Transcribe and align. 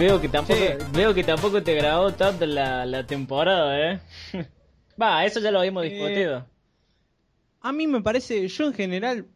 Veo 0.00 0.18
que 0.18 0.28
tampoco, 0.30 0.58
veo 0.94 1.12
que 1.14 1.22
tampoco 1.22 1.62
te 1.62 1.74
grabó 1.74 2.10
tanto 2.12 2.46
la, 2.46 2.86
la 2.86 3.06
temporada, 3.06 3.92
¿eh? 3.92 4.00
Va, 5.00 5.26
eso 5.26 5.40
ya 5.40 5.50
lo 5.50 5.58
habíamos 5.58 5.84
Eh, 5.84 5.90
discutido. 5.90 6.46
A 7.60 7.70
mí 7.72 7.86
me 7.86 8.00
parece, 8.00 8.48
yo 8.48 8.66
en 8.68 8.72
general, 8.72 9.26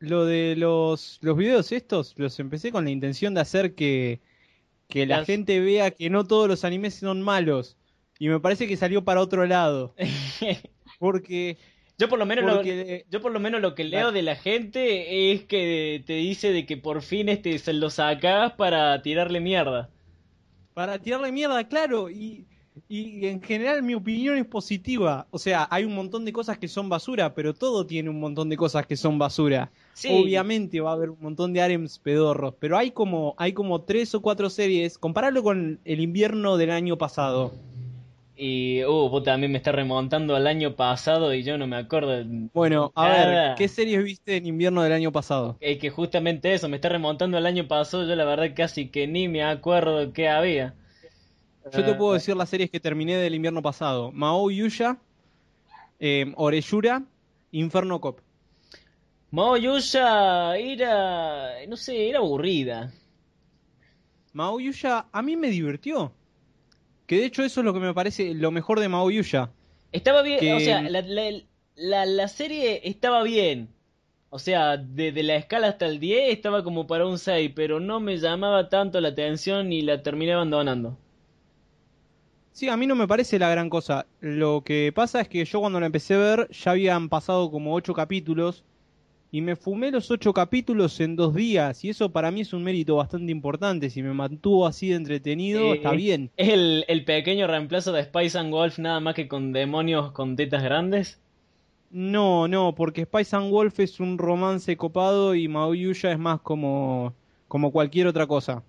lo 0.00 0.24
de 0.24 0.56
los, 0.56 1.18
los 1.22 1.36
videos 1.36 1.70
estos, 1.70 2.14
los 2.16 2.40
empecé 2.40 2.72
con 2.72 2.84
la 2.84 2.90
intención 2.90 3.32
de 3.34 3.40
hacer 3.42 3.76
que, 3.76 4.20
que 4.88 5.06
la 5.06 5.24
gente 5.24 5.60
vea 5.60 5.92
que 5.92 6.10
no 6.10 6.26
todos 6.26 6.48
los 6.48 6.64
animes 6.64 6.94
son 6.94 7.22
malos. 7.22 7.76
Y 8.18 8.28
me 8.28 8.40
parece 8.40 8.66
que 8.66 8.76
salió 8.76 9.04
para 9.04 9.20
otro 9.20 9.46
lado. 9.46 9.94
Porque, 10.98 11.58
Yo 11.96 12.08
por 12.08 12.18
lo 12.18 12.26
menos 12.26 12.52
porque- 12.56 13.04
lo, 13.06 13.10
yo 13.12 13.22
por 13.22 13.30
lo 13.30 13.38
menos 13.38 13.60
lo 13.60 13.76
que 13.76 13.84
leo 13.84 14.10
de 14.10 14.22
la 14.22 14.34
gente 14.34 15.32
es 15.32 15.44
que 15.44 16.02
te 16.04 16.14
dice 16.14 16.50
de 16.52 16.66
que 16.66 16.76
por 16.76 17.02
fin 17.02 17.28
este 17.28 17.56
se 17.60 17.72
lo 17.72 17.88
sacás 17.88 18.54
para 18.54 19.00
tirarle 19.02 19.38
mierda. 19.38 19.90
Para 20.78 20.96
tirarle 21.00 21.32
mierda, 21.32 21.66
claro, 21.66 22.08
y, 22.08 22.44
y 22.88 23.26
en 23.26 23.42
general 23.42 23.82
mi 23.82 23.94
opinión 23.94 24.38
es 24.38 24.46
positiva. 24.46 25.26
O 25.32 25.38
sea, 25.40 25.66
hay 25.72 25.82
un 25.82 25.92
montón 25.92 26.24
de 26.24 26.32
cosas 26.32 26.56
que 26.56 26.68
son 26.68 26.88
basura, 26.88 27.34
pero 27.34 27.52
todo 27.52 27.84
tiene 27.84 28.10
un 28.10 28.20
montón 28.20 28.48
de 28.48 28.56
cosas 28.56 28.86
que 28.86 28.96
son 28.96 29.18
basura. 29.18 29.72
Sí. 29.94 30.08
Obviamente 30.08 30.80
va 30.80 30.90
a 30.90 30.92
haber 30.92 31.10
un 31.10 31.18
montón 31.20 31.52
de 31.52 31.62
harems 31.62 31.98
pedorros, 31.98 32.54
pero 32.60 32.78
hay 32.78 32.92
como, 32.92 33.34
hay 33.38 33.54
como 33.54 33.80
tres 33.80 34.14
o 34.14 34.22
cuatro 34.22 34.48
series. 34.50 34.98
Compararlo 34.98 35.42
con 35.42 35.80
el 35.84 35.98
invierno 36.00 36.56
del 36.56 36.70
año 36.70 36.96
pasado. 36.96 37.50
Y, 38.38 38.84
uh, 38.84 39.10
puta, 39.10 39.36
mí 39.36 39.48
me 39.48 39.58
está 39.58 39.72
remontando 39.72 40.36
al 40.36 40.46
año 40.46 40.76
pasado 40.76 41.34
y 41.34 41.42
yo 41.42 41.58
no 41.58 41.66
me 41.66 41.76
acuerdo. 41.76 42.24
Bueno, 42.52 42.92
a 42.94 43.08
Nada. 43.08 43.16
ver, 43.26 43.54
¿qué 43.54 43.68
series 43.68 44.02
viste 44.04 44.36
en 44.36 44.46
invierno 44.46 44.82
del 44.82 44.92
año 44.92 45.12
pasado? 45.12 45.60
Es 45.60 45.78
que 45.78 45.88
justamente 45.90 46.52
eso, 46.52 46.68
me 46.68 46.76
está 46.78 46.88
remontando 46.88 47.36
al 47.36 47.46
año 47.46 47.68
pasado, 47.68 48.04
yo 48.08 48.16
la 48.16 48.24
verdad 48.24 48.54
casi 48.56 48.90
que 48.90 49.06
ni 49.06 49.28
me 49.28 49.44
acuerdo 49.44 50.12
qué 50.12 50.28
había. 50.28 50.74
Yo 51.70 51.84
te 51.84 51.92
Eh, 51.92 51.94
puedo 51.94 52.14
decir 52.14 52.36
las 52.36 52.48
series 52.50 52.70
que 52.70 52.80
terminé 52.80 53.16
del 53.16 53.34
invierno 53.34 53.62
pasado. 53.62 54.10
Mao 54.12 54.50
Yuya, 54.50 54.98
eh, 56.00 56.32
Oreyura, 56.36 57.04
Inferno 57.52 58.00
Cop. 58.00 58.20
Mao 59.30 59.56
Yusha 59.56 60.56
era, 60.58 61.64
no 61.66 61.76
sé, 61.76 62.08
era 62.10 62.18
aburrida. 62.18 62.92
Mao 64.32 64.58
Yuya 64.58 65.08
a 65.12 65.20
mí 65.22 65.36
me 65.36 65.50
divirtió. 65.50 66.17
Que 67.08 67.16
de 67.18 67.24
hecho 67.26 67.42
eso 67.42 67.60
es 67.60 67.64
lo 67.64 67.74
que 67.74 67.80
me 67.80 67.92
parece 67.94 68.34
lo 68.34 68.52
mejor 68.52 68.78
de 68.80 68.88
Mao 68.88 69.10
Yuya. 69.10 69.50
Estaba 69.92 70.22
bien, 70.22 70.38
Que- 70.40 70.54
o 70.54 70.60
sea, 70.60 70.82
la, 70.82 71.02
la, 71.02 71.30
la, 71.76 72.06
la 72.06 72.28
serie 72.28 72.80
estaba 72.88 73.22
bien. 73.22 73.68
O 74.30 74.38
sea, 74.38 74.76
de, 74.78 75.12
de 75.12 75.22
la 75.24 75.36
escala 75.36 75.68
hasta 75.68 75.86
el 75.86 76.00
10 76.00 76.32
estaba 76.32 76.62
como 76.64 76.86
para 76.86 77.06
un 77.06 77.18
6, 77.18 77.52
pero 77.56 77.80
no 77.80 78.00
me 78.00 78.18
llamaba 78.18 78.68
tanto 78.70 79.00
la 79.00 79.08
atención 79.10 79.72
y 79.72 79.82
la 79.82 80.02
terminé 80.02 80.32
abandonando. 80.34 80.98
Sí, 82.52 82.68
a 82.68 82.76
mí 82.76 82.86
no 82.86 82.94
me 82.96 83.06
parece 83.08 83.38
la 83.38 83.48
gran 83.50 83.70
cosa. 83.70 84.06
Lo 84.20 84.62
que 84.64 84.92
pasa 84.94 85.20
es 85.20 85.28
que 85.28 85.44
yo 85.44 85.60
cuando 85.60 85.80
la 85.80 85.86
empecé 85.86 86.14
a 86.14 86.18
ver 86.18 86.48
ya 86.50 86.72
habían 86.72 87.08
pasado 87.08 87.50
como 87.50 87.74
ocho 87.74 87.94
capítulos 87.94 88.64
y 89.30 89.40
me 89.42 89.56
fumé 89.56 89.90
los 89.90 90.10
ocho 90.10 90.32
capítulos 90.32 91.00
en 91.00 91.16
dos 91.16 91.34
días 91.34 91.84
y 91.84 91.90
eso 91.90 92.10
para 92.10 92.30
mí 92.30 92.40
es 92.42 92.52
un 92.52 92.62
mérito 92.64 92.96
bastante 92.96 93.30
importante. 93.32 93.90
Si 93.90 94.02
me 94.02 94.14
mantuvo 94.14 94.66
así 94.66 94.88
de 94.88 94.96
entretenido, 94.96 95.60
Eh, 95.60 95.76
está 95.76 95.92
bien. 95.92 96.30
Es 96.36 96.48
el, 96.48 96.84
el 96.88 97.04
pequeño 97.04 97.46
reemplazo 97.46 97.92
de 97.92 98.04
Spice 98.04 98.38
and 98.38 98.50
Wolf, 98.50 98.78
nada 98.78 99.00
más 99.00 99.14
que 99.14 99.28
con 99.28 99.52
demonios 99.52 100.12
con 100.12 100.36
tetas 100.36 100.62
grandes. 100.62 101.20
No, 101.90 102.48
no, 102.48 102.74
porque 102.74 103.04
Spice 103.04 103.36
and 103.36 103.50
Wolf 103.50 103.80
es 103.80 103.98
un 104.00 104.18
romance 104.18 104.76
copado 104.76 105.34
y 105.34 105.48
Maoyuya 105.48 106.12
es 106.12 106.18
más 106.18 106.40
como, 106.40 107.14
como 107.48 107.72
cualquier 107.72 108.06
otra 108.06 108.26
cosa. 108.26 108.62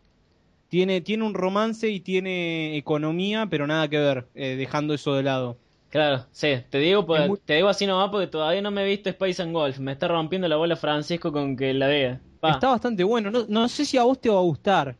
Tiene, 0.69 1.01
tiene 1.01 1.23
un 1.25 1.33
romance 1.33 1.89
y 1.89 1.99
tiene 2.01 2.77
economía, 2.77 3.47
pero 3.49 3.67
nada 3.67 3.87
que 3.89 3.97
ver, 3.99 4.27
eh, 4.35 4.55
dejando 4.57 4.93
eso 4.93 5.15
de 5.15 5.23
lado. 5.23 5.57
Claro, 5.89 6.25
sí, 6.31 6.49
te 6.69 6.77
digo, 6.77 7.05
pues, 7.05 7.27
muy- 7.27 7.39
te 7.43 7.55
digo 7.55 7.67
así 7.67 7.87
nomás 7.87 8.09
porque 8.09 8.27
todavía 8.27 8.61
no 8.61 8.69
me 8.71 8.83
he 8.83 8.85
visto 8.87 9.09
Spice 9.09 9.41
and 9.41 9.53
Wolf. 9.53 9.79
Me 9.79 9.91
está 9.91 10.07
rompiendo 10.07 10.47
la 10.47 10.55
bola 10.55 10.75
Francisco 10.75 11.31
con 11.31 11.55
que 11.57 11.73
la 11.73 11.87
vea. 11.87 12.21
Pa. 12.39 12.51
Está 12.51 12.69
bastante 12.69 13.03
bueno. 13.03 13.31
No, 13.31 13.45
no 13.47 13.67
sé 13.67 13.85
si 13.85 13.97
a 13.97 14.03
vos 14.03 14.19
te 14.21 14.29
va 14.29 14.37
a 14.37 14.43
gustar. 14.43 14.95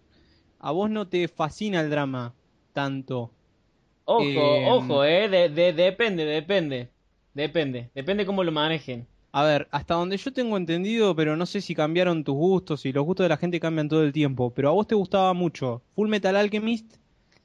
A 0.60 0.72
vos 0.72 0.90
no 0.90 1.08
te 1.08 1.28
fascina 1.28 1.80
el 1.82 1.90
drama 1.90 2.34
tanto. 2.74 3.32
Ojo, 4.06 4.24
Eh, 4.24 4.66
ojo, 4.68 5.04
eh, 5.06 5.30
de, 5.30 5.50
de- 5.50 5.74
depende, 5.74 6.26
depende. 6.26 6.90
Depende, 7.34 7.90
depende 7.94 8.26
cómo 8.26 8.44
lo 8.44 8.52
manejen. 8.52 9.06
A 9.32 9.44
ver, 9.44 9.68
hasta 9.70 9.94
donde 9.94 10.18
yo 10.18 10.34
tengo 10.34 10.58
entendido, 10.58 11.16
pero 11.16 11.38
no 11.38 11.46
sé 11.46 11.62
si 11.62 11.76
cambiaron 11.76 12.24
tus 12.24 12.36
gustos 12.36 12.86
y 12.88 12.92
los 12.92 13.06
gustos 13.06 13.26
de 13.26 13.30
la 13.30 13.38
gente 13.38 13.60
cambian 13.60 13.88
todo 13.88 14.02
el 14.04 14.12
tiempo. 14.12 14.52
Pero 14.56 14.70
a 14.70 14.74
vos 14.74 14.88
te 14.88 14.96
gustaba 14.96 15.34
mucho 15.34 15.84
Full 15.96 16.10
Metal 16.10 16.36
Alchemist, 16.36 16.96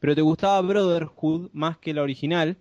pero 0.00 0.14
te 0.14 0.22
gustaba 0.22 0.60
Brotherhood 0.62 1.50
más 1.52 1.76
que 1.76 1.92
la 1.92 2.00
original. 2.02 2.56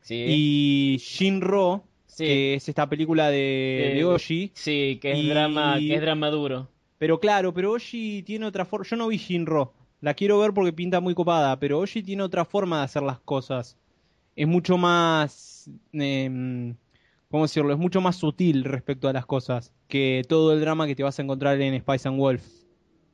Sí, 0.00 0.24
Y 0.28 0.96
Shinro, 0.98 1.84
Sí. 2.06 2.24
que 2.24 2.54
es 2.54 2.68
esta 2.68 2.88
película 2.88 3.30
de, 3.30 3.92
de 3.94 4.04
Oshi. 4.04 4.50
sí, 4.54 4.98
que 5.00 5.12
es 5.12 5.18
y- 5.18 5.28
drama, 5.28 5.76
que 5.78 5.94
es 5.94 6.00
drama 6.00 6.30
duro. 6.30 6.68
Pero 6.98 7.20
claro, 7.20 7.54
pero 7.54 7.72
Oshi 7.72 8.22
tiene 8.24 8.46
otra 8.46 8.64
forma. 8.64 8.86
Yo 8.88 8.96
no 8.96 9.06
vi 9.08 9.18
Shinro. 9.18 9.72
La 10.00 10.14
quiero 10.14 10.38
ver 10.40 10.52
porque 10.52 10.72
pinta 10.72 11.00
muy 11.00 11.14
copada, 11.14 11.58
pero 11.60 11.78
Oshi 11.78 12.02
tiene 12.02 12.22
otra 12.24 12.44
forma 12.44 12.78
de 12.78 12.84
hacer 12.84 13.02
las 13.02 13.20
cosas. 13.20 13.76
Es 14.34 14.48
mucho 14.48 14.76
más. 14.78 15.70
em, 15.92 16.74
¿Cómo 17.30 17.44
decirlo? 17.44 17.72
Es 17.72 17.78
mucho 17.78 18.00
más 18.00 18.16
sutil 18.16 18.64
respecto 18.64 19.06
a 19.08 19.12
las 19.12 19.26
cosas 19.26 19.72
que 19.86 20.22
todo 20.28 20.52
el 20.54 20.60
drama 20.60 20.86
que 20.86 20.94
te 20.96 21.02
vas 21.02 21.18
a 21.18 21.22
encontrar 21.22 21.60
en 21.60 21.78
Spice 21.80 22.08
and 22.08 22.18
Wolf. 22.18 22.42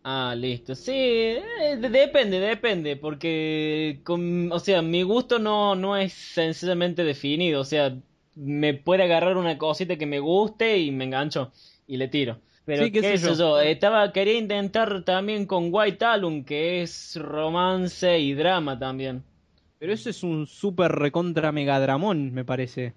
Ah, 0.04 0.34
listo. 0.36 0.74
Sí, 0.74 0.92
eh, 0.92 1.76
de- 1.80 1.88
depende, 1.88 2.38
depende, 2.40 2.96
porque, 2.96 4.00
con, 4.04 4.52
o 4.52 4.58
sea, 4.58 4.82
mi 4.82 5.02
gusto 5.02 5.38
no, 5.38 5.74
no 5.74 5.96
es 5.96 6.12
sencillamente 6.12 7.04
definido, 7.04 7.60
o 7.62 7.64
sea, 7.64 7.96
me 8.34 8.74
puede 8.74 9.04
agarrar 9.04 9.36
una 9.38 9.56
cosita 9.56 9.96
que 9.96 10.04
me 10.06 10.18
guste 10.20 10.78
y 10.78 10.90
me 10.90 11.04
engancho 11.04 11.52
y 11.86 11.96
le 11.96 12.08
tiro. 12.08 12.40
Pero 12.66 12.90
Sí, 12.90 12.92
qué 12.92 13.02
qué, 13.02 13.16
sé 13.16 13.18
yo. 13.18 13.38
yo, 13.38 13.60
estaba, 13.60 14.12
quería 14.12 14.36
intentar 14.38 15.04
también 15.04 15.46
con 15.46 15.68
White 15.72 16.04
Album, 16.04 16.44
que 16.44 16.82
es 16.82 17.16
romance 17.16 18.18
y 18.18 18.34
drama 18.34 18.78
también. 18.78 19.24
Pero 19.78 19.92
eso 19.92 20.10
es 20.10 20.24
un 20.24 20.48
super 20.48 20.90
recontra 20.90 21.52
megadramón, 21.52 22.32
me 22.32 22.44
parece. 22.44 22.94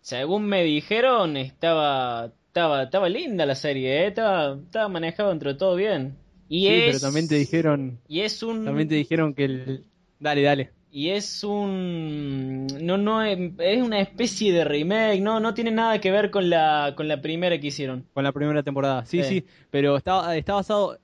Según 0.00 0.46
me 0.46 0.62
dijeron, 0.62 1.36
estaba, 1.36 2.32
estaba, 2.54 2.84
estaba 2.84 3.08
linda 3.08 3.44
la 3.46 3.56
serie, 3.56 4.02
¿eh? 4.04 4.06
estaba, 4.06 4.54
estaba 4.62 4.88
manejado 4.88 5.32
entre 5.32 5.54
todo 5.54 5.74
bien. 5.74 6.16
Y 6.48 6.68
sí, 6.68 6.74
es, 6.74 6.84
pero 6.86 7.00
también 7.00 7.26
te 7.26 7.34
dijeron. 7.34 7.98
y 8.06 8.20
es 8.20 8.42
un, 8.44 8.64
También 8.64 8.88
te 8.88 8.94
dijeron 8.94 9.34
que 9.34 9.44
el. 9.46 9.84
Dale, 10.20 10.42
dale. 10.42 10.70
y 10.92 11.08
es 11.10 11.42
un 11.42 12.68
no 12.80 12.96
no 12.96 13.22
es, 13.24 13.38
una 13.82 13.98
especie 14.00 14.52
de 14.52 14.62
remake, 14.64 15.20
no 15.20 15.40
no 15.40 15.52
tiene 15.52 15.72
nada 15.72 16.00
que 16.00 16.12
ver 16.12 16.30
con 16.30 16.48
la 16.48 16.92
con 16.96 17.08
la 17.08 17.20
primera 17.20 17.58
que 17.58 17.66
hicieron. 17.66 18.06
Con 18.14 18.22
la 18.22 18.30
primera 18.30 18.62
temporada. 18.62 19.04
Sí, 19.04 19.22
Sí. 19.24 19.40
sí, 19.40 19.46
pero 19.70 19.96
está, 19.96 20.36
está 20.36 20.54
basado 20.54 20.96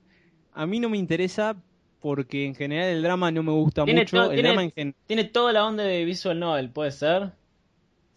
a 0.53 0.65
mí 0.65 0.79
no 0.79 0.87
me 0.89 0.97
interesa 0.97 1.55
porque 1.99 2.45
en 2.45 2.55
general 2.55 2.87
el 2.89 3.01
drama 3.03 3.29
no 3.31 3.43
me 3.43 3.51
gusta 3.51 3.83
Tiene 3.83 4.01
mucho. 4.01 4.23
el 4.23 4.29
tiene- 4.35 4.47
drama 4.49 4.63
en 4.63 4.71
gen- 4.71 4.95
Tiene 5.05 5.25
toda 5.25 5.51
la 5.51 5.65
onda 5.65 5.83
de 5.83 6.05
visual 6.05 6.39
novel, 6.39 6.69
¿puede 6.69 6.91
ser? 6.91 7.31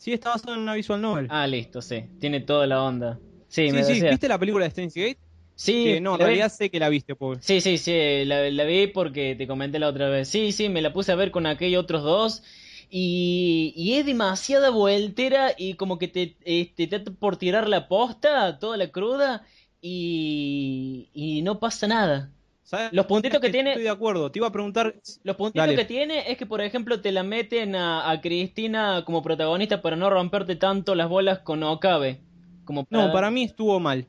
Sí, 0.05 0.13
está 0.13 0.29
basado 0.29 0.53
en 0.55 0.61
una 0.61 0.75
visual 0.75 1.01
novel. 1.01 1.27
Ah, 1.31 1.47
listo, 1.47 1.81
sí. 1.81 2.05
Tiene 2.21 2.41
toda 2.41 2.67
la 2.67 2.83
onda. 2.83 3.19
Sí, 3.49 3.69
sí, 3.69 3.73
me 3.73 3.83
sí, 3.85 3.93
decía. 3.95 4.11
¿viste 4.11 4.29
la 4.29 4.39
película 4.39 4.67
de 4.67 4.71
Steins 4.71 4.95
Gate? 4.95 5.19
Sí, 5.55 5.85
que 5.95 6.01
no, 6.03 6.13
en 6.13 6.19
vi. 6.19 6.25
realidad 6.25 6.53
sé 6.53 6.69
que 6.71 6.79
la 6.79 6.91
viste, 6.91 7.15
porque 7.17 7.43
Sí, 7.43 7.61
sí, 7.63 7.79
sí, 7.79 8.25
la, 8.27 8.51
la 8.51 8.65
vi 8.65 8.89
porque 8.89 9.35
te 9.35 9.47
comenté 9.47 9.79
la 9.79 9.89
otra 9.89 10.11
vez. 10.11 10.29
Sí, 10.29 10.53
sí, 10.53 10.69
me 10.69 10.83
la 10.83 10.93
puse 10.93 11.11
a 11.13 11.15
ver 11.15 11.31
con 11.31 11.47
aquellos 11.47 11.83
otros 11.85 12.03
dos. 12.03 12.43
Y, 12.91 13.73
y 13.77 13.95
es 13.95 14.05
demasiada 14.05 14.69
vueltera 14.69 15.53
y 15.57 15.75
como 15.75 15.99
que 15.99 16.09
te, 16.09 16.37
este, 16.45 16.87
te 16.87 17.01
por 17.01 17.39
tirar 17.39 17.67
la 17.67 17.89
posta, 17.89 18.59
toda 18.59 18.77
la 18.77 18.91
cruda, 18.93 19.47
y, 19.81 21.09
y 21.15 21.41
no 21.41 21.61
pasa 21.61 21.87
nada. 21.87 22.31
¿Sabes? 22.65 22.93
Los 22.93 23.07
puntitos 23.07 23.41
que 23.41 23.51
tiene- 23.51 23.71
Estoy 23.71 23.85
de 23.85 23.91
acuerdo. 23.91 24.31
Te 24.33 24.41
iba 24.41 24.49
a 24.49 24.53
preguntar. 24.53 24.97
Los 25.23 25.37
puntitos 25.37 25.67
Dale. 25.67 25.77
que 25.77 25.85
tiene 25.85 26.31
es 26.33 26.37
que, 26.37 26.47
por 26.47 26.61
ejemplo, 26.61 27.01
te 27.01 27.13
la 27.13 27.23
meten 27.23 27.77
a, 27.77 28.11
a 28.11 28.21
Cristina 28.21 29.05
como 29.07 29.23
protagonista 29.23 29.81
para 29.81 29.95
no 29.97 30.11
romperte 30.11 30.57
tanto 30.57 30.95
las 30.97 31.09
bolas 31.09 31.39
con 31.39 31.63
Okabe. 31.63 32.21
Como 32.65 32.87
No, 32.91 33.13
para 33.13 33.31
mí 33.31 33.45
estuvo 33.45 33.79
mal. 33.79 34.07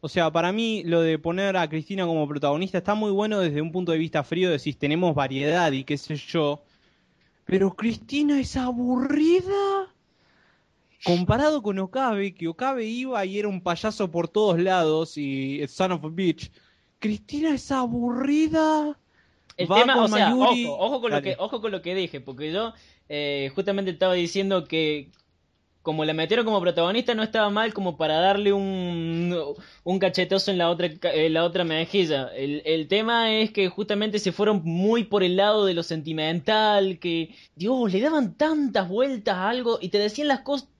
O 0.00 0.08
sea, 0.08 0.30
para 0.30 0.52
mí 0.52 0.82
lo 0.84 1.00
de 1.02 1.18
poner 1.18 1.56
a 1.56 1.68
Cristina 1.68 2.06
como 2.06 2.26
protagonista 2.28 2.78
está 2.78 2.94
muy 2.94 3.10
bueno 3.10 3.40
desde 3.40 3.60
un 3.60 3.72
punto 3.72 3.92
de 3.92 3.98
vista 3.98 4.22
frío, 4.22 4.50
decís, 4.50 4.78
tenemos 4.78 5.14
variedad 5.14 5.70
y 5.72 5.84
qué 5.84 5.98
sé 5.98 6.16
yo. 6.16 6.62
Pero 7.44 7.74
Cristina 7.74 8.40
es 8.40 8.56
aburrida. 8.56 9.92
Comparado 11.04 11.62
con 11.62 11.78
Okabe, 11.78 12.34
que 12.34 12.48
Okabe 12.48 12.86
iba 12.86 13.22
y 13.26 13.38
era 13.38 13.48
un 13.48 13.60
payaso 13.60 14.10
por 14.10 14.26
todos 14.28 14.58
lados 14.58 15.18
y 15.18 15.62
Son 15.68 15.92
of 15.92 16.04
a 16.04 16.08
Bitch. 16.08 16.50
Cristina 16.98 17.54
es 17.54 17.70
aburrida. 17.70 18.98
El 19.56 19.70
Va 19.70 19.80
tema, 19.80 20.02
o 20.02 20.08
sea, 20.08 20.30
Mayuri- 20.30 20.66
ojo, 20.66 20.78
ojo 20.84 21.00
con 21.00 21.12
lo 21.12 21.22
que, 21.22 21.36
ojo 21.38 21.60
con 21.60 21.70
lo 21.72 21.82
que 21.82 21.94
dije, 21.94 22.20
porque 22.20 22.52
yo 22.52 22.72
eh, 23.08 23.52
justamente 23.54 23.90
estaba 23.92 24.14
diciendo 24.14 24.64
que 24.64 25.10
como 25.82 26.06
la 26.06 26.14
metieron 26.14 26.46
como 26.46 26.62
protagonista 26.62 27.14
no 27.14 27.22
estaba 27.22 27.50
mal 27.50 27.74
como 27.74 27.98
para 27.98 28.18
darle 28.18 28.54
un, 28.54 29.36
un 29.84 29.98
cachetazo 29.98 30.50
en 30.50 30.56
la 30.58 30.70
otra, 30.70 30.88
en 31.02 31.34
la 31.34 31.44
otra 31.44 31.62
mejilla. 31.64 32.28
El, 32.34 32.62
el 32.64 32.88
tema 32.88 33.32
es 33.34 33.50
que 33.52 33.68
justamente 33.68 34.18
se 34.18 34.32
fueron 34.32 34.62
muy 34.64 35.04
por 35.04 35.22
el 35.22 35.36
lado 35.36 35.66
de 35.66 35.74
lo 35.74 35.82
sentimental, 35.82 36.98
que 36.98 37.34
Dios, 37.54 37.92
le 37.92 38.00
daban 38.00 38.34
tantas 38.34 38.88
vueltas 38.88 39.34
a 39.36 39.50
algo 39.50 39.78
y 39.80 39.90
te 39.90 39.98
decían 39.98 40.28
las 40.28 40.40
cosas, 40.40 40.70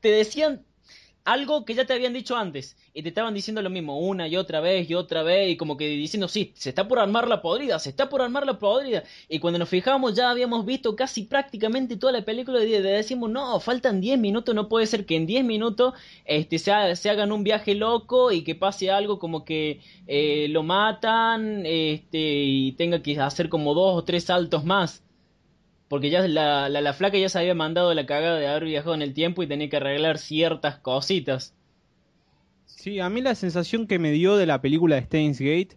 te 0.00 0.10
decían 0.10 0.64
algo 1.26 1.64
que 1.64 1.74
ya 1.74 1.84
te 1.84 1.92
habían 1.92 2.12
dicho 2.14 2.36
antes 2.36 2.76
y 2.94 3.02
te 3.02 3.08
estaban 3.10 3.34
diciendo 3.34 3.60
lo 3.62 3.68
mismo 3.70 3.98
una 4.00 4.28
y 4.28 4.36
otra 4.36 4.60
vez 4.60 4.88
y 4.88 4.94
otra 4.94 5.22
vez 5.22 5.50
y 5.50 5.56
como 5.56 5.76
que 5.76 5.88
diciendo 5.88 6.28
sí, 6.28 6.52
se 6.56 6.70
está 6.70 6.88
por 6.88 6.98
armar 6.98 7.28
la 7.28 7.42
podrida, 7.42 7.78
se 7.78 7.90
está 7.90 8.08
por 8.08 8.22
armar 8.22 8.46
la 8.46 8.58
podrida 8.58 9.02
y 9.28 9.38
cuando 9.38 9.58
nos 9.58 9.68
fijamos 9.68 10.14
ya 10.14 10.30
habíamos 10.30 10.64
visto 10.64 10.96
casi 10.96 11.24
prácticamente 11.24 11.96
toda 11.96 12.12
la 12.12 12.24
película 12.24 12.62
y 12.62 12.70
de- 12.70 12.82
de- 12.82 12.90
decimos 12.92 13.30
no, 13.30 13.60
faltan 13.60 14.00
10 14.00 14.18
minutos, 14.18 14.54
no 14.54 14.68
puede 14.68 14.86
ser 14.86 15.04
que 15.06 15.16
en 15.16 15.26
10 15.26 15.44
minutos 15.44 15.94
este, 16.24 16.58
se, 16.58 16.96
se 16.96 17.10
hagan 17.10 17.32
un 17.32 17.44
viaje 17.44 17.74
loco 17.74 18.32
y 18.32 18.42
que 18.44 18.54
pase 18.54 18.90
algo 18.90 19.18
como 19.18 19.44
que 19.44 19.80
eh, 20.06 20.46
lo 20.50 20.62
matan 20.62 21.64
este, 21.66 22.18
y 22.18 22.72
tenga 22.72 23.02
que 23.02 23.18
hacer 23.20 23.48
como 23.48 23.74
dos 23.74 23.96
o 23.96 24.04
tres 24.04 24.24
saltos 24.24 24.64
más. 24.64 25.02
Porque 25.88 26.10
ya 26.10 26.26
la, 26.26 26.68
la, 26.68 26.80
la 26.80 26.92
flaca 26.92 27.16
ya 27.16 27.28
se 27.28 27.38
había 27.38 27.54
mandado 27.54 27.94
la 27.94 28.06
cagada 28.06 28.38
de 28.38 28.48
haber 28.48 28.64
viajado 28.64 28.94
en 28.94 29.02
el 29.02 29.14
tiempo 29.14 29.42
y 29.42 29.46
tenía 29.46 29.68
que 29.68 29.76
arreglar 29.76 30.18
ciertas 30.18 30.78
cositas. 30.78 31.54
Sí, 32.66 33.00
a 33.00 33.08
mí 33.08 33.20
la 33.20 33.34
sensación 33.34 33.86
que 33.86 33.98
me 33.98 34.10
dio 34.10 34.36
de 34.36 34.46
la 34.46 34.60
película 34.60 34.96
de 34.96 35.02
Steins 35.02 35.40
Gate 35.40 35.76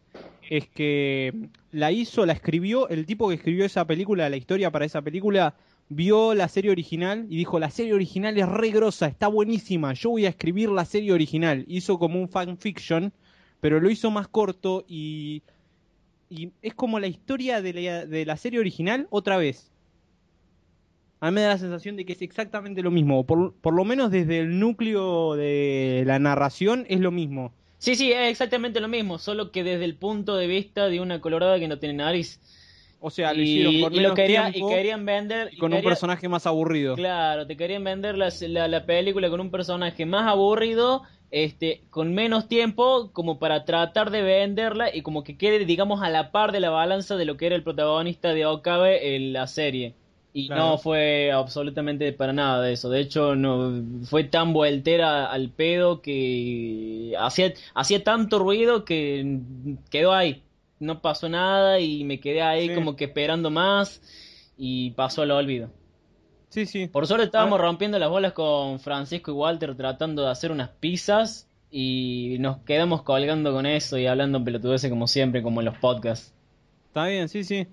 es 0.49 0.67
que 0.67 1.49
la 1.71 1.91
hizo, 1.91 2.25
la 2.25 2.33
escribió, 2.33 2.89
el 2.89 3.05
tipo 3.05 3.29
que 3.29 3.35
escribió 3.35 3.65
esa 3.65 3.85
película, 3.85 4.29
la 4.29 4.37
historia 4.37 4.71
para 4.71 4.85
esa 4.85 5.01
película, 5.01 5.55
vio 5.89 6.33
la 6.33 6.47
serie 6.47 6.71
original 6.71 7.27
y 7.29 7.37
dijo, 7.37 7.59
la 7.59 7.69
serie 7.69 7.93
original 7.93 8.37
es 8.37 8.47
re 8.47 8.71
grosa, 8.71 9.07
está 9.07 9.27
buenísima, 9.27 9.93
yo 9.93 10.11
voy 10.11 10.25
a 10.25 10.29
escribir 10.29 10.69
la 10.69 10.85
serie 10.85 11.13
original. 11.13 11.65
Hizo 11.67 11.99
como 11.99 12.19
un 12.19 12.29
fanfiction, 12.29 13.13
pero 13.61 13.79
lo 13.79 13.89
hizo 13.89 14.09
más 14.09 14.27
corto 14.27 14.85
y, 14.87 15.43
y 16.29 16.51
es 16.61 16.73
como 16.73 16.99
la 16.99 17.07
historia 17.07 17.61
de 17.61 17.73
la, 17.73 18.05
de 18.05 18.25
la 18.25 18.37
serie 18.37 18.59
original 18.59 19.07
otra 19.11 19.37
vez. 19.37 19.71
A 21.21 21.31
mí 21.31 21.35
me 21.35 21.41
da 21.41 21.49
la 21.49 21.57
sensación 21.57 21.97
de 21.97 22.05
que 22.05 22.13
es 22.13 22.21
exactamente 22.21 22.81
lo 22.81 22.91
mismo, 22.91 23.25
por, 23.25 23.53
por 23.55 23.73
lo 23.73 23.83
menos 23.83 24.09
desde 24.09 24.39
el 24.39 24.57
núcleo 24.59 25.35
de 25.35 26.03
la 26.05 26.17
narración 26.17 26.85
es 26.87 27.01
lo 27.01 27.11
mismo. 27.11 27.53
Sí, 27.77 27.95
sí, 27.95 28.11
es 28.11 28.29
exactamente 28.29 28.79
lo 28.79 28.87
mismo, 28.87 29.17
solo 29.17 29.51
que 29.51 29.63
desde 29.63 29.85
el 29.85 29.95
punto 29.95 30.35
de 30.35 30.47
vista 30.47 30.87
de 30.87 30.99
una 31.01 31.19
colorada 31.19 31.59
que 31.59 31.67
no 31.67 31.77
tiene 31.79 31.95
nariz. 31.95 32.39
O 33.01 33.09
sea, 33.09 33.33
lo 33.33 33.39
y, 33.41 33.43
hicieron 33.43 33.81
con 33.81 33.93
y 33.93 33.99
lo 33.99 34.13
quería, 34.13 34.49
y 34.53 34.65
querían 34.65 35.05
vender... 35.05 35.49
y 35.51 35.55
y 35.55 35.59
con 35.59 35.73
un 35.73 35.81
personaje 35.81 36.27
más 36.27 36.45
aburrido. 36.45 36.95
Claro, 36.95 37.47
te 37.47 37.55
querían 37.55 37.83
vender 37.83 38.17
la, 38.17 38.29
la, 38.41 38.67
la 38.67 38.85
película 38.85 39.29
con 39.29 39.39
un 39.39 39.51
personaje 39.51 40.05
más 40.05 40.27
aburrido, 40.27 41.03
este, 41.31 41.83
con 41.89 42.13
menos 42.13 42.47
tiempo, 42.47 43.11
como 43.13 43.39
para 43.39 43.63
tratar 43.63 44.11
de 44.11 44.21
venderla 44.21 44.93
y 44.93 45.01
como 45.01 45.23
que 45.23 45.37
quede, 45.37 45.63
digamos, 45.65 46.01
a 46.01 46.09
la 46.09 46.31
par 46.31 46.51
de 46.51 46.59
la 46.59 46.69
balanza 46.69 47.15
de 47.15 47.25
lo 47.25 47.37
que 47.37 47.45
era 47.45 47.55
el 47.55 47.63
protagonista 47.63 48.33
de 48.33 48.45
Okabe 48.45 49.15
en 49.15 49.31
la 49.31 49.47
serie. 49.47 49.95
Y 50.31 50.47
Claro. 50.47 50.61
no 50.63 50.77
fue 50.77 51.31
absolutamente 51.31 52.13
para 52.13 52.33
nada 52.33 52.61
de 52.61 52.73
eso. 52.73 52.89
De 52.89 52.99
hecho, 52.99 53.35
no 53.35 53.81
fue 54.03 54.23
tan 54.25 54.53
vueltera 54.53 55.25
al 55.31 55.49
pedo 55.49 56.01
que 56.01 57.13
hacía, 57.19 57.53
hacía 57.73 58.03
tanto 58.03 58.37
ruido 58.39 58.85
que 58.85 59.39
quedó 59.89 60.13
ahí. 60.13 60.43
No 60.79 61.01
pasó 61.01 61.27
nada 61.29 61.79
y 61.79 62.03
me 62.03 62.19
quedé 62.19 62.41
ahí 62.41 62.69
Sí. 62.69 62.75
como 62.75 62.95
que 62.95 63.05
esperando 63.05 63.49
más 63.49 64.01
y 64.57 64.91
pasó 64.91 65.23
al 65.23 65.31
olvido. 65.31 65.69
Sí, 66.49 66.65
sí. 66.65 66.87
Por 66.87 67.05
suerte 67.07 67.25
estábamos 67.25 67.59
Ah. 67.59 67.63
rompiendo 67.63 67.97
las 67.99 68.09
bolas 68.09 68.33
con 68.33 68.79
Francisco 68.79 69.31
y 69.31 69.33
Walter 69.33 69.75
tratando 69.75 70.23
de 70.23 70.29
hacer 70.31 70.51
unas 70.51 70.69
pizzas 70.69 71.47
y 71.71 72.37
nos 72.39 72.57
quedamos 72.59 73.01
colgando 73.03 73.51
con 73.51 73.65
eso 73.65 73.97
y 73.97 74.05
hablando 74.07 74.43
pelotudeces 74.43 74.89
como 74.89 75.07
siempre, 75.07 75.41
como 75.43 75.61
en 75.61 75.65
los 75.65 75.77
podcasts. 75.77 76.33
Está 76.87 77.05
bien, 77.07 77.29
sí, 77.29 77.43
sí. 77.43 77.67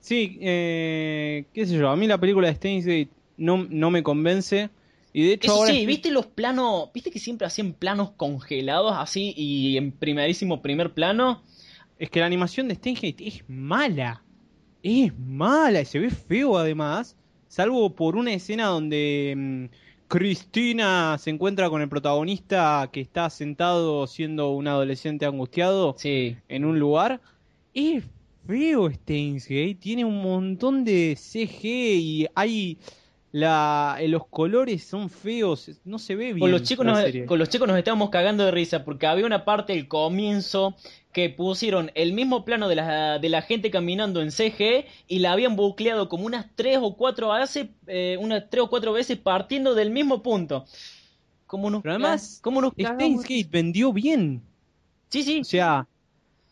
Sí, 0.00 0.38
eh, 0.40 1.44
qué 1.52 1.66
sé 1.66 1.76
yo, 1.76 1.88
a 1.90 1.96
mí 1.96 2.06
la 2.06 2.18
película 2.18 2.48
de 2.48 2.54
Steins 2.54 2.86
Gate 2.86 3.10
no, 3.36 3.66
no 3.68 3.90
me 3.90 4.02
convence. 4.02 4.70
Y 5.12 5.26
de 5.26 5.32
hecho 5.34 5.48
Eso 5.48 5.56
ahora 5.60 5.72
sí, 5.72 5.86
¿viste 5.86 6.10
los 6.10 6.26
planos? 6.26 6.90
¿Viste 6.94 7.10
que 7.10 7.18
siempre 7.18 7.46
hacían 7.46 7.72
planos 7.72 8.10
congelados 8.12 8.94
así 8.96 9.34
y 9.36 9.76
en 9.76 9.92
primerísimo 9.92 10.62
primer 10.62 10.92
plano? 10.92 11.42
es 11.98 12.08
que 12.08 12.20
la 12.20 12.24
animación 12.26 12.66
de 12.66 12.76
Steins 12.76 13.00
Gate 13.02 13.26
es 13.28 13.44
mala. 13.46 14.22
Es 14.82 15.12
mala 15.18 15.82
y 15.82 15.84
se 15.84 15.98
ve 15.98 16.08
feo 16.10 16.56
además. 16.56 17.14
Salvo 17.48 17.94
por 17.94 18.16
una 18.16 18.32
escena 18.32 18.66
donde 18.68 19.34
mm, 19.36 19.64
Cristina 20.08 21.18
se 21.18 21.28
encuentra 21.28 21.68
con 21.68 21.82
el 21.82 21.88
protagonista 21.90 22.88
que 22.90 23.00
está 23.02 23.28
sentado 23.28 24.06
siendo 24.06 24.50
un 24.50 24.66
adolescente 24.68 25.26
angustiado 25.26 25.94
Sí. 25.98 26.36
en 26.48 26.64
un 26.64 26.78
lugar. 26.78 27.20
Es 27.74 28.04
feo 28.46 28.90
Steins 28.90 29.44
Gate, 29.44 29.76
tiene 29.80 30.04
un 30.04 30.22
montón 30.22 30.84
de 30.84 31.16
CG 31.16 31.64
y 31.64 32.26
hay 32.34 32.78
la 33.32 33.96
eh, 34.00 34.08
los 34.08 34.26
colores 34.26 34.82
son 34.82 35.08
feos, 35.08 35.70
no 35.84 35.98
se 35.98 36.16
ve 36.16 36.32
bien. 36.32 36.40
Con 36.40 36.50
los, 36.50 36.62
chicos 36.62 36.84
nos, 36.84 36.98
con 37.26 37.38
los 37.38 37.48
chicos 37.48 37.68
nos 37.68 37.78
estábamos 37.78 38.10
cagando 38.10 38.44
de 38.44 38.50
risa 38.50 38.84
porque 38.84 39.06
había 39.06 39.24
una 39.24 39.44
parte 39.44 39.72
del 39.72 39.86
comienzo 39.86 40.74
que 41.12 41.30
pusieron 41.30 41.92
el 41.94 42.12
mismo 42.12 42.44
plano 42.44 42.68
de 42.68 42.76
la, 42.76 43.18
de 43.18 43.28
la 43.28 43.42
gente 43.42 43.70
caminando 43.70 44.20
en 44.20 44.32
CG 44.32 44.86
y 45.06 45.18
la 45.20 45.32
habían 45.32 45.54
bucleado 45.54 46.08
como 46.08 46.26
unas 46.26 46.46
tres 46.56 46.78
o 46.80 46.96
cuatro 46.96 47.32
veces, 47.32 47.68
eh, 47.86 48.16
unas 48.20 48.50
tres 48.50 48.64
o 48.64 48.70
cuatro 48.70 48.92
veces 48.92 49.16
partiendo 49.18 49.74
del 49.74 49.90
mismo 49.90 50.22
punto. 50.22 50.64
Como 51.46 51.70
nos, 51.70 51.82
Pero 51.82 51.94
además, 51.94 52.40
cómo 52.42 52.60
nos 52.60 52.72
Steins? 52.72 53.22
Gate 53.22 53.48
vendió 53.50 53.92
bien. 53.92 54.42
Sí, 55.08 55.24
sí, 55.24 55.40
O 55.40 55.44
sea, 55.44 55.86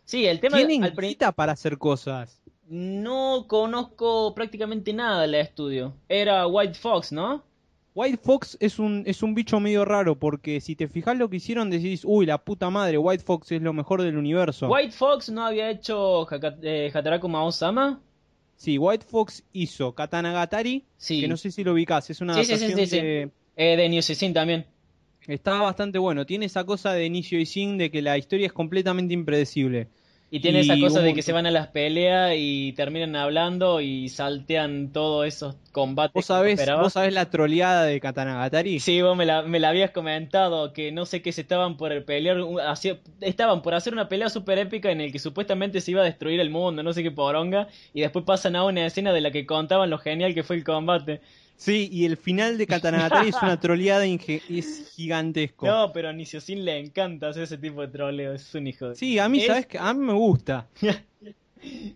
sí, 0.09 0.25
el 0.27 0.41
tema 0.41 0.57
tienen 0.57 0.85
al 0.85 0.95
guita 0.97 1.33
para 1.33 1.53
hacer 1.53 1.77
cosas. 1.77 2.41
no 2.69 3.45
conozco 3.47 4.35
prácticamente 4.35 4.93
nada 4.93 5.23
del 5.23 5.35
estudio. 5.35 5.95
Era 6.09 6.47
White 6.47 6.75
Fox, 6.75 7.13
¿no? 7.13 7.43
White 7.95 8.19
Fox 8.23 8.57
es 8.61 8.79
un, 8.79 9.03
es 9.07 9.23
un 9.23 9.35
bicho 9.35 9.59
medio 9.59 9.85
raro 9.85 10.17
porque 10.17 10.61
si 10.61 10.77
te 10.77 10.87
fijas 10.87 11.17
lo 11.19 11.29
que 11.29 11.37
hicieron 11.39 11.69
decís, 11.69 12.03
uy, 12.05 12.27
la 12.27 12.39
puta 12.39 12.71
madre, 12.71 12.97
White 12.97 13.25
Fox 13.25 13.51
es 13.53 13.61
lo 13.63 13.73
mejor 13.73 14.03
del 14.03 14.17
universo. 14.17 14.69
White 14.69 14.93
Fox 14.93 15.31
no 15.31 15.45
había 15.45 15.69
hecho 15.71 16.23
Haka- 16.31 16.59
eh, 16.63 16.91
Hataraku 16.95 17.29
Mao-sama. 17.29 18.01
Sí, 18.55 18.77
White 18.79 19.05
Fox 19.09 19.43
hizo 19.53 19.95
Katanagatari, 19.95 20.85
Sí. 20.97 21.21
que 21.21 21.29
no 21.29 21.37
sé 21.37 21.51
si 21.51 21.65
lo 21.65 21.73
ubicás, 21.73 22.09
es 22.11 22.21
una 22.21 22.35
Sí, 22.35 22.41
adaptación 22.41 22.79
sí, 22.79 22.87
sí. 22.87 22.97
de... 23.01 23.31
Eh, 23.57 23.77
de 23.77 23.89
New 23.89 24.03
Season 24.03 24.33
también. 24.33 24.67
Está 25.27 25.61
bastante 25.61 25.99
bueno, 25.99 26.25
tiene 26.25 26.47
esa 26.47 26.65
cosa 26.65 26.93
de 26.93 27.05
inicio 27.05 27.41
y 27.41 27.47
sin 27.47 27.77
de 27.79 27.91
que 27.91 28.01
la 28.03 28.17
historia 28.17 28.47
es 28.47 28.53
completamente 28.53 29.13
impredecible. 29.15 29.89
Y 30.31 30.41
tiene 30.41 30.61
esa 30.61 30.79
cosa 30.79 31.01
de 31.03 31.15
que 31.15 31.23
se 31.23 31.33
van 31.33 31.47
a 31.47 31.51
las 31.51 31.69
peleas 31.69 32.35
y 32.37 32.73
terminan 32.75 33.17
hablando 33.17 33.81
y 33.81 34.09
saltean 34.09 34.93
todos 34.93 35.27
esos 35.27 35.57
combates 35.73 36.13
¿Vos 36.15 36.27
sabés, 36.27 36.55
esperabas. 36.55 36.83
vos 36.83 36.93
sabés 36.95 37.13
la 37.15 37.31
troleada 37.31 37.85
de 37.85 38.01
Katanagatari? 38.01 38.81
Sí, 38.81 39.03
vos 39.03 39.17
me 39.17 39.27
la, 39.27 39.43
me 39.43 39.59
la 39.59 39.71
habías 39.71 39.91
comentado, 39.91 40.73
que 40.73 40.93
no 40.93 41.05
sé 41.05 41.21
qué 41.23 41.33
se 41.33 41.41
estaban 41.41 41.77
por 41.77 42.05
pelear, 42.05 42.39
estaban 43.21 43.63
por 43.63 43.75
hacer 43.75 43.93
una 43.93 44.09
pelea 44.09 44.29
super 44.31 44.59
épica 44.59 44.91
en 44.93 45.01
el 45.01 45.11
que 45.11 45.19
supuestamente 45.19 45.81
se 45.81 45.91
iba 45.93 46.03
a 46.03 46.05
destruir 46.05 46.39
el 46.41 46.51
mundo, 46.51 46.83
no 46.83 46.93
sé 46.93 47.03
qué 47.03 47.11
poronga, 47.11 47.69
y 47.93 48.03
después 48.03 48.25
pasan 48.25 48.55
a 48.57 48.65
una 48.65 48.87
escena 48.87 49.13
de 49.13 49.21
la 49.21 49.31
que 49.33 49.47
contaban 49.47 49.91
lo 49.91 49.99
genial 49.99 50.33
que 50.35 50.45
fue 50.45 50.57
el 50.57 50.65
combate. 50.65 51.21
Sí, 51.59 51.89
y 51.93 52.05
el 52.07 52.17
final 52.17 52.57
de 52.57 52.67
Katanagatari 52.67 53.29
es 53.29 53.43
una 53.43 53.59
troleada 53.61 54.07
inge- 54.07 54.43
es 54.49 54.93
gigantesco. 54.95 55.67
No, 55.67 55.93
pero 55.93 56.09
a 56.09 56.13
Niciocin 56.13 56.65
le 56.65 56.79
encanta 56.79 57.29
hacer 57.29 57.43
ese 57.43 57.59
tipo 57.59 57.81
de 57.81 57.89
troleo, 57.89 58.33
es 58.33 58.55
un 58.55 58.67
hijo 58.67 58.89
de... 58.89 58.95
Sí, 58.95 59.19
a 59.19 59.29
mí, 59.29 59.39
Es- 59.41 59.47
¿sabes 59.47 59.67
qué? 59.67 59.79
A 59.79 59.93
mí 59.95 60.01
me 60.05 60.13
gusta. 60.15 60.69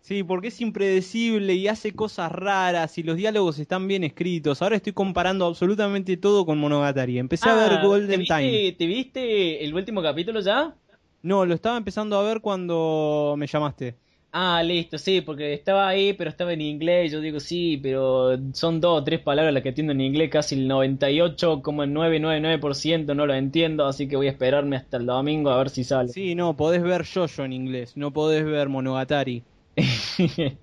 Sí, 0.02 0.22
porque 0.24 0.48
es 0.48 0.60
impredecible 0.60 1.54
y 1.54 1.68
hace 1.68 1.92
cosas 1.94 2.30
raras 2.32 2.98
y 2.98 3.02
los 3.02 3.16
diálogos 3.16 3.58
están 3.58 3.86
bien 3.88 4.04
escritos. 4.04 4.60
Ahora 4.62 4.76
estoy 4.76 4.92
comparando 4.92 5.46
absolutamente 5.46 6.16
todo 6.16 6.44
con 6.44 6.58
Monogatari. 6.58 7.18
Empecé 7.18 7.48
a 7.50 7.54
ver 7.54 7.76
Ah, 7.76 7.80
¿te 8.06 8.16
Golden 8.16 8.18
viste, 8.18 8.34
Time. 8.34 8.72
¿Te 8.78 8.86
viste 8.86 9.64
el 9.64 9.74
último 9.74 10.02
capítulo 10.02 10.40
ya? 10.40 10.76
No, 11.22 11.46
lo 11.46 11.54
estaba 11.54 11.76
empezando 11.76 12.16
a 12.18 12.22
ver 12.22 12.40
cuando 12.40 13.34
me 13.38 13.46
llamaste. 13.46 13.96
Ah, 14.34 14.62
listo, 14.64 14.96
sí, 14.96 15.20
porque 15.20 15.52
estaba 15.52 15.86
ahí, 15.88 16.14
pero 16.14 16.30
estaba 16.30 16.54
en 16.54 16.62
inglés. 16.62 17.12
Yo 17.12 17.20
digo, 17.20 17.38
sí, 17.38 17.78
pero 17.82 18.30
son 18.54 18.80
dos 18.80 19.00
o 19.00 19.04
tres 19.04 19.20
palabras 19.20 19.52
las 19.52 19.62
que 19.62 19.68
entiendo 19.68 19.92
en 19.92 20.00
inglés, 20.00 20.30
casi 20.30 20.54
el 20.54 20.66
98,999% 20.68 23.14
no 23.14 23.26
lo 23.26 23.34
entiendo, 23.34 23.84
así 23.86 24.08
que 24.08 24.16
voy 24.16 24.28
a 24.28 24.30
esperarme 24.30 24.76
hasta 24.76 24.96
el 24.96 25.04
domingo 25.06 25.50
a 25.50 25.58
ver 25.58 25.68
si 25.68 25.84
sale. 25.84 26.08
Sí, 26.08 26.34
no, 26.34 26.56
podés 26.56 26.82
ver 26.82 27.04
Jojo 27.06 27.44
en 27.44 27.52
inglés, 27.52 27.94
no 27.96 28.10
podés 28.12 28.44
ver 28.44 28.68
Monogatari. 28.68 29.42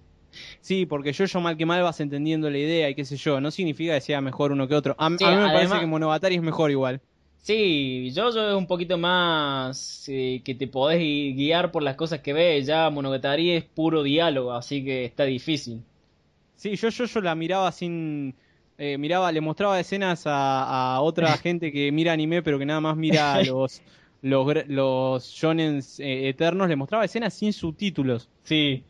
Sí, 0.61 0.85
porque 0.85 1.11
Jojo 1.13 1.41
mal 1.41 1.57
que 1.57 1.65
mal 1.65 1.81
vas 1.81 1.99
entendiendo 2.01 2.49
la 2.51 2.57
idea 2.59 2.87
y 2.89 2.93
qué 2.95 3.03
sé 3.03 3.17
yo. 3.17 3.41
No 3.41 3.49
significa 3.49 3.95
que 3.95 4.01
sea 4.01 4.21
mejor 4.21 4.51
uno 4.51 4.67
que 4.67 4.75
otro. 4.75 4.95
A, 4.99 5.09
Sí, 5.17 5.23
a 5.25 5.29
mí 5.31 5.35
me 5.35 5.41
además- 5.41 5.53
parece 5.53 5.79
que 5.79 5.85
Monogatari 5.87 6.35
es 6.35 6.41
mejor 6.43 6.69
igual. 6.69 7.01
Sí, 7.41 8.11
yo 8.13 8.29
es 8.29 8.35
un 8.55 8.67
poquito 8.67 8.97
más 8.97 10.05
eh, 10.07 10.41
que 10.43 10.53
te 10.55 10.67
podés 10.67 10.99
gui- 10.99 11.33
guiar 11.35 11.71
por 11.71 11.81
las 11.81 11.95
cosas 11.95 12.19
que 12.19 12.33
ves. 12.33 12.65
Ya 12.67 12.89
Monogatari 12.89 13.51
es 13.51 13.63
puro 13.63 14.03
diálogo, 14.03 14.51
así 14.53 14.83
que 14.83 15.05
está 15.05 15.23
difícil. 15.23 15.81
Sí, 16.55 16.75
yo 16.75 16.89
Jojo 16.95 17.21
la 17.21 17.35
miraba 17.35 17.71
sin... 17.71 18.35
eh, 18.77 18.97
miraba, 18.97 19.31
le 19.31 19.41
mostraba 19.41 19.79
escenas 19.79 20.27
a, 20.27 20.95
a 20.95 21.01
otra 21.01 21.37
gente 21.37 21.71
que 21.71 21.91
mira 21.91 22.11
anime, 22.13 22.43
pero 22.43 22.59
que 22.59 22.65
nada 22.65 22.81
más 22.81 22.95
mira 22.97 23.41
los 23.43 23.81
los, 24.21 24.45
los 24.67 25.23
shonens 25.31 25.99
eh, 26.01 26.27
eternos, 26.27 26.67
le 26.67 26.75
mostraba 26.75 27.05
escenas 27.05 27.33
sin 27.33 27.53
subtítulos. 27.53 28.29
Sí. 28.43 28.83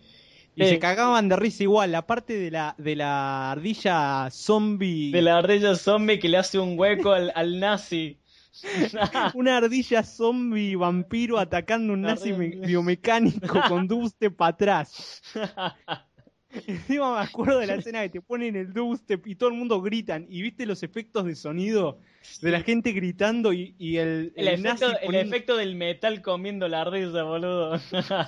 Y 0.55 0.63
Eh. 0.63 0.69
se 0.69 0.79
cagaban 0.79 1.29
de 1.29 1.35
risa 1.37 1.63
igual. 1.63 1.91
La 1.91 2.01
parte 2.07 2.33
de 2.33 2.49
la, 2.51 2.73
de 2.79 2.95
la 2.95 3.51
ardilla 3.51 4.27
zombie. 4.31 5.11
De 5.11 5.21
la 5.21 5.37
ardilla 5.37 5.75
zombie 5.75 6.17
que 6.19 6.27
le 6.29 6.37
hace 6.37 6.57
un 6.59 6.77
hueco 6.77 7.11
al, 7.11 7.31
al 7.35 7.59
nazi. 7.59 8.17
Una 9.35 9.57
ardilla 9.57 10.03
zombie 10.03 10.75
vampiro 10.75 11.37
atacando 11.37 11.93
un 11.93 12.01
nazi 12.01 12.31
biomecánico 12.31 13.61
con 13.67 13.87
dubstep 13.87 14.35
para 14.35 14.49
atrás. 14.53 15.21
Encima 16.65 17.13
me 17.15 17.21
acuerdo 17.21 17.59
de 17.59 17.67
la 17.67 17.75
escena 17.75 18.01
que 18.01 18.09
te 18.09 18.21
ponen 18.21 18.55
el 18.55 18.73
dubstep 18.73 19.27
y 19.27 19.35
todo 19.35 19.49
el 19.49 19.55
mundo 19.55 19.81
gritan. 19.81 20.25
Y 20.29 20.41
viste 20.41 20.65
los 20.65 20.81
efectos 20.81 21.25
de 21.25 21.35
sonido 21.35 21.99
de 22.41 22.49
la 22.51 22.61
gente 22.61 22.91
gritando 22.91 23.53
y, 23.53 23.75
y 23.77 23.97
el, 23.97 24.33
El, 24.35 24.47
el 24.47 24.63
nazi 24.63 24.85
efecto, 24.85 24.99
el 25.05 25.15
efecto 25.15 25.57
del 25.57 25.75
metal 25.75 26.21
comiendo 26.23 26.67
la 26.67 26.81
ardilla, 26.81 27.21
boludo. 27.23 27.77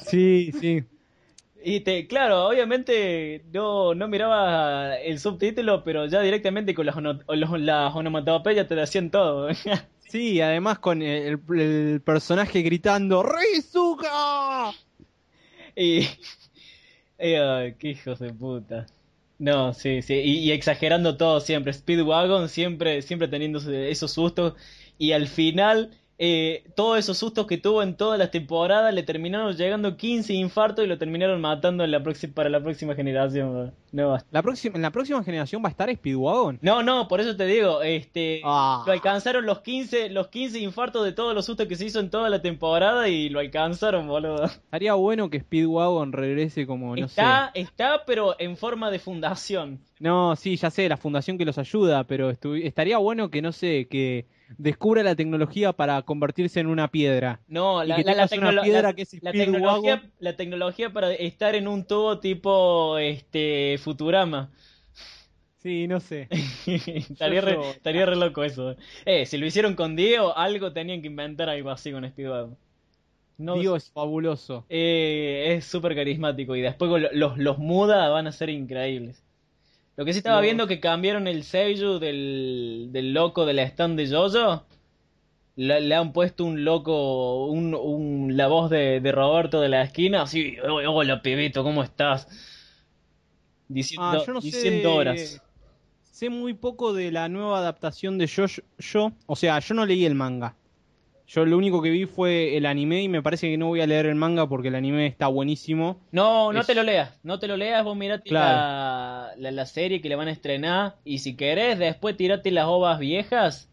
Sí, 0.05 0.51
sí. 0.59 0.83
Y 1.63 1.81
te, 1.81 2.07
claro, 2.07 2.47
obviamente 2.47 3.43
no, 3.53 3.93
no 3.95 4.07
miraba 4.07 4.97
el 4.97 5.19
subtítulo, 5.19 5.83
pero 5.83 6.05
ya 6.07 6.21
directamente 6.21 6.73
con 6.73 6.85
las, 6.87 6.95
ono- 6.95 7.19
los- 7.27 7.59
las 7.59 7.95
onomatopeyas 7.95 8.67
te 8.67 8.75
lo 8.75 8.83
hacían 8.83 9.09
todo. 9.11 9.49
Sí, 10.11 10.41
además 10.41 10.79
con 10.79 11.01
el, 11.01 11.39
personaje 12.03 12.61
gritando 12.63 13.23
¡Rizuka! 13.23 14.73
y, 15.73 15.99
y, 17.17 17.73
qué 17.77 17.77
hijos 17.81 18.19
de 18.19 18.33
puta. 18.33 18.87
No, 19.39 19.73
sí, 19.73 20.01
sí, 20.01 20.15
y, 20.15 20.39
y 20.39 20.51
exagerando 20.51 21.15
todo 21.15 21.39
siempre. 21.39 21.71
Speedwagon 21.71 22.49
siempre, 22.49 23.01
siempre 23.01 23.29
teniendo 23.29 23.59
esos 23.71 24.11
sustos. 24.11 24.55
Y 24.97 25.13
al 25.13 25.29
final, 25.29 25.97
eh, 26.23 26.65
todos 26.75 26.99
esos 26.99 27.17
sustos 27.17 27.47
que 27.47 27.57
tuvo 27.57 27.81
en 27.81 27.95
todas 27.97 28.19
las 28.19 28.29
temporadas 28.29 28.93
le 28.93 29.01
terminaron 29.01 29.55
llegando 29.55 29.97
15 29.97 30.35
infartos 30.35 30.85
y 30.85 30.87
lo 30.87 30.99
terminaron 30.99 31.41
matando 31.41 31.83
en 31.83 31.89
la 31.89 32.03
próxima, 32.03 32.31
para 32.35 32.47
la 32.47 32.61
próxima 32.61 32.93
generación. 32.93 33.73
No. 33.91 34.19
La 34.29 34.43
próxima, 34.43 34.75
en 34.75 34.83
la 34.83 34.91
próxima 34.91 35.23
generación 35.23 35.63
va 35.63 35.69
a 35.69 35.71
estar 35.71 35.91
Speedwagon. 35.91 36.59
No, 36.61 36.83
no, 36.83 37.07
por 37.07 37.21
eso 37.21 37.35
te 37.35 37.47
digo, 37.47 37.81
este, 37.81 38.41
Ah. 38.43 38.83
lo 38.85 38.93
alcanzaron 38.93 39.47
los 39.47 39.61
15, 39.61 40.11
los 40.11 40.27
15 40.27 40.59
infartos 40.59 41.03
de 41.03 41.11
todos 41.11 41.33
los 41.33 41.43
sustos 41.43 41.65
que 41.65 41.75
se 41.75 41.85
hizo 41.85 41.99
en 41.99 42.11
toda 42.11 42.29
la 42.29 42.39
temporada 42.39 43.09
y 43.09 43.29
lo 43.29 43.39
alcanzaron, 43.39 44.07
boludo. 44.07 44.45
Estaría 44.45 44.93
bueno 44.93 45.31
que 45.31 45.39
Speedwagon 45.39 46.11
regrese 46.13 46.67
como, 46.67 46.95
no 46.95 47.05
está, 47.07 47.49
sé. 47.55 47.61
está, 47.61 48.03
pero 48.05 48.35
en 48.37 48.57
forma 48.57 48.91
de 48.91 48.99
fundación. 48.99 49.79
No, 49.99 50.35
sí, 50.35 50.55
ya 50.55 50.69
sé, 50.69 50.87
la 50.87 50.97
fundación 50.97 51.39
que 51.39 51.45
los 51.45 51.57
ayuda, 51.57 52.03
pero 52.03 52.29
estaría 52.29 52.99
bueno 52.99 53.31
que, 53.31 53.41
no 53.41 53.51
sé, 53.51 53.87
que 53.89 54.27
descubra 54.57 55.03
la 55.03 55.15
tecnología 55.15 55.73
para 55.73 56.01
convertirse 56.01 56.59
en 56.59 56.67
una 56.67 56.89
piedra. 56.89 57.39
No, 57.47 57.83
la, 57.83 57.97
la, 57.99 58.13
la 58.13 58.27
tecnolo- 58.27 58.63
piedra 58.63 58.93
que 58.93 59.03
es 59.03 59.09
tecnología, 59.09 60.03
la 60.19 60.35
tecnología 60.35 60.93
para 60.93 61.13
estar 61.13 61.55
en 61.55 61.67
un 61.67 61.85
tubo 61.85 62.19
tipo 62.19 62.97
este 62.97 63.77
Futurama. 63.79 64.51
Sí, 65.59 65.87
no 65.87 65.99
sé. 65.99 66.27
estaría, 66.65 67.41
re, 67.41 67.53
yo- 67.53 67.71
estaría 67.71 68.05
re 68.05 68.15
loco 68.15 68.43
eso. 68.43 68.75
Eh, 69.05 69.25
si 69.25 69.37
lo 69.37 69.45
hicieron 69.45 69.75
con 69.75 69.95
Dio, 69.95 70.35
algo 70.35 70.73
tenían 70.73 71.01
que 71.01 71.07
inventar 71.07 71.49
algo 71.49 71.69
así 71.69 71.91
con 71.91 72.07
Speedwagon. 72.07 72.57
No, 73.37 73.55
Dios, 73.55 73.91
fabuloso. 73.91 74.65
Eh, 74.69 75.55
es 75.55 75.65
súper 75.65 75.95
carismático 75.95 76.55
y 76.55 76.61
después 76.61 77.11
los, 77.13 77.37
los 77.37 77.57
muda 77.57 78.09
van 78.09 78.27
a 78.27 78.31
ser 78.31 78.49
increíbles. 78.49 79.23
Lo 79.97 80.05
que 80.05 80.13
sí 80.13 80.19
estaba 80.19 80.37
Los- 80.37 80.43
viendo 80.43 80.67
que 80.67 80.79
cambiaron 80.79 81.27
el 81.27 81.43
seiyuu 81.43 81.99
del, 81.99 82.89
del 82.91 83.13
loco 83.13 83.45
de 83.45 83.53
la 83.53 83.63
stand 83.63 83.97
de 83.97 84.09
Jojo. 84.09 84.65
Le, 85.57 85.81
le 85.81 85.95
han 85.95 86.13
puesto 86.13 86.45
un 86.45 86.63
loco, 86.63 87.45
un, 87.47 87.75
un- 87.75 88.37
la 88.37 88.47
voz 88.47 88.69
de, 88.69 89.01
de 89.01 89.11
Roberto 89.11 89.59
de 89.59 89.67
la 89.69 89.81
esquina, 89.83 90.21
así, 90.23 90.55
"Oh, 90.67 90.75
hola 90.93 91.21
pibito, 91.21 91.61
¿cómo 91.63 91.83
estás? 91.83 92.27
Diciendo, 93.67 94.05
Ah, 94.05 94.23
yo 94.25 94.33
no 94.33 94.41
sé. 94.41 94.47
diciendo 94.47 94.95
horas. 94.95 95.41
Sé 96.03 96.29
muy 96.29 96.53
poco 96.53 96.93
de 96.93 97.11
la 97.11 97.29
nueva 97.29 97.59
adaptación 97.59 98.17
de 98.17 98.27
yo, 98.27 98.45
yo. 98.79 99.11
O 99.25 99.35
sea, 99.35 99.59
yo 99.59 99.73
no 99.75 99.85
leí 99.85 100.05
el 100.05 100.15
manga. 100.15 100.55
Yo 101.33 101.45
lo 101.45 101.57
único 101.57 101.81
que 101.81 101.89
vi 101.91 102.05
fue 102.05 102.57
el 102.57 102.65
anime 102.65 103.03
y 103.03 103.07
me 103.07 103.21
parece 103.23 103.49
que 103.49 103.57
no 103.57 103.67
voy 103.67 103.79
a 103.79 103.87
leer 103.87 104.05
el 104.05 104.15
manga 104.15 104.49
porque 104.49 104.67
el 104.67 104.75
anime 104.75 105.07
está 105.07 105.27
buenísimo. 105.27 105.97
No, 106.11 106.51
no 106.51 106.59
Es- 106.59 106.67
te 106.67 106.75
lo 106.75 106.83
leas, 106.83 107.17
no 107.23 107.39
te 107.39 107.47
lo 107.47 107.55
leas, 107.55 107.85
vos 107.85 107.95
mirate 107.95 108.27
Claro. 108.29 108.57
la, 108.57 109.31
la, 109.37 109.51
la 109.51 109.65
serie 109.65 110.01
que 110.01 110.09
le 110.09 110.15
van 110.17 110.27
a 110.27 110.31
estrenar 110.31 110.97
y 111.05 111.19
si 111.19 111.37
querés 111.37 111.79
después 111.79 112.17
tirate 112.17 112.51
las 112.51 112.65
ovas 112.65 112.99
viejas 112.99 113.69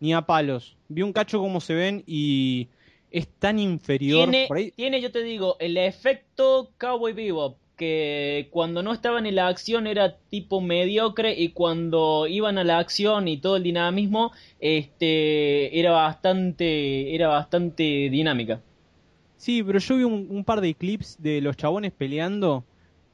Ni 0.00 0.12
a 0.12 0.20
palos. 0.22 0.76
Vi 0.88 1.00
un 1.00 1.14
cacho 1.14 1.38
como 1.38 1.62
se 1.62 1.72
ven 1.72 2.04
y 2.06 2.68
es 3.10 3.28
tan 3.28 3.58
inferior. 3.58 4.28
Tiene, 4.30 4.44
Por 4.46 4.58
ahí- 4.58 4.72
tiene, 4.72 5.00
yo 5.00 5.10
te 5.10 5.22
digo, 5.22 5.56
el 5.60 5.78
efecto 5.78 6.70
Cowboy 6.76 7.14
Bebop, 7.14 7.56
que 7.76 8.48
cuando 8.50 8.82
no 8.82 8.92
estaban 8.92 9.26
en 9.26 9.36
la 9.36 9.48
acción 9.48 9.86
era 9.86 10.16
tipo 10.30 10.60
mediocre 10.60 11.34
y 11.38 11.50
cuando 11.50 12.26
iban 12.26 12.58
a 12.58 12.64
la 12.64 12.78
acción 12.78 13.28
y 13.28 13.38
todo 13.38 13.56
el 13.56 13.62
dinamismo, 13.62 14.32
este, 14.60 15.78
era 15.78 15.90
bastante, 15.90 17.14
era 17.14 17.28
bastante 17.28 18.08
dinámica. 18.10 18.60
Sí, 19.36 19.62
pero 19.62 19.78
yo 19.78 19.96
vi 19.96 20.04
un, 20.04 20.26
un 20.30 20.44
par 20.44 20.60
de 20.60 20.74
clips 20.74 21.20
de 21.20 21.40
los 21.40 21.56
chabones 21.56 21.92
peleando 21.92 22.64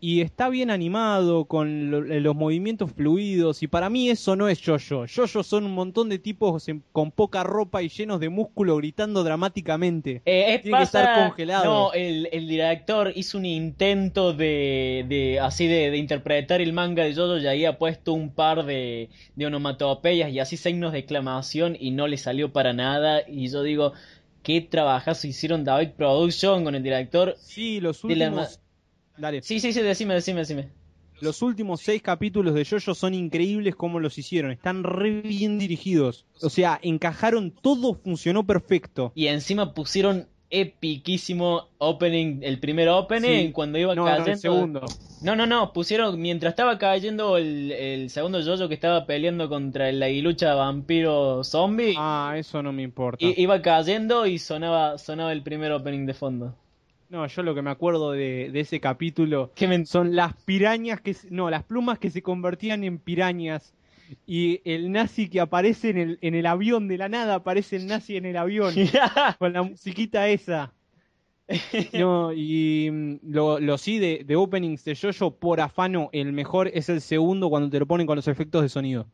y 0.00 0.22
está 0.22 0.48
bien 0.48 0.70
animado 0.70 1.44
con 1.44 1.90
lo- 1.90 2.00
los 2.00 2.34
movimientos 2.34 2.90
fluidos 2.92 3.62
y 3.62 3.66
para 3.68 3.90
mí 3.90 4.08
eso 4.08 4.34
no 4.34 4.48
es 4.48 4.60
yo-yo. 4.60 5.04
Yo-yo 5.04 5.42
son 5.42 5.64
un 5.64 5.72
montón 5.74 6.08
de 6.08 6.18
tipos 6.18 6.68
en- 6.68 6.82
con 6.92 7.10
poca 7.10 7.42
ropa 7.42 7.82
y 7.82 7.88
llenos 7.88 8.18
de 8.20 8.28
músculo 8.30 8.76
gritando 8.76 9.22
dramáticamente. 9.22 10.22
Eh, 10.24 10.54
es 10.54 10.62
Tiene 10.62 10.78
que 10.78 10.84
estar 10.84 11.28
congelado. 11.28 11.64
No, 11.64 11.92
el, 11.92 12.28
el 12.32 12.48
director 12.48 13.12
hizo 13.14 13.36
un 13.38 13.44
intento 13.44 14.32
de, 14.32 15.04
de 15.08 15.38
así 15.40 15.66
de, 15.66 15.90
de 15.90 15.96
interpretar 15.98 16.60
el 16.60 16.72
manga 16.72 17.04
de 17.04 17.14
Jojo 17.14 17.38
y 17.38 17.46
ahí 17.46 17.64
ha 17.64 17.76
puesto 17.78 18.12
un 18.12 18.30
par 18.34 18.64
de, 18.64 19.10
de 19.36 19.46
onomatopeyas 19.46 20.30
y 20.32 20.38
así 20.38 20.56
signos 20.56 20.92
de 20.92 20.98
exclamación 21.00 21.76
y 21.78 21.90
no 21.90 22.06
le 22.06 22.16
salió 22.16 22.52
para 22.52 22.72
nada. 22.72 23.22
Y 23.28 23.48
yo 23.48 23.62
digo, 23.62 23.92
¿qué 24.42 24.60
trabajazo 24.62 25.26
hicieron 25.26 25.64
David 25.64 25.90
Production 25.96 26.64
con 26.64 26.74
el 26.74 26.82
director? 26.82 27.34
Sí, 27.38 27.80
los 27.80 28.02
últimos... 28.04 28.60
Dale. 29.20 29.42
Sí, 29.42 29.60
sí, 29.60 29.72
sí, 29.72 29.80
decime, 29.82 30.14
decime, 30.14 30.40
decime. 30.40 30.68
Los 31.20 31.42
últimos 31.42 31.82
seis 31.82 32.00
capítulos 32.02 32.54
de 32.54 32.64
Jojo 32.64 32.94
son 32.94 33.12
increíbles 33.12 33.76
como 33.76 34.00
los 34.00 34.16
hicieron. 34.16 34.50
Están 34.52 34.84
re 34.84 35.20
bien 35.20 35.58
dirigidos. 35.58 36.24
O 36.40 36.48
sea, 36.48 36.80
encajaron, 36.82 37.50
todo 37.50 37.94
funcionó 37.94 38.46
perfecto. 38.46 39.12
Y 39.14 39.26
encima 39.26 39.74
pusieron 39.74 40.28
epiquísimo 40.48 41.68
opening, 41.78 42.40
el 42.42 42.58
primer 42.58 42.88
opening, 42.88 43.48
Sí. 43.48 43.52
cuando 43.52 43.78
iba 43.78 43.94
No, 43.94 44.02
no, 44.04 44.08
cayendo. 44.08 44.30
el 44.32 44.38
segundo. 44.38 44.94
No, 45.20 45.36
no, 45.36 45.46
no, 45.46 45.74
pusieron, 45.74 46.18
mientras 46.18 46.52
estaba 46.52 46.78
cayendo 46.78 47.36
el, 47.36 47.70
el 47.72 48.08
segundo 48.08 48.40
yoyo 48.40 48.68
que 48.68 48.74
estaba 48.74 49.04
peleando 49.06 49.50
contra 49.50 49.90
el 49.90 50.02
aguilucha 50.02 50.54
vampiro 50.54 51.44
zombie, 51.44 51.94
Ah, 51.98 52.34
eso 52.38 52.62
no 52.62 52.72
me 52.72 52.82
importa. 52.82 53.22
i- 53.22 53.34
iba 53.36 53.60
cayendo 53.60 54.24
y 54.26 54.38
sonaba, 54.38 54.96
sonaba 54.96 55.32
el 55.32 55.42
primer 55.42 55.72
opening 55.72 56.06
de 56.06 56.14
fondo. 56.14 56.56
No, 57.10 57.26
yo 57.26 57.42
lo 57.42 57.54
que 57.54 57.62
me 57.62 57.70
acuerdo 57.70 58.12
de, 58.12 58.50
de 58.52 58.60
ese 58.60 58.80
capítulo 58.80 59.52
son 59.84 60.16
las 60.16 60.34
pirañas 60.44 61.00
que... 61.02 61.14
No, 61.30 61.50
las 61.50 61.64
plumas 61.64 61.98
que 61.98 62.10
se 62.10 62.22
convertían 62.22 62.84
en 62.84 62.98
pirañas. 62.98 63.74
Y 64.26 64.60
el 64.64 64.92
nazi 64.92 65.28
que 65.28 65.40
aparece 65.40 65.90
en 65.90 65.98
el, 65.98 66.18
en 66.22 66.34
el 66.36 66.46
avión 66.46 66.88
de 66.88 66.98
la 66.98 67.08
nada, 67.08 67.36
aparece 67.36 67.76
el 67.76 67.86
nazi 67.88 68.16
en 68.16 68.26
el 68.26 68.36
avión. 68.36 68.84
con 69.38 69.52
la 69.52 69.62
musiquita 69.62 70.28
esa. 70.28 70.74
No, 71.92 72.32
y 72.32 72.88
mm, 72.90 73.16
lo, 73.22 73.58
lo 73.60 73.78
sí 73.78 73.98
de, 73.98 74.22
de 74.24 74.36
openings 74.36 74.84
de 74.84 74.96
Jojo 74.96 75.36
por 75.38 75.60
afano, 75.60 76.08
el 76.12 76.32
mejor 76.32 76.68
es 76.68 76.88
el 76.88 77.00
segundo 77.00 77.50
cuando 77.50 77.70
te 77.70 77.78
lo 77.80 77.86
ponen 77.86 78.06
con 78.06 78.16
los 78.16 78.28
efectos 78.28 78.62
de 78.62 78.68
sonido. 78.68 79.06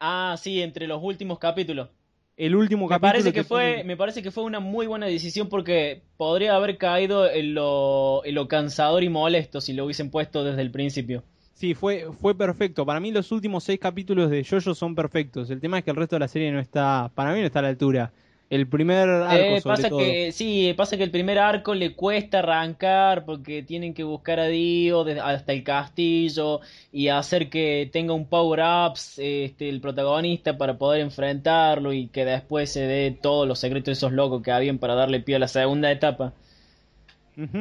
ah, 0.00 0.36
sí, 0.38 0.60
entre 0.62 0.86
los 0.88 1.00
últimos 1.02 1.38
capítulos. 1.38 1.90
El 2.38 2.54
último 2.54 2.86
Me 2.86 2.90
capítulo 2.90 3.10
parece 3.10 3.32
que 3.32 3.42
fue, 3.42 3.82
me 3.82 3.96
parece 3.96 4.22
que 4.22 4.30
fue 4.30 4.44
una 4.44 4.60
muy 4.60 4.86
buena 4.86 5.06
decisión 5.06 5.48
porque 5.48 6.02
podría 6.16 6.54
haber 6.54 6.78
caído 6.78 7.28
en 7.28 7.52
lo, 7.52 8.24
en 8.24 8.36
lo 8.36 8.46
cansador 8.46 9.02
y 9.02 9.08
molesto 9.08 9.60
si 9.60 9.72
lo 9.72 9.84
hubiesen 9.84 10.08
puesto 10.08 10.44
desde 10.44 10.62
el 10.62 10.70
principio. 10.70 11.24
Sí, 11.54 11.74
fue, 11.74 12.06
fue 12.20 12.38
perfecto. 12.38 12.86
Para 12.86 13.00
mí 13.00 13.10
los 13.10 13.32
últimos 13.32 13.64
seis 13.64 13.80
capítulos 13.80 14.30
de 14.30 14.46
Jojo 14.48 14.76
son 14.76 14.94
perfectos. 14.94 15.50
El 15.50 15.60
tema 15.60 15.78
es 15.78 15.84
que 15.84 15.90
el 15.90 15.96
resto 15.96 16.14
de 16.14 16.20
la 16.20 16.28
serie 16.28 16.52
no 16.52 16.60
está, 16.60 17.10
para 17.12 17.32
mí 17.32 17.40
no 17.40 17.46
está 17.46 17.58
a 17.58 17.62
la 17.62 17.68
altura. 17.68 18.12
El 18.50 18.68
primer 18.68 19.08
arco 19.08 19.56
Eh, 19.56 19.60
sobre 19.60 19.62
pasa 19.76 19.88
todo. 19.88 19.98
que 19.98 20.32
sí, 20.32 20.72
pasa 20.76 20.96
que 20.96 21.02
el 21.04 21.10
primer 21.10 21.38
arco 21.38 21.74
le 21.74 21.94
cuesta 21.94 22.38
arrancar 22.38 23.24
porque 23.26 23.62
tienen 23.62 23.92
que 23.94 24.04
buscar 24.04 24.40
a 24.40 24.46
Dio 24.48 25.02
hasta 25.22 25.52
el 25.52 25.62
castillo 25.64 26.60
y 26.90 27.08
hacer 27.08 27.50
que 27.50 27.88
tenga 27.92 28.14
un 28.14 28.26
power 28.28 28.60
ups 28.90 29.18
este, 29.18 29.68
el 29.68 29.80
protagonista 29.82 30.56
para 30.56 30.78
poder 30.78 31.02
enfrentarlo 31.02 31.92
y 31.92 32.08
que 32.08 32.24
después 32.24 32.70
se 32.72 32.80
dé 32.86 33.10
todos 33.10 33.46
los 33.46 33.58
secretos 33.58 33.86
de 33.86 33.92
esos 33.92 34.12
locos 34.12 34.42
que 34.42 34.50
habían 34.52 34.78
para 34.78 34.94
darle 34.94 35.20
pie 35.20 35.36
a 35.36 35.38
la 35.40 35.48
segunda 35.48 35.90
etapa. 35.92 36.34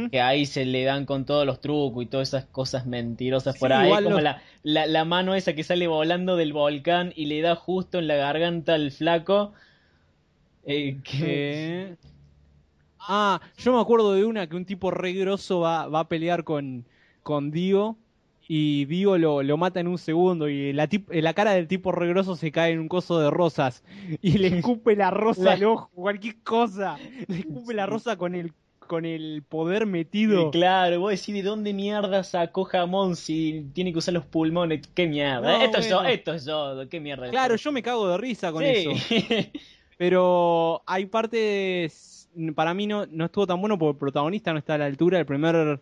Que 0.09 0.21
ahí 0.21 0.45
se 0.45 0.65
le 0.65 0.83
dan 0.85 1.05
con 1.05 1.25
todos 1.25 1.45
los 1.45 1.59
trucos 1.61 2.03
y 2.03 2.07
todas 2.07 2.29
esas 2.29 2.45
cosas 2.45 2.85
mentirosas 2.85 3.55
Sí, 3.55 3.59
por 3.59 3.73
ahí, 3.73 3.99
como 4.01 4.19
la, 4.21 4.41
la, 4.63 4.85
la 4.87 5.05
mano 5.05 5.35
esa 5.35 5.53
que 5.53 5.63
sale 5.63 5.87
volando 5.87 6.35
del 6.37 6.53
volcán 6.53 7.11
y 7.15 7.25
le 7.25 7.41
da 7.41 7.55
justo 7.55 7.99
en 7.99 8.07
la 8.07 8.15
garganta 8.15 8.73
al 8.75 8.91
flaco. 8.91 9.53
Eh, 10.67 10.97
que- 11.03 11.17
Eh, 11.91 11.95
Ah, 13.09 13.39
yo 13.57 13.73
me 13.73 13.79
acuerdo 13.79 14.13
de 14.13 14.25
una 14.25 14.47
que 14.47 14.55
un 14.55 14.65
tipo 14.65 14.91
re 14.91 15.13
grosso 15.13 15.61
va, 15.61 15.87
va 15.87 16.01
a 16.01 16.07
pelear 16.09 16.43
con, 16.43 16.85
con 17.23 17.51
Dio 17.51 17.97
y 18.49 18.83
Dio 18.85 19.17
lo, 19.17 19.43
lo 19.43 19.55
mata 19.57 19.79
en 19.79 19.87
un 19.87 19.97
segundo 19.97 20.49
y 20.49 20.73
la, 20.73 20.87
tip- 20.89 21.09
la 21.13 21.33
cara 21.33 21.51
del 21.53 21.67
tipo 21.67 21.91
re 21.93 22.09
grosso 22.09 22.35
se 22.35 22.51
cae 22.51 22.73
en 22.73 22.79
un 22.79 22.89
coso 22.89 23.19
de 23.19 23.29
rosas 23.29 23.83
y 24.21 24.37
le 24.39 24.47
escupe 24.59 24.95
la 24.97 25.09
rosa 25.11 25.43
La- 25.43 25.51
al 25.53 25.63
ojo, 25.63 25.89
cualquier 25.93 26.35
cosa. 26.43 26.97
Le 27.27 27.39
escupe 27.39 27.73
la 27.73 27.85
rosa 27.85 28.17
con 28.17 28.35
el, 28.35 28.51
con 28.79 29.05
el 29.05 29.41
poder 29.47 29.85
metido. 29.85 30.51
Claro, 30.51 30.99
vos 30.99 31.11
decís, 31.11 31.33
¿de 31.35 31.43
dónde 31.43 31.73
mierda 31.73 32.23
sacó 32.25 32.65
jamón 32.65 33.15
si 33.15 33.67
tiene 33.73 33.93
que 33.93 33.99
usar 33.99 34.15
los 34.15 34.25
pulmones? 34.25 34.85
¿Qué 34.93 35.07
mierda? 35.07 35.59
No, 35.59 35.63
esto 35.63 35.77
es 35.77 35.89
yo, 35.89 36.03
esto 36.03 36.33
es 36.33 36.45
yo, 36.45 36.75
¿qué 36.89 36.99
mierda? 36.99 37.29
Claro, 37.29 37.55
yo 37.55 37.71
me 37.71 37.81
cago 37.83 38.09
de 38.09 38.17
risa 38.17 38.51
con 38.51 38.63
Sí. 38.63 38.69
eso. 38.69 39.49
Pero 39.97 40.83
hay 40.85 41.05
partes, 41.07 42.29
para 42.55 42.73
mí 42.73 42.87
no, 42.87 43.05
no 43.07 43.25
estuvo 43.25 43.47
tan 43.47 43.59
bueno 43.59 43.77
porque 43.77 43.95
el 43.95 43.99
protagonista 43.99 44.53
no 44.53 44.59
está 44.59 44.75
a 44.75 44.77
la 44.77 44.85
altura, 44.85 45.19
el 45.19 45.25
primer, 45.25 45.79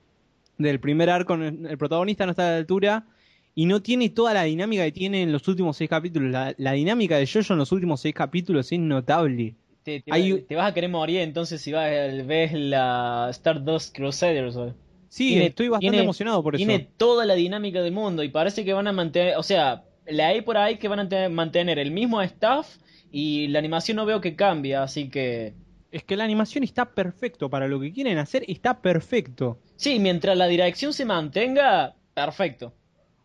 del 0.57 0.79
primer 0.79 1.09
arco, 1.09 1.33
el 1.35 1.77
protagonista 1.77 2.25
no 2.25 2.31
está 2.31 2.47
a 2.47 2.51
la 2.51 2.57
altura 2.57 3.05
y 3.53 3.65
no 3.65 3.81
tiene 3.81 4.09
toda 4.09 4.33
la 4.33 4.43
dinámica 4.43 4.83
que 4.85 4.91
tiene 4.91 5.21
en 5.23 5.31
los 5.31 5.47
últimos 5.47 5.77
seis 5.77 5.89
capítulos. 5.89 6.31
La, 6.31 6.53
la 6.57 6.71
dinámica 6.73 7.17
de 7.17 7.27
Jojo 7.27 7.53
en 7.53 7.59
los 7.59 7.71
últimos 7.71 8.01
seis 8.01 8.13
capítulos 8.15 8.71
es 8.71 8.79
notable. 8.79 9.55
Te, 9.83 9.99
te- 10.01 10.11
Hay- 10.13 10.41
te 10.41 10.55
vas 10.55 10.71
a 10.71 10.73
querer 10.73 10.89
morir 10.89 11.19
entonces 11.19 11.61
si 11.61 11.71
vas, 11.71 11.89
ves 12.25 12.53
la 12.53 13.27
Stardust 13.31 13.95
Crusaders. 13.95 14.55
¿o? 14.55 14.73
Sí, 15.09 15.29
Tiene- 15.29 15.45
estoy 15.47 15.67
bastante 15.67 15.91
tiene- 15.91 16.03
emocionado 16.03 16.41
por 16.41 16.55
eso. 16.55 16.65
Tiene 16.65 16.87
toda 16.97 17.25
la 17.25 17.35
dinámica 17.35 17.81
del 17.81 17.93
mundo 17.93 18.23
y 18.23 18.29
parece 18.29 18.65
que 18.65 18.73
van 18.73 18.87
a 18.87 18.91
mantener, 18.93 19.37
o 19.37 19.43
sea, 19.43 19.83
leí 20.07 20.41
por 20.41 20.57
ahí 20.57 20.77
que 20.77 20.87
van 20.87 20.99
a 21.01 21.07
te- 21.09 21.29
mantener 21.29 21.79
el 21.79 21.91
mismo 21.91 22.21
staff 22.21 22.67
y 23.17 23.47
la 23.47 23.59
animación 23.59 23.95
no 23.97 24.05
veo 24.05 24.19
que 24.19 24.35
cambie, 24.35 24.75
así 24.75 25.09
que 25.09 25.53
Es 25.91 26.03
que 26.03 26.17
la 26.17 26.25
animación 26.25 26.63
está 26.65 26.83
perfecto 26.93 27.49
para 27.49 27.67
lo 27.67 27.79
que 27.79 27.93
quieren 27.93 28.17
hacer, 28.17 28.43
está 28.47 28.81
perfecto. 28.81 29.57
sí, 29.77 29.99
mientras 29.99 30.35
la 30.37 30.47
dirección 30.47 30.91
se 30.93 31.05
mantenga, 31.05 31.95
perfecto. 32.13 32.73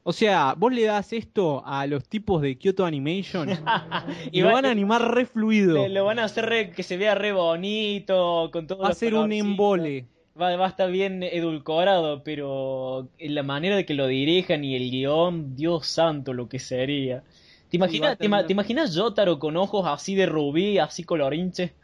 O 0.03 0.13
sea, 0.13 0.55
vos 0.57 0.73
le 0.73 0.85
das 0.85 1.13
esto 1.13 1.63
a 1.67 1.87
los 1.87 2.09
tipos 2.09 2.41
de 2.41 2.57
Kyoto 2.57 2.87
Animation 2.87 3.49
y 4.33 4.41
lo 4.41 4.47
va- 4.47 4.53
van 4.55 4.67
a 4.67 4.71
animar 4.71 5.03
re 5.15 5.27
fluido. 5.27 5.75
Le- 5.75 5.89
Lo 5.91 6.05
van 6.05 6.19
a 6.21 6.25
hacer 6.25 6.47
re- 6.47 6.71
que 6.71 6.83
se 6.83 6.97
vea 6.97 7.15
re 7.15 7.33
bonito, 7.33 8.49
con 8.53 8.67
todo 8.67 8.79
Va 8.83 8.89
a 8.91 8.95
ser 8.95 9.15
un 9.15 9.33
embole. 9.33 10.07
Va, 10.41 10.57
va 10.57 10.67
a 10.67 10.69
estar 10.71 10.91
bien 10.91 11.23
edulcorado, 11.23 12.23
pero 12.23 13.09
en 13.19 13.35
la 13.35 13.43
manera 13.43 13.77
de 13.77 13.85
que 13.85 13.95
lo 13.95 14.07
dirijan 14.07 14.65
y 14.65 14.75
el 14.77 14.91
guion, 14.91 15.55
Dios 15.57 15.87
santo, 15.87 16.33
lo 16.33 16.49
que 16.49 16.59
sería. 16.59 17.23
¿Te 17.71 17.77
imaginas, 17.77 18.19
te, 18.19 18.27
ima- 18.27 18.45
te 18.47 18.53
imaginas 18.53 18.97
Jotaro 18.97 19.39
con 19.39 19.57
ojos 19.57 19.87
así 19.87 20.15
de 20.15 20.27
rubí, 20.27 20.79
así 20.79 21.05
colorinche? 21.05 21.75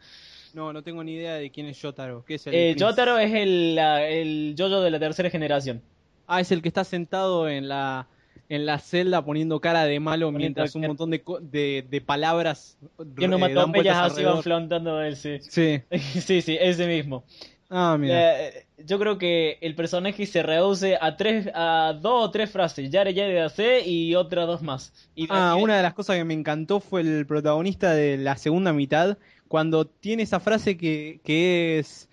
No, 0.53 0.73
no 0.73 0.83
tengo 0.83 1.03
ni 1.03 1.13
idea 1.13 1.35
de 1.35 1.49
quién 1.51 1.67
es 1.67 1.81
Yotaro. 1.81 2.23
¿Qué 2.25 2.35
es 2.35 2.47
el 2.47 2.53
Eh? 2.53 2.75
Jotaro 2.77 3.17
es 3.17 3.33
el, 3.33 3.75
la- 3.75 4.07
el 4.07 4.55
Jojo 4.57 4.81
de 4.81 4.91
la 4.91 4.99
tercera 4.99 5.29
generación. 5.29 5.81
Ah, 6.27 6.41
es 6.41 6.51
el 6.51 6.61
que 6.61 6.67
está 6.67 6.83
sentado 6.83 7.47
en 7.49 7.67
la 7.67 8.07
en 8.49 8.65
la 8.65 8.79
celda 8.79 9.25
poniendo 9.25 9.59
cara 9.59 9.83
de 9.85 9.99
malo 9.99 10.27
Poniendo 10.31 10.61
mientras 10.61 10.75
un 10.75 10.83
montón 10.83 11.09
de, 11.09 11.21
de, 11.41 11.85
de 11.89 12.01
palabras 12.01 12.77
Que 13.17 13.25
onomatopeyas 13.25 13.73
vueltas 13.73 14.11
así 14.13 14.23
van 14.23 14.41
flotando 14.43 15.01
él, 15.01 15.15
sí. 15.17 15.39
Sí. 15.41 15.81
sí, 16.21 16.41
sí, 16.41 16.57
ese 16.59 16.87
mismo. 16.87 17.25
Ah, 17.69 17.97
mira. 17.99 18.47
Eh, 18.47 18.66
yo 18.77 18.99
creo 18.99 19.17
que 19.17 19.57
el 19.61 19.75
personaje 19.75 20.25
se 20.25 20.43
reduce 20.43 20.97
a 20.99 21.17
tres, 21.17 21.49
a 21.53 21.97
dos 21.99 22.25
o 22.27 22.31
tres 22.31 22.51
frases, 22.51 22.89
Yare 22.91 23.13
Yare 23.13 23.33
de 23.33 23.41
AC 23.41 23.81
y 23.85 24.15
otras 24.15 24.47
dos 24.47 24.61
más. 24.61 24.93
Y 25.15 25.27
Ah, 25.29 25.55
y- 25.57 25.63
una 25.63 25.77
de 25.77 25.83
las 25.83 25.93
cosas 25.93 26.15
que 26.17 26.23
me 26.23 26.33
encantó 26.33 26.79
fue 26.79 27.01
el 27.01 27.25
protagonista 27.25 27.93
de 27.93 28.17
la 28.17 28.37
segunda 28.37 28.73
mitad, 28.73 29.17
cuando 29.47 29.85
tiene 29.87 30.23
esa 30.23 30.39
frase 30.39 30.77
que, 30.77 31.21
que 31.23 31.79
es, 31.79 32.09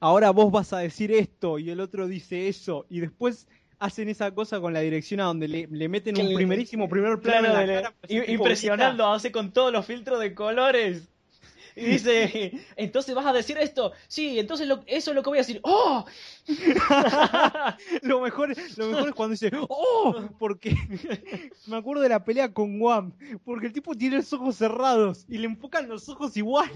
ahora 0.00 0.30
vos 0.30 0.50
vas 0.50 0.72
a 0.72 0.78
decir 0.78 1.12
esto 1.12 1.58
y 1.58 1.70
el 1.70 1.80
otro 1.80 2.06
dice 2.06 2.48
eso, 2.48 2.86
y 2.88 3.00
después 3.00 3.46
hacen 3.78 4.08
esa 4.08 4.32
cosa 4.34 4.60
con 4.60 4.72
la 4.72 4.80
dirección 4.80 5.20
a 5.20 5.24
donde 5.24 5.46
le, 5.46 5.68
le 5.70 5.88
meten 5.88 6.20
un 6.20 6.34
primerísimo 6.34 6.88
primer 6.88 7.20
plano 7.20 7.48
Claro, 7.48 7.60
en 7.60 7.68
la 7.68 7.74
de- 7.74 7.82
cara, 7.82 7.94
tipo 8.08 8.24
impresionando, 8.32 9.06
hace 9.12 9.30
con 9.30 9.52
todos 9.52 9.72
los 9.72 9.84
filtros 9.86 10.18
de 10.20 10.34
colores. 10.34 11.08
Y 11.80 11.84
dice, 11.92 12.52
entonces 12.76 13.14
vas 13.14 13.26
a 13.26 13.32
decir 13.32 13.56
esto. 13.58 13.92
Sí, 14.08 14.38
entonces 14.38 14.66
lo- 14.66 14.82
eso 14.86 15.10
es 15.10 15.14
lo 15.14 15.22
que 15.22 15.30
voy 15.30 15.38
a 15.38 15.42
decir. 15.42 15.60
¡Oh! 15.62 16.04
lo 18.02 18.20
mejor, 18.20 18.54
lo 18.76 18.86
mejor 18.88 19.08
es 19.08 19.14
cuando 19.14 19.32
dice, 19.32 19.50
¡Oh! 19.68 20.14
Porque 20.38 20.74
me 21.66 21.76
acuerdo 21.76 22.02
de 22.02 22.08
la 22.08 22.24
pelea 22.24 22.52
con 22.52 22.78
Guam, 22.78 23.12
porque 23.44 23.66
el 23.66 23.72
tipo 23.72 23.94
tiene 23.94 24.16
los 24.16 24.32
ojos 24.32 24.56
cerrados 24.56 25.24
y 25.28 25.38
le 25.38 25.46
enfocan 25.46 25.88
los 25.88 26.08
ojos 26.08 26.36
igual. 26.36 26.70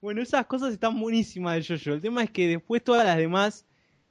Bueno, 0.00 0.20
esas 0.22 0.46
cosas 0.46 0.72
están 0.72 0.98
buenísimas 1.00 1.56
de 1.66 1.76
Jojo. 1.78 1.94
El 1.94 2.00
tema 2.00 2.22
es 2.22 2.30
que 2.30 2.48
después 2.48 2.82
todas 2.82 3.04
las 3.04 3.16
demás 3.16 3.66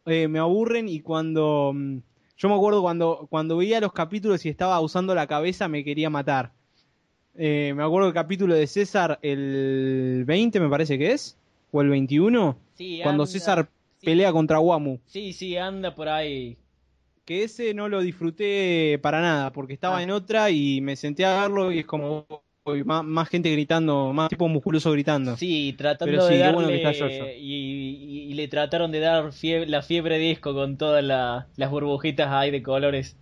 eh, 0.05 0.27
me 0.27 0.39
aburren 0.39 0.87
y 0.89 1.01
cuando... 1.01 1.71
mm, 1.75 1.97
Yo 2.37 2.49
me 2.49 2.55
acuerdo 2.55 2.81
cuando, 2.81 3.27
cuando 3.29 3.57
veía 3.57 3.79
los 3.81 3.93
capítulos 3.93 4.45
y 4.45 4.49
estaba 4.49 4.79
usando 4.81 5.13
la 5.15 5.27
cabeza 5.27 5.67
me 5.67 5.83
quería 5.83 6.09
matar. 6.09 6.53
Eh, 7.37 7.73
me 7.75 7.83
acuerdo 7.83 8.07
del 8.07 8.13
capítulo 8.13 8.53
de 8.55 8.67
César, 8.67 9.19
el 9.21 10.23
20 10.25 10.59
me 10.59 10.69
parece 10.69 10.97
que 10.97 11.11
es, 11.11 11.37
o 11.71 11.81
el 11.81 11.89
21, 11.89 12.57
Sí, 12.75 12.99
cuando 13.03 13.23
anda. 13.23 13.31
César 13.31 13.69
Sí. 13.99 14.05
pelea 14.07 14.31
contra 14.31 14.57
Guamu. 14.57 14.99
Sí, 15.05 15.31
sí, 15.33 15.55
anda 15.57 15.93
por 15.95 16.09
ahí. 16.09 16.57
Que 17.23 17.43
ese 17.43 17.73
no 17.73 17.87
lo 17.87 18.01
disfruté 18.01 18.99
para 19.01 19.21
nada, 19.21 19.51
porque 19.53 19.73
estaba 19.73 19.99
Ah. 19.99 20.03
en 20.03 20.11
otra 20.11 20.49
y 20.49 20.81
me 20.81 20.95
senté 20.95 21.23
a 21.23 21.41
verlo 21.43 21.71
y 21.71 21.79
es 21.79 21.85
como 21.85 22.25
más, 22.85 23.03
más 23.03 23.29
gente 23.29 23.51
gritando, 23.51 24.11
más 24.13 24.29
tipo 24.29 24.47
musculoso 24.47 24.91
gritando. 24.91 25.35
Sí, 25.37 25.73
tratando 25.77 26.11
Pero 26.11 26.25
de 26.27 26.37
darle... 26.37 26.53
bueno 26.55 26.67
que 26.69 26.75
está 26.83 26.93
Jojo. 26.93 27.27
y, 27.37 27.53
y- 27.53 28.23
y 28.29 28.33
le 28.33 28.47
trataron 28.47 28.91
de 28.91 28.99
dar 28.99 29.31
fiebre- 29.31 29.67
la 29.67 29.81
fiebre 29.81 30.17
disco 30.19 30.53
con 30.53 30.77
todas 30.77 31.03
la- 31.03 31.47
las 31.55 31.69
burbujitas 31.71 32.27
ahí 32.29 32.51
de 32.51 32.61
colores. 32.61 33.17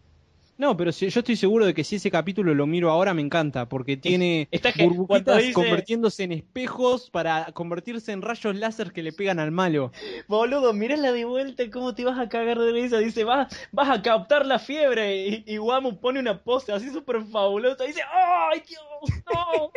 No, 0.59 0.75
pero 0.75 0.91
si, 0.91 1.07
yo 1.09 1.21
estoy 1.21 1.37
seguro 1.37 1.65
de 1.65 1.73
que 1.73 1.85
si 1.85 1.95
ese 1.95 2.11
capítulo 2.11 2.53
lo 2.53 2.67
miro 2.67 2.91
ahora 2.91 3.13
me 3.13 3.21
encanta, 3.21 3.69
porque 3.69 3.95
tiene 3.95 4.49
Está 4.51 4.73
burbujitas 4.77 5.37
dice- 5.37 5.53
convirtiéndose 5.53 6.23
en 6.23 6.33
espejos 6.33 7.09
para 7.09 7.45
convertirse 7.53 8.11
en 8.11 8.21
rayos 8.21 8.57
láser 8.57 8.91
que 8.91 9.01
le 9.01 9.13
pegan 9.13 9.39
al 9.39 9.51
malo. 9.51 9.93
Boludo, 10.27 10.73
la 10.73 11.13
de 11.13 11.23
vuelta, 11.23 11.63
cómo 11.71 11.95
te 11.95 12.03
vas 12.03 12.19
a 12.19 12.27
cagar 12.27 12.59
de 12.59 12.73
risa. 12.73 12.97
Dice, 12.97 13.23
vas, 13.23 13.47
vas 13.71 13.89
a 13.89 14.01
captar 14.01 14.45
la 14.45 14.59
fiebre. 14.59 15.27
Y, 15.29 15.43
y 15.47 15.59
Wamu 15.59 15.97
pone 15.97 16.19
una 16.19 16.43
pose 16.43 16.73
así 16.73 16.89
súper 16.89 17.23
fabulosa. 17.23 17.85
Dice, 17.85 18.01
¡ay, 18.13 18.61
Dios! 18.67 19.23
¡No! 19.33 19.71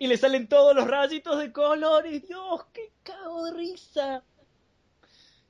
y 0.00 0.06
le 0.06 0.16
salen 0.16 0.48
todos 0.48 0.74
los 0.74 0.88
rayitos 0.88 1.40
de 1.40 1.52
colores. 1.52 2.26
¡Dios, 2.26 2.64
qué 2.72 2.90
cago 3.02 3.44
de 3.44 3.52
risa! 3.52 4.22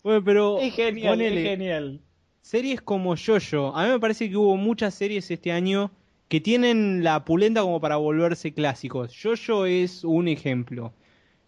Bueno, 0.03 0.25
pero 0.25 0.59
Es 0.59 0.75
genial, 0.75 1.13
ponele, 1.13 1.41
es 1.41 1.49
genial. 1.51 2.01
Series 2.43 2.83
como 2.83 3.17
Jojo, 3.17 3.75
a 3.75 3.85
mí 3.85 3.91
me 3.93 4.01
parece 4.01 4.29
que 4.29 4.37
hubo 4.37 4.57
muchas 4.57 4.95
series 4.95 5.31
este 5.31 5.53
año 5.53 5.91
que 6.29 6.41
tienen 6.41 7.03
la 7.03 7.25
pulenta 7.25 7.63
como 7.63 7.81
para 7.81 7.97
volverse 7.97 8.53
clásicos. 8.53 9.15
Jojo 9.21 9.65
es 9.65 10.05
un 10.05 10.29
ejemplo. 10.29 10.93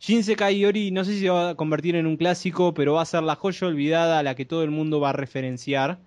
Shinsekai 0.00 0.58
Yori 0.58 0.90
no 0.90 1.04
sé 1.04 1.12
si 1.12 1.20
se 1.20 1.30
va 1.30 1.50
a 1.50 1.54
convertir 1.54 1.96
en 1.96 2.06
un 2.06 2.16
clásico, 2.16 2.74
pero 2.74 2.94
va 2.94 3.02
a 3.02 3.06
ser 3.06 3.22
la 3.22 3.36
joya 3.36 3.66
olvidada 3.66 4.18
a 4.18 4.22
la 4.22 4.34
que 4.34 4.44
todo 4.44 4.62
el 4.62 4.70
mundo 4.70 5.00
va 5.00 5.10
a 5.10 5.12
referenciar. 5.12 5.98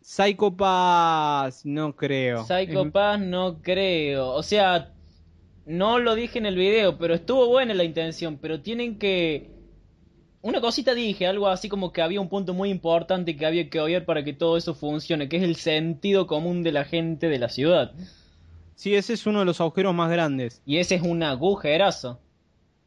Psycho 0.00 0.56
Pass, 0.56 1.64
no 1.64 1.94
creo. 1.94 2.44
Psycho 2.44 2.90
Pass 2.90 3.20
no 3.20 3.60
creo. 3.62 4.30
O 4.30 4.42
sea, 4.42 4.92
no 5.66 5.98
lo 5.98 6.14
dije 6.14 6.38
en 6.38 6.46
el 6.46 6.56
video, 6.56 6.98
pero 6.98 7.14
estuvo 7.14 7.46
buena 7.48 7.74
la 7.74 7.84
intención. 7.84 8.38
Pero 8.38 8.60
tienen 8.60 8.98
que... 8.98 9.50
Una 10.42 10.60
cosita 10.60 10.94
dije, 10.94 11.26
algo 11.26 11.48
así 11.48 11.68
como 11.68 11.92
que 11.92 12.02
había 12.02 12.20
un 12.20 12.28
punto 12.28 12.54
muy 12.54 12.70
importante 12.70 13.36
que 13.36 13.46
había 13.46 13.68
que 13.68 13.80
oír 13.80 14.04
para 14.04 14.22
que 14.22 14.32
todo 14.32 14.56
eso 14.56 14.74
funcione, 14.74 15.28
que 15.28 15.38
es 15.38 15.42
el 15.42 15.56
sentido 15.56 16.26
común 16.26 16.62
de 16.62 16.72
la 16.72 16.84
gente 16.84 17.28
de 17.28 17.38
la 17.38 17.48
ciudad. 17.48 17.92
Sí, 18.76 18.94
ese 18.94 19.14
es 19.14 19.26
uno 19.26 19.40
de 19.40 19.44
los 19.46 19.60
agujeros 19.60 19.94
más 19.94 20.10
grandes. 20.10 20.62
Y 20.66 20.76
ese 20.76 20.96
es 20.96 21.02
un 21.02 21.22
agujerazo. 21.22 22.20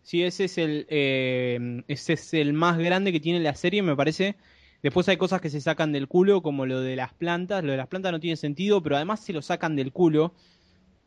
Sí, 0.03 0.23
ese 0.23 0.45
es 0.45 0.57
el 0.57 0.85
eh, 0.89 1.83
ese 1.87 2.13
es 2.13 2.33
el 2.33 2.53
más 2.53 2.77
grande 2.77 3.11
que 3.11 3.19
tiene 3.19 3.39
la 3.39 3.55
serie, 3.55 3.81
me 3.81 3.95
parece. 3.95 4.35
Después 4.81 5.09
hay 5.09 5.17
cosas 5.17 5.41
que 5.41 5.49
se 5.49 5.59
sacan 5.59 5.91
del 5.91 6.07
culo, 6.07 6.41
como 6.41 6.65
lo 6.65 6.79
de 6.79 6.95
las 6.95 7.13
plantas. 7.13 7.63
Lo 7.63 7.71
de 7.71 7.77
las 7.77 7.87
plantas 7.87 8.11
no 8.11 8.19
tiene 8.19 8.37
sentido, 8.37 8.81
pero 8.81 8.95
además 8.95 9.19
se 9.19 9.33
lo 9.33 9.41
sacan 9.41 9.75
del 9.75 9.91
culo. 9.91 10.33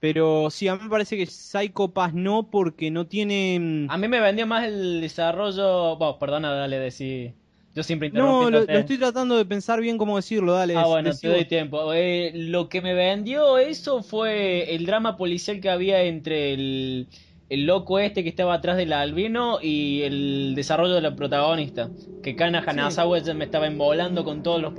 Pero 0.03 0.51
sí, 0.51 0.67
a 0.67 0.75
mí 0.75 0.83
me 0.83 0.91
parece 0.91 1.17
que 1.17 1.27
Psycho 1.27 1.93
Pass 1.93 2.13
no, 2.13 2.51
porque 2.51 2.91
no 2.91 3.07
tiene. 3.07 3.57
mm, 3.61 3.87
A 3.89 3.97
mí 3.97 4.09
me 4.09 4.19
vendió 4.19 4.49
más 4.49 4.67
el 4.67 5.01
desarrollo... 5.01 5.95
Bueno, 5.97 6.19
perdona, 6.19 6.53
dale, 6.53 6.81
decir... 6.81 7.35
Yo 7.73 7.85
siempre 7.85 8.11
No, 8.11 8.51
lo, 8.51 8.69
estoy 8.69 8.99
tratando 8.99 9.37
de 9.37 9.45
pensar 9.45 9.81
bien 9.81 9.97
cómo 9.99 10.17
decirlo, 10.17 10.55
dale. 10.55 10.75
Ah, 10.77 10.87
bueno, 10.89 11.11
decí 11.11 11.21
te 11.21 11.29
doy 11.29 11.45
tiempo. 11.45 11.93
Eh, 11.95 12.33
lo 12.35 12.69
que 12.69 12.83
me 12.83 12.95
vendió 12.95 13.59
eso 13.59 14.03
fue 14.03 14.75
el 14.75 14.87
drama 14.87 15.17
policial 15.17 15.61
que 15.61 15.71
había 15.71 16.03
entre 16.03 16.53
el, 16.53 17.07
el 17.49 17.65
loco 17.65 18.01
este 18.01 18.25
que 18.25 18.29
estaba 18.29 18.55
atrás 18.55 18.77
del 18.77 18.93
albino 18.93 19.59
y 19.63 20.03
el 20.03 20.55
desarrollo 20.57 20.95
de 20.95 21.01
la 21.01 21.15
protagonista. 21.15 21.91
Que 22.25 22.35
Kana 22.35 22.65
Hanazawa 22.67 23.21
ya 23.21 23.35
me 23.35 23.45
estaba 23.45 23.69
embolando 23.69 24.25
con 24.25 24.43
todos 24.43 24.61
los 24.61 24.75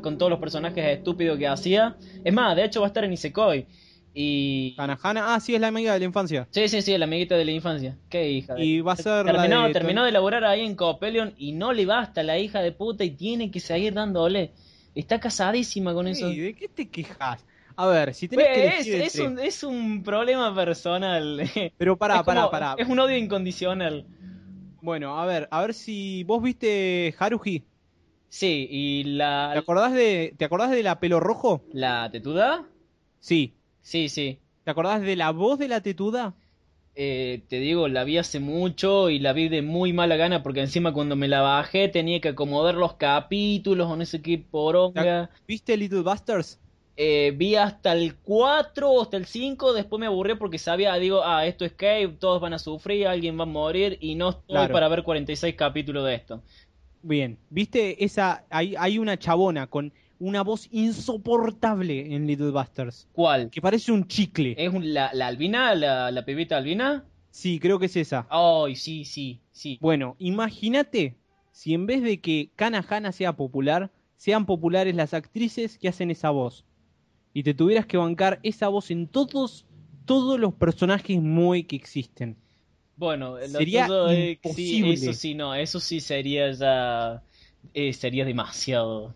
con 0.00 0.16
todos 0.16 0.30
los 0.30 0.38
personajes 0.38 0.96
estúpidos 0.96 1.38
que 1.38 1.48
hacía. 1.48 1.96
Es 2.24 2.32
más, 2.32 2.54
de 2.54 2.64
hecho 2.64 2.80
va 2.80 2.86
a 2.86 2.88
estar 2.88 3.02
en 3.04 3.12
Isekoi. 3.12 3.66
Y... 4.12 4.74
Hanahana, 4.76 5.34
ah, 5.34 5.40
sí, 5.40 5.54
es 5.54 5.60
la 5.60 5.68
amiga 5.68 5.92
de 5.92 6.00
la 6.00 6.04
infancia. 6.04 6.48
Sí, 6.50 6.66
sí, 6.68 6.82
sí, 6.82 6.96
la 6.98 7.04
amiguita 7.04 7.36
de 7.36 7.44
la 7.44 7.52
infancia. 7.52 7.96
Qué 8.08 8.30
hija. 8.30 8.54
de- 8.54 8.64
Y 8.64 8.80
va 8.80 8.92
a 8.92 8.96
ser 8.96 9.24
la 9.26 9.32
terminó, 9.32 9.66
de- 9.66 9.72
terminó 9.72 10.04
de 10.04 10.10
laburar 10.12 10.44
ahí 10.44 10.62
en 10.62 10.74
Copelion 10.74 11.32
y 11.36 11.52
no 11.52 11.72
le 11.72 11.86
basta 11.86 12.22
la 12.22 12.38
hija 12.38 12.60
de 12.60 12.72
puta 12.72 13.04
y 13.04 13.10
tiene 13.12 13.50
que 13.50 13.60
seguir 13.60 13.94
dándole. 13.94 14.52
Está 14.94 15.20
casadísima 15.20 15.94
con 15.94 16.08
eso. 16.08 16.28
Sí, 16.30 16.38
¿De 16.40 16.54
qué 16.54 16.68
te 16.68 16.88
quejas? 16.88 17.46
A 17.76 17.86
ver, 17.86 18.12
si 18.12 18.26
tenés 18.28 18.48
que 18.48 18.52
Pues, 18.62 18.74
elegir 18.86 18.94
es, 19.02 19.14
es 19.14 19.20
un, 19.20 19.38
es 19.38 19.62
un 19.62 20.02
problema 20.02 20.52
personal. 20.54 21.40
Pero 21.78 21.96
pará, 21.96 22.16
Es 22.16 22.22
como- 22.22 22.50
pará, 22.50 22.50
pará. 22.50 22.74
Es 22.82 22.88
un 22.88 22.98
odio 22.98 23.16
incondicional. 23.16 24.06
Bueno, 24.82 25.18
a 25.20 25.26
ver, 25.26 25.46
a 25.50 25.60
ver 25.60 25.72
si 25.74 26.24
vos 26.24 26.42
viste 26.42 27.14
Haruhi. 27.18 27.64
Sí, 28.28 28.66
y 28.70 29.02
¿Te 29.04 29.08
la, 29.10 29.52
acordás 29.52 29.92
de, 29.92 30.34
¿te 30.36 30.44
acordás 30.44 30.70
de 30.70 30.82
la 30.82 30.98
pelo 31.00 31.20
rojo? 31.20 31.62
la 31.72 32.08
tetuda. 32.10 32.64
Sí. 33.20 33.54
Sí, 33.82 34.08
sí. 34.08 34.38
¿Te 34.64 34.70
acordás 34.70 35.00
de 35.02 35.16
la 35.16 35.30
voz 35.30 35.58
de 35.58 35.68
la 35.68 35.80
tetuda? 35.80 36.34
Eh, 36.94 37.42
te 37.48 37.60
digo, 37.60 37.88
la 37.88 38.04
vi 38.04 38.18
hace 38.18 38.40
mucho 38.40 39.10
y 39.10 39.20
la 39.20 39.32
vi 39.32 39.48
de 39.48 39.62
muy 39.62 39.92
mala 39.92 40.16
gana 40.16 40.42
porque 40.42 40.60
encima 40.60 40.92
cuando 40.92 41.16
me 41.16 41.28
la 41.28 41.40
bajé 41.40 41.88
tenía 41.88 42.20
que 42.20 42.28
acomodar 42.28 42.74
los 42.74 42.94
capítulos 42.94 43.88
o 43.88 43.96
no 43.96 44.04
sé 44.04 44.20
qué 44.20 44.38
poronga. 44.38 45.30
¿Viste 45.46 45.76
Little 45.76 46.02
Busters? 46.02 46.58
Eh, 46.96 47.32
vi 47.34 47.54
hasta 47.54 47.92
el 47.94 48.16
4 48.16 48.90
o 48.90 49.00
hasta 49.02 49.16
el 49.16 49.24
5, 49.24 49.72
después 49.72 49.98
me 49.98 50.06
aburrí 50.06 50.34
porque 50.34 50.58
sabía, 50.58 50.94
digo, 50.96 51.22
ah, 51.24 51.46
esto 51.46 51.64
es 51.64 51.72
Cave, 51.72 52.16
todos 52.18 52.42
van 52.42 52.52
a 52.52 52.58
sufrir, 52.58 53.06
alguien 53.06 53.38
va 53.38 53.44
a 53.44 53.46
morir 53.46 53.96
y 54.00 54.16
no 54.16 54.30
estoy 54.30 54.44
Claro. 54.48 54.72
para 54.74 54.88
ver 54.88 55.02
46 55.02 55.54
capítulos 55.54 56.04
de 56.04 56.14
esto. 56.16 56.42
Bien. 57.02 57.38
¿Viste 57.48 58.04
esa? 58.04 58.44
Hay, 58.50 58.74
hay 58.76 58.98
una 58.98 59.18
chabona 59.18 59.66
con 59.68 59.92
una 60.20 60.42
voz 60.42 60.68
insoportable 60.70 62.14
en 62.14 62.26
Little 62.26 62.50
Busters. 62.50 63.08
¿Cuál? 63.12 63.50
Que 63.50 63.60
parece 63.60 63.90
un 63.90 64.06
chicle. 64.06 64.54
¿Es 64.56 64.72
un- 64.72 64.94
la, 64.94 65.10
la 65.12 65.26
albina? 65.26 65.74
La, 65.74 66.10
¿La 66.12 66.24
pibita 66.24 66.56
albina? 66.58 67.04
Sí, 67.30 67.58
creo 67.58 67.78
que 67.78 67.86
es 67.86 67.96
esa. 67.96 68.26
Ay, 68.30 68.76
sí, 68.76 69.04
sí, 69.04 69.40
sí. 69.50 69.78
Bueno, 69.80 70.16
imagínate 70.18 71.16
si 71.52 71.74
en 71.74 71.86
vez 71.86 72.02
de 72.02 72.20
que 72.20 72.50
Kana 72.56 72.84
Hana 72.88 73.12
sea 73.12 73.34
popular, 73.34 73.90
sean 74.16 74.46
populares 74.46 74.94
las 74.94 75.14
actrices 75.14 75.78
que 75.78 75.88
hacen 75.88 76.10
esa 76.10 76.30
voz. 76.30 76.64
Y 77.32 77.42
te 77.42 77.54
tuvieras 77.54 77.86
que 77.86 77.96
bancar 77.96 78.40
esa 78.42 78.68
voz 78.68 78.90
en 78.90 79.06
todos, 79.06 79.64
todos 80.04 80.38
los 80.38 80.52
personajes 80.54 81.20
muy 81.20 81.64
que 81.64 81.76
existen. 81.76 82.36
Bueno, 82.96 83.38
lo 83.38 83.46
Sería 83.46 83.86
es- 84.12 84.38
sí, 84.54 84.78
imposible. 84.82 84.92
eso 84.94 85.12
sí, 85.14 85.34
no, 85.34 85.54
eso 85.54 85.80
sí 85.80 86.00
sería 86.00 86.50
ya... 86.52 87.22
eh, 87.72 87.92
sería 87.92 88.24
demasiado. 88.24 89.14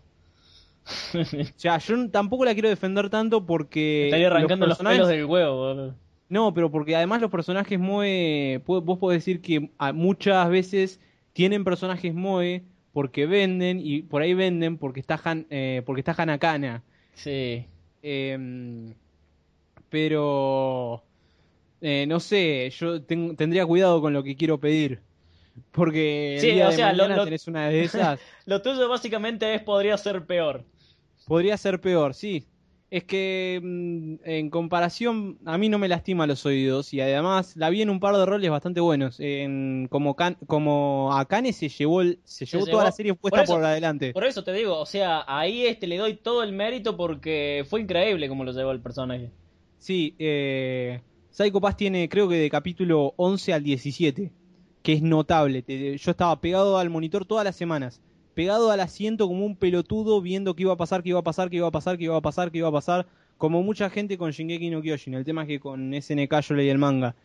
O 0.85 1.25
sea, 1.55 1.77
yo 1.79 2.09
tampoco 2.11 2.45
la 2.45 2.53
quiero 2.53 2.69
defender 2.69 3.09
tanto 3.09 3.45
porque... 3.45 4.05
Estaría 4.05 4.27
arrancando 4.27 4.67
los, 4.67 4.77
personajes- 4.77 4.97
pelos 4.99 5.09
del 5.09 5.25
huevo, 5.25 5.55
boludo. 5.57 5.95
No, 6.29 6.53
pero 6.53 6.71
porque 6.71 6.95
además 6.95 7.21
los 7.21 7.29
personajes 7.31 7.79
Moe, 7.79 8.61
vos 8.65 8.97
podés 8.99 9.19
decir 9.25 9.41
que 9.41 9.69
muchas 9.93 10.49
veces 10.49 10.99
tienen 11.33 11.63
personajes 11.63 12.13
Moe 12.13 12.63
porque 12.93 13.25
venden 13.25 13.79
y 13.79 14.01
por 14.03 14.21
ahí 14.21 14.33
venden 14.33 14.77
porque 14.77 14.99
está 14.99 15.19
Han, 15.23 15.45
eh, 15.49 15.81
porque 15.85 16.01
está 16.01 16.13
Hanakana. 16.17 16.81
Sí. 17.13 17.65
Em, 18.01 18.93
pero 19.89 21.03
eh, 21.81 22.05
no 22.07 22.19
sé, 22.19 22.69
yo 22.71 23.01
ten- 23.01 23.35
tendría 23.35 23.65
cuidado 23.65 24.01
con 24.01 24.13
lo 24.13 24.23
que 24.23 24.35
quiero 24.35 24.59
pedir. 24.59 25.01
Porque 25.71 26.35
el 26.35 26.41
Sí, 26.41 26.51
día 26.51 26.67
o 26.67 26.69
de 26.71 26.75
sea, 26.75 26.91
lo- 26.91 27.03
mañana 27.03 27.15
lo- 27.17 27.23
tenés 27.25 27.47
una 27.47 27.69
de 27.69 27.83
esas, 27.83 28.19
Lo 28.45 28.61
tuyo 28.61 28.89
básicamente 28.89 29.53
es 29.55 29.61
podría 29.61 29.97
ser 29.97 30.25
peor. 30.25 30.63
Podría 31.25 31.57
ser 31.57 31.79
peor, 31.81 32.13
sí. 32.13 32.45
Es 32.91 33.03
que 33.03 33.59
mm, 33.61 34.15
en 34.23 34.49
comparación, 34.51 35.39
a 35.45 35.57
mí 35.57 35.69
no 35.69 35.79
me 35.79 35.87
lastima 35.87 36.27
los 36.27 36.45
oídos 36.45 36.93
y 36.93 37.01
además 37.01 37.57
la 37.57 37.69
vi 37.69 37.81
en 37.81 37.89
un 37.89 37.99
par 37.99 38.15
de 38.15 38.25
roles 38.25 38.49
bastante 38.51 38.79
buenos. 38.79 39.19
En, 39.19 39.87
como, 39.89 40.15
Kan- 40.15 40.37
como 40.45 41.11
Akane 41.13 41.51
se 41.51 41.67
llevó, 41.67 42.01
el- 42.01 42.19
se 42.23 42.45
llevó 42.45 42.65
toda 42.67 42.83
la 42.85 42.91
serie 42.91 43.13
puesta 43.15 43.37
por 43.39 43.43
eso- 43.43 43.53
por 43.55 43.65
adelante. 43.65 44.13
Por 44.13 44.23
eso 44.25 44.43
te 44.43 44.53
digo, 44.53 44.79
o 44.79 44.85
sea, 44.85 45.25
ahí 45.27 45.65
este 45.65 45.87
le 45.87 45.97
doy 45.97 46.15
todo 46.15 46.43
el 46.43 46.53
mérito 46.53 46.95
porque 46.95 47.65
fue 47.67 47.81
increíble 47.81 48.29
como 48.29 48.43
lo 48.45 48.51
llevó 48.53 48.71
el 48.71 48.79
personaje. 48.81 49.31
Sí, 49.79 50.15
eh, 50.19 51.01
Psycho 51.31 51.59
Pass 51.59 51.75
tiene 51.75 52.07
creo 52.07 52.29
que 52.29 52.35
de 52.35 52.49
capítulo 52.49 53.13
11 53.17 53.51
al 53.51 53.63
17, 53.63 54.31
que 54.83 54.93
es 54.93 55.01
notable. 55.01 55.63
Te- 55.63 55.97
yo 55.97 56.11
estaba 56.11 56.39
pegado 56.39 56.77
al 56.77 56.89
monitor 56.91 57.25
todas 57.25 57.43
las 57.43 57.55
semanas, 57.55 57.99
pegado 58.35 58.69
al 58.69 58.81
asiento 58.81 59.27
como 59.27 59.45
un 59.45 59.55
pelotudo 59.55 60.21
viendo 60.21 60.55
qué 60.55 60.63
iba 60.63 60.73
a 60.73 60.77
pasar, 60.77 61.01
qué 61.01 61.09
iba 61.09 61.19
a 61.19 61.23
pasar, 61.23 61.49
qué 61.49 61.55
iba 61.55 61.67
a 61.67 61.71
pasar, 61.71 61.97
qué 61.97 62.03
iba 62.05 62.17
a 62.17 62.21
pasar, 62.21 62.51
qué 62.51 62.59
iba 62.59 62.67
a 62.67 62.71
pasar, 62.71 63.07
como 63.37 63.63
mucha 63.63 63.89
gente 63.89 64.17
con 64.17 64.31
Shingeki 64.31 64.69
no 64.69 64.81
Kyojin. 64.81 65.15
El 65.15 65.25
tema 65.25 65.43
es 65.43 65.47
que 65.47 65.59
con 65.59 65.93
SNK 65.93 66.41
yo 66.41 66.55
leí 66.55 66.69
el 66.69 66.77
manga. 66.77 67.15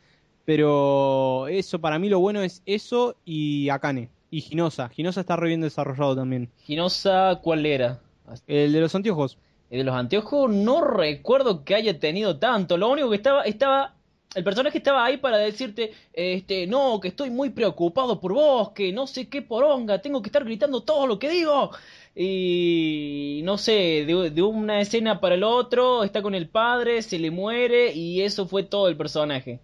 Pero 0.44 1.48
eso, 1.48 1.80
para 1.80 1.98
mí 1.98 2.08
lo 2.08 2.18
bueno 2.18 2.42
es 2.42 2.62
eso 2.64 3.16
y 3.24 3.68
Akane. 3.68 4.08
Y 4.30 4.40
Ginosa. 4.40 4.88
Ginosa 4.88 5.20
está 5.20 5.36
re 5.36 5.48
bien 5.48 5.60
desarrollado 5.60 6.16
también. 6.16 6.48
Ginosa, 6.64 7.40
¿cuál 7.42 7.66
era? 7.66 8.00
El 8.46 8.72
de 8.72 8.80
los 8.80 8.94
anteojos. 8.94 9.38
El 9.70 9.78
de 9.78 9.84
los 9.84 9.94
anteojos 9.94 10.50
no 10.50 10.84
recuerdo 10.84 11.64
que 11.64 11.74
haya 11.74 11.98
tenido 11.98 12.38
tanto. 12.38 12.76
Lo 12.76 12.88
único 12.88 13.10
que 13.10 13.16
estaba, 13.16 13.42
estaba, 13.42 13.94
el 14.34 14.44
personaje 14.44 14.78
estaba 14.78 15.04
ahí 15.04 15.16
para 15.16 15.38
decirte, 15.38 15.92
este, 16.12 16.66
no, 16.66 17.00
que 17.00 17.08
estoy 17.08 17.30
muy 17.30 17.50
preocupado 17.50 18.20
por 18.20 18.32
vos, 18.32 18.70
que 18.70 18.92
no 18.92 19.06
sé 19.06 19.28
qué 19.28 19.42
poronga, 19.42 20.00
tengo 20.00 20.22
que 20.22 20.28
estar 20.28 20.44
gritando 20.44 20.82
todo 20.82 21.06
lo 21.06 21.18
que 21.18 21.30
digo. 21.30 21.70
Y 22.14 23.40
no 23.44 23.58
sé, 23.58 24.04
de, 24.06 24.42
una 24.42 24.80
escena 24.80 25.20
para 25.20 25.34
el 25.34 25.42
otro, 25.42 26.04
está 26.04 26.22
con 26.22 26.34
el 26.34 26.48
padre, 26.48 27.02
se 27.02 27.18
le 27.18 27.30
muere 27.30 27.92
y 27.92 28.22
eso 28.22 28.46
fue 28.46 28.62
todo 28.62 28.88
el 28.88 28.96
personaje. 28.96 29.60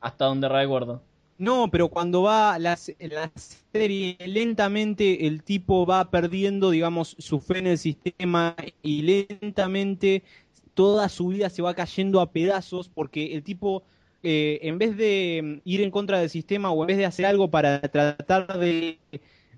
Hasta 0.00 0.26
donde 0.26 0.48
recuerdo. 0.48 1.02
No, 1.38 1.70
pero 1.70 1.88
cuando 1.88 2.22
va 2.22 2.58
la, 2.58 2.78
la 2.98 3.30
serie, 3.72 4.16
lentamente 4.24 5.26
el 5.26 5.42
tipo 5.42 5.84
va 5.84 6.10
perdiendo, 6.10 6.70
digamos, 6.70 7.14
su 7.18 7.40
fe 7.40 7.58
en 7.58 7.66
el 7.66 7.78
sistema 7.78 8.56
y 8.82 9.02
lentamente 9.02 10.22
toda 10.76 11.08
su 11.08 11.28
vida 11.28 11.50
se 11.50 11.62
va 11.62 11.74
cayendo 11.74 12.20
a 12.20 12.30
pedazos 12.30 12.88
porque 12.88 13.34
el 13.34 13.42
tipo, 13.42 13.82
eh, 14.22 14.58
en 14.62 14.78
vez 14.78 14.96
de 14.96 15.40
mm, 15.42 15.68
ir 15.68 15.80
en 15.80 15.90
contra 15.90 16.18
del 16.18 16.30
sistema 16.30 16.70
o 16.70 16.82
en 16.82 16.88
vez 16.88 16.96
de 16.96 17.06
hacer 17.06 17.26
algo 17.26 17.50
para 17.50 17.80
tratar 17.80 18.58
de, 18.58 18.98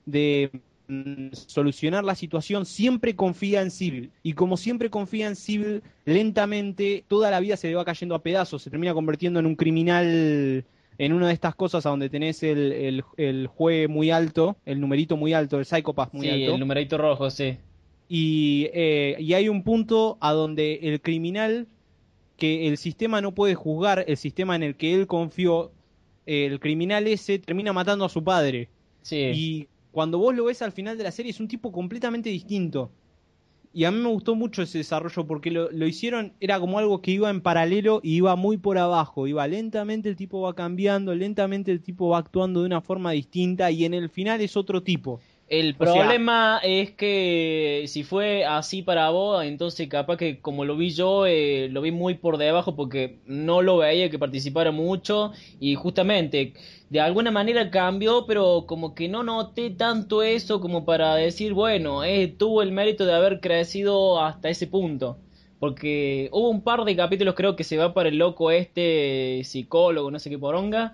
de, 0.06 0.50
mm, 0.88 1.28
solucionar 1.32 2.04
la 2.04 2.14
situación, 2.14 2.66
siempre 2.66 3.16
confía 3.16 3.62
en 3.62 3.70
Civil. 3.70 4.10
Y 4.22 4.34
como 4.34 4.56
siempre 4.56 4.90
confía 4.90 5.28
en 5.28 5.36
Civil, 5.36 5.82
lentamente 6.04 7.04
toda 7.08 7.30
la 7.30 7.40
vida 7.40 7.56
se 7.56 7.68
le 7.68 7.74
va 7.74 7.84
cayendo 7.84 8.14
a 8.14 8.22
pedazos, 8.22 8.62
se 8.62 8.70
termina 8.70 8.94
convirtiendo 8.94 9.40
en 9.40 9.46
un 9.46 9.56
criminal 9.56 10.64
en 10.98 11.12
una 11.12 11.28
de 11.28 11.32
estas 11.32 11.54
cosas 11.54 11.86
a 11.86 11.90
donde 11.90 12.10
tenés 12.10 12.42
el, 12.42 12.72
el, 12.72 13.04
el 13.16 13.46
juez 13.46 13.88
muy 13.88 14.10
alto, 14.10 14.56
el 14.66 14.80
numerito 14.80 15.16
muy 15.16 15.32
alto, 15.32 15.58
el 15.58 15.64
psychopath 15.64 16.12
muy 16.12 16.26
sí, 16.26 16.32
alto. 16.32 16.54
el 16.54 16.60
numerito 16.60 16.98
rojo, 16.98 17.30
sí. 17.30 17.56
Y, 18.08 18.68
eh, 18.72 19.16
y 19.20 19.34
hay 19.34 19.48
un 19.48 19.62
punto 19.62 20.18
a 20.20 20.32
donde 20.32 20.80
el 20.82 21.00
criminal 21.00 21.68
que 22.38 22.68
el 22.68 22.78
sistema 22.78 23.20
no 23.20 23.34
puede 23.34 23.56
juzgar, 23.56 24.04
el 24.06 24.16
sistema 24.16 24.54
en 24.56 24.62
el 24.62 24.76
que 24.76 24.94
él 24.94 25.06
confió, 25.06 25.72
el 26.24 26.60
criminal 26.60 27.06
ese 27.08 27.38
termina 27.40 27.72
matando 27.72 28.04
a 28.04 28.08
su 28.08 28.22
padre. 28.22 28.68
Sí. 29.02 29.16
Y 29.34 29.68
cuando 29.90 30.18
vos 30.18 30.34
lo 30.34 30.44
ves 30.44 30.62
al 30.62 30.72
final 30.72 30.96
de 30.96 31.04
la 31.04 31.10
serie 31.10 31.30
es 31.30 31.40
un 31.40 31.48
tipo 31.48 31.72
completamente 31.72 32.30
distinto. 32.30 32.90
Y 33.74 33.84
a 33.84 33.90
mí 33.90 33.98
me 33.98 34.08
gustó 34.08 34.34
mucho 34.34 34.62
ese 34.62 34.78
desarrollo 34.78 35.26
porque 35.26 35.50
lo, 35.50 35.70
lo 35.70 35.86
hicieron, 35.86 36.32
era 36.40 36.60
como 36.60 36.78
algo 36.78 37.02
que 37.02 37.10
iba 37.10 37.28
en 37.28 37.40
paralelo 37.40 38.00
y 38.02 38.14
iba 38.14 38.36
muy 38.36 38.56
por 38.56 38.78
abajo. 38.78 39.26
Iba 39.26 39.46
lentamente, 39.48 40.08
el 40.08 40.16
tipo 40.16 40.40
va 40.40 40.54
cambiando, 40.54 41.14
lentamente 41.14 41.72
el 41.72 41.82
tipo 41.82 42.08
va 42.08 42.18
actuando 42.18 42.60
de 42.60 42.66
una 42.66 42.80
forma 42.80 43.10
distinta 43.10 43.70
y 43.72 43.84
en 43.84 43.94
el 43.94 44.08
final 44.08 44.40
es 44.40 44.56
otro 44.56 44.82
tipo. 44.82 45.20
El 45.48 45.76
O 45.78 45.84
sea- 45.84 45.94
problema 45.94 46.60
es 46.62 46.90
que 46.90 47.84
si 47.86 48.02
fue 48.04 48.44
así 48.44 48.82
para 48.82 49.08
vos, 49.10 49.42
entonces 49.44 49.88
capaz 49.88 50.18
que 50.18 50.40
como 50.42 50.64
lo 50.66 50.76
vi 50.76 50.90
yo, 50.90 51.24
eh, 51.26 51.68
lo 51.70 51.80
vi 51.80 51.90
muy 51.90 52.14
por 52.14 52.36
debajo 52.36 52.76
porque 52.76 53.20
no 53.24 53.62
lo 53.62 53.78
veía 53.78 54.10
que 54.10 54.18
participara 54.18 54.72
mucho 54.72 55.32
y 55.58 55.74
justamente 55.74 56.52
de 56.90 57.00
alguna 57.00 57.30
manera 57.30 57.70
cambió, 57.70 58.26
pero 58.26 58.66
como 58.66 58.94
que 58.94 59.08
no 59.08 59.22
noté 59.22 59.70
tanto 59.70 60.22
eso 60.22 60.60
como 60.60 60.84
para 60.84 61.14
decir, 61.14 61.54
bueno, 61.54 62.04
eh, 62.04 62.28
tuvo 62.28 62.60
el 62.62 62.72
mérito 62.72 63.06
de 63.06 63.14
haber 63.14 63.40
crecido 63.40 64.20
hasta 64.22 64.50
ese 64.50 64.66
punto. 64.66 65.18
Porque 65.58 66.28
hubo 66.32 66.50
un 66.50 66.62
par 66.62 66.84
de 66.84 66.94
capítulos 66.94 67.34
creo 67.34 67.56
que 67.56 67.64
se 67.64 67.76
va 67.78 67.92
para 67.94 68.10
el 68.10 68.18
loco 68.18 68.50
este 68.50 69.42
psicólogo, 69.44 70.10
no 70.10 70.18
sé 70.18 70.28
qué 70.30 70.38
poronga, 70.38 70.92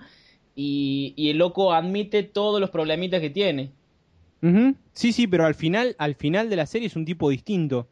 y, 0.54 1.12
y 1.16 1.30
el 1.30 1.38
loco 1.38 1.72
admite 1.72 2.22
todos 2.22 2.60
los 2.60 2.70
problemitas 2.70 3.20
que 3.20 3.30
tiene. 3.30 3.72
Sí, 4.92 5.12
sí, 5.12 5.26
pero 5.26 5.46
al 5.46 5.54
final, 5.54 5.96
al 5.98 6.14
final 6.14 6.50
de 6.50 6.56
la 6.56 6.66
serie 6.66 6.88
es 6.88 6.96
un 6.96 7.04
tipo 7.04 7.30
distinto. 7.30 7.88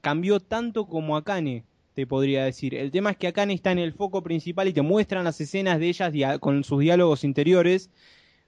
Cambió 0.00 0.40
tanto 0.40 0.86
como 0.86 1.16
Akane, 1.16 1.64
te 1.94 2.06
podría 2.06 2.44
decir. 2.44 2.74
El 2.74 2.90
tema 2.90 3.10
es 3.10 3.16
que 3.16 3.28
Akane 3.28 3.54
está 3.54 3.72
en 3.72 3.78
el 3.78 3.92
foco 3.92 4.22
principal 4.22 4.68
y 4.68 4.72
te 4.72 4.82
muestran 4.82 5.24
las 5.24 5.40
escenas 5.40 5.80
de 5.80 5.88
ellas 5.88 6.12
con 6.40 6.64
sus 6.64 6.80
diálogos 6.80 7.24
interiores. 7.24 7.90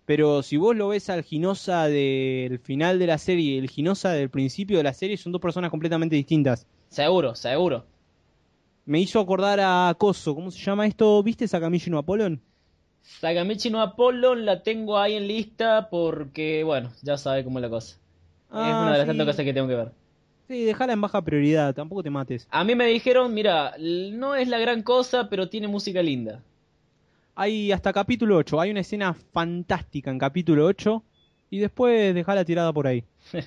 Pero 0.05 0.43
si 0.43 0.57
vos 0.57 0.75
lo 0.75 0.89
ves 0.89 1.11
al 1.11 1.23
Ginosa 1.23 1.87
del 1.89 2.59
final 2.61 2.99
de 2.99 3.07
la 3.07 3.19
serie 3.19 3.55
y 3.55 3.59
el 3.59 3.69
Ginosa 3.69 4.11
del 4.13 4.31
principio 4.31 4.79
de 4.79 4.85
la 4.85 4.95
serie, 4.95 5.17
son 5.17 5.33
dos 5.33 5.41
personas 5.41 5.71
completamente 5.71 6.17
distintas. 6.17 6.67
Seguro, 6.89 7.35
seguro. 7.35 7.85
Me 8.87 9.01
hizo 9.01 9.21
acordar 9.21 9.61
a 9.61 9.95
Coso, 9.99 10.35
¿cómo 10.35 10.51
se 10.51 10.59
llama 10.61 10.87
esto? 10.87 11.23
¿Viste 11.23 11.47
Sakamichi 11.47 11.91
no 11.91 11.99
Apollon? 11.99 12.41
Sagamichi 13.03 13.71
no 13.71 13.81
Apollon 13.81 14.45
la 14.45 14.63
tengo 14.63 14.99
ahí 14.99 15.15
en 15.15 15.27
lista 15.27 15.89
porque, 15.91 16.63
bueno, 16.65 16.91
ya 17.03 17.17
sabe 17.17 17.43
cómo 17.45 17.59
es 17.59 17.63
la 17.63 17.71
cosa. 17.71 17.97
es 17.97 18.01
Ah, 18.51 18.81
una 18.83 18.93
de 18.93 18.99
las 18.99 19.07
sí. 19.07 19.07
tantas 19.09 19.27
cosas 19.27 19.45
que 19.45 19.53
tengo 19.55 19.69
que 19.69 19.75
ver. 19.75 19.93
Sí, 20.49 20.65
dejala 20.65 20.93
en 20.95 21.01
baja 21.01 21.21
prioridad, 21.23 21.75
tampoco 21.75 22.03
te 22.03 22.11
mates. 22.11 22.47
A 22.51 22.65
mí 22.65 22.75
me 22.75 22.87
dijeron, 22.87 23.35
mira, 23.35 23.75
no 23.79 24.35
es 24.35 24.49
la 24.49 24.59
gran 24.59 24.83
cosa, 24.83 25.29
pero 25.29 25.49
tiene 25.49 25.69
música 25.69 26.03
linda. 26.03 26.43
Hay 27.35 27.71
hasta 27.73 27.93
capítulo 27.93 28.37
8, 28.37 28.61
hay 28.61 28.71
una 28.71 28.81
escena 28.81 29.15
fantástica 29.15 30.11
en 30.11 30.19
capítulo 30.19 30.65
8 30.67 31.03
y 31.51 31.59
después 31.59 32.15
dejala 32.15 32.45
tirada 32.45 32.73
por 32.73 32.87
ahí. 32.87 33.05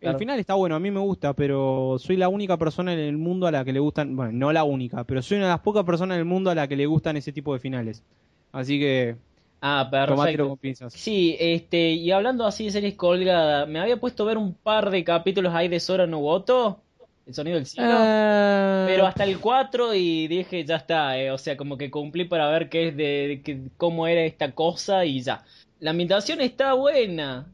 Claro. 0.00 0.16
El 0.16 0.18
final 0.18 0.40
está 0.40 0.54
bueno, 0.54 0.74
a 0.74 0.80
mí 0.80 0.90
me 0.90 0.98
gusta, 0.98 1.32
pero 1.32 1.96
soy 2.00 2.16
la 2.16 2.28
única 2.28 2.56
persona 2.56 2.92
en 2.92 2.98
el 2.98 3.16
mundo 3.16 3.46
a 3.46 3.52
la 3.52 3.64
que 3.64 3.72
le 3.72 3.78
gustan, 3.78 4.16
bueno, 4.16 4.32
no 4.32 4.52
la 4.52 4.64
única, 4.64 5.04
pero 5.04 5.22
soy 5.22 5.36
una 5.36 5.46
de 5.46 5.52
las 5.52 5.60
pocas 5.60 5.84
personas 5.84 6.16
en 6.16 6.18
el 6.18 6.24
mundo 6.24 6.50
a 6.50 6.56
la 6.56 6.66
que 6.66 6.74
le 6.74 6.86
gustan 6.86 7.16
ese 7.16 7.30
tipo 7.32 7.52
de 7.54 7.60
finales. 7.60 8.02
Así 8.52 8.78
que 8.78 9.16
Ah, 9.60 9.88
perfecto. 9.90 10.48
con 10.48 10.58
pinzas. 10.58 10.92
Sí, 10.92 11.36
este, 11.38 11.92
y 11.92 12.10
hablando 12.10 12.44
así 12.44 12.64
de 12.64 12.70
series 12.72 12.94
colgadas, 12.94 13.68
me 13.68 13.78
había 13.78 13.96
puesto 13.98 14.24
a 14.24 14.26
ver 14.26 14.36
un 14.38 14.54
par 14.54 14.90
de 14.90 15.04
capítulos 15.04 15.54
ahí 15.54 15.68
de 15.68 15.78
Sora 15.78 16.06
Nobuoto, 16.06 16.82
El 17.26 17.34
sonido 17.34 17.56
del 17.56 17.66
cielo. 17.66 17.88
Ah, 17.94 18.84
Pero 18.88 19.06
hasta 19.06 19.22
el 19.22 19.38
4 19.38 19.94
y 19.94 20.26
dije, 20.26 20.64
ya 20.64 20.76
está, 20.76 21.16
eh, 21.16 21.30
o 21.30 21.38
sea, 21.38 21.56
como 21.56 21.78
que 21.78 21.90
cumplí 21.90 22.24
para 22.24 22.48
ver 22.50 22.68
qué 22.68 22.88
es 22.88 22.96
de, 22.96 23.04
de 23.28 23.42
que- 23.42 23.60
cómo 23.76 24.08
era 24.08 24.22
esta 24.22 24.52
cosa 24.52 25.04
y 25.04 25.20
ya. 25.20 25.44
La 25.78 25.90
ambientación 25.90 26.40
está 26.40 26.74
buena. 26.74 27.46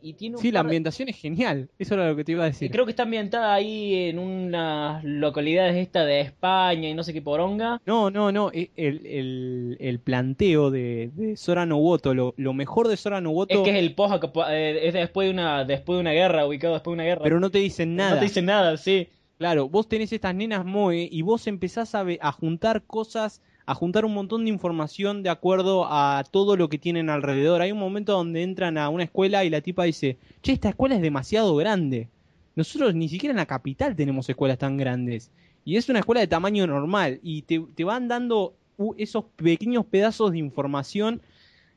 Y 0.00 0.14
tiene 0.14 0.36
un 0.36 0.42
Sí, 0.42 0.50
la 0.52 0.60
de- 0.60 0.66
ambientación 0.66 1.08
es 1.08 1.16
genial, 1.16 1.68
eso 1.78 1.94
era 1.94 2.08
lo 2.08 2.14
que 2.16 2.24
te 2.24 2.32
iba 2.32 2.44
a 2.44 2.46
decir. 2.46 2.70
Creo 2.70 2.84
que 2.84 2.90
está 2.92 3.02
ambientada 3.02 3.52
ahí 3.52 4.08
en 4.08 4.18
unas 4.18 5.02
localidades 5.04 5.74
esta 5.76 6.04
de 6.04 6.20
España 6.20 6.88
y 6.88 6.94
no 6.94 7.02
sé 7.02 7.12
qué 7.12 7.20
poronga. 7.22 7.80
No, 7.84 8.10
no, 8.10 8.30
no, 8.30 8.50
e- 8.52 8.70
el, 8.76 9.04
el, 9.06 9.76
el 9.80 9.98
planteo 10.00 10.70
de, 10.70 11.10
de 11.14 11.36
Sora 11.36 11.66
Nobuoto, 11.66 12.14
lo, 12.14 12.34
lo 12.36 12.52
mejor 12.54 12.86
de 12.88 12.96
Sora 12.96 13.20
Nobuoto, 13.20 13.54
Es 13.54 13.60
que 13.60 13.70
es 13.70 13.76
el 13.76 13.94
post 13.94 14.24
es 14.50 14.92
después 14.94 15.26
de 15.26 15.32
una 15.32 15.64
después 15.64 15.96
de 15.96 16.00
una 16.00 16.12
guerra, 16.12 16.46
ubicado 16.46 16.74
después 16.74 16.92
de 16.92 17.02
una 17.02 17.04
guerra. 17.04 17.22
pero 17.24 17.40
no 17.40 17.50
te 17.50 17.58
dicen 17.58 17.96
nada. 17.96 18.14
No 18.14 18.18
te 18.20 18.24
dicen 18.26 18.44
nada, 18.46 18.76
sí. 18.76 19.08
Claro, 19.38 19.68
vos 19.68 19.88
tenés 19.88 20.12
estas 20.12 20.34
nenas 20.34 20.64
Moe 20.64 21.08
y 21.10 21.22
vos 21.22 21.46
empezás 21.46 21.94
a, 21.94 22.04
a 22.20 22.32
juntar 22.32 22.82
cosas, 22.84 23.40
a 23.70 23.74
juntar 23.74 24.06
un 24.06 24.14
montón 24.14 24.44
de 24.44 24.50
información 24.50 25.22
de 25.22 25.28
acuerdo 25.28 25.84
a 25.90 26.24
todo 26.30 26.56
lo 26.56 26.70
que 26.70 26.78
tienen 26.78 27.10
alrededor. 27.10 27.60
Hay 27.60 27.70
un 27.70 27.78
momento 27.78 28.12
donde 28.12 28.42
entran 28.42 28.78
a 28.78 28.88
una 28.88 29.04
escuela 29.04 29.44
y 29.44 29.50
la 29.50 29.60
tipa 29.60 29.84
dice, 29.84 30.16
che, 30.40 30.52
esta 30.52 30.70
escuela 30.70 30.94
es 30.94 31.02
demasiado 31.02 31.54
grande. 31.54 32.08
Nosotros 32.56 32.94
ni 32.94 33.10
siquiera 33.10 33.32
en 33.32 33.36
la 33.36 33.44
capital 33.44 33.94
tenemos 33.94 34.26
escuelas 34.26 34.56
tan 34.56 34.78
grandes. 34.78 35.30
Y 35.66 35.76
es 35.76 35.86
una 35.90 35.98
escuela 35.98 36.22
de 36.22 36.26
tamaño 36.28 36.66
normal. 36.66 37.20
Y 37.22 37.42
te, 37.42 37.60
te 37.74 37.84
van 37.84 38.08
dando 38.08 38.54
esos 38.96 39.24
pequeños 39.36 39.84
pedazos 39.84 40.32
de 40.32 40.38
información 40.38 41.20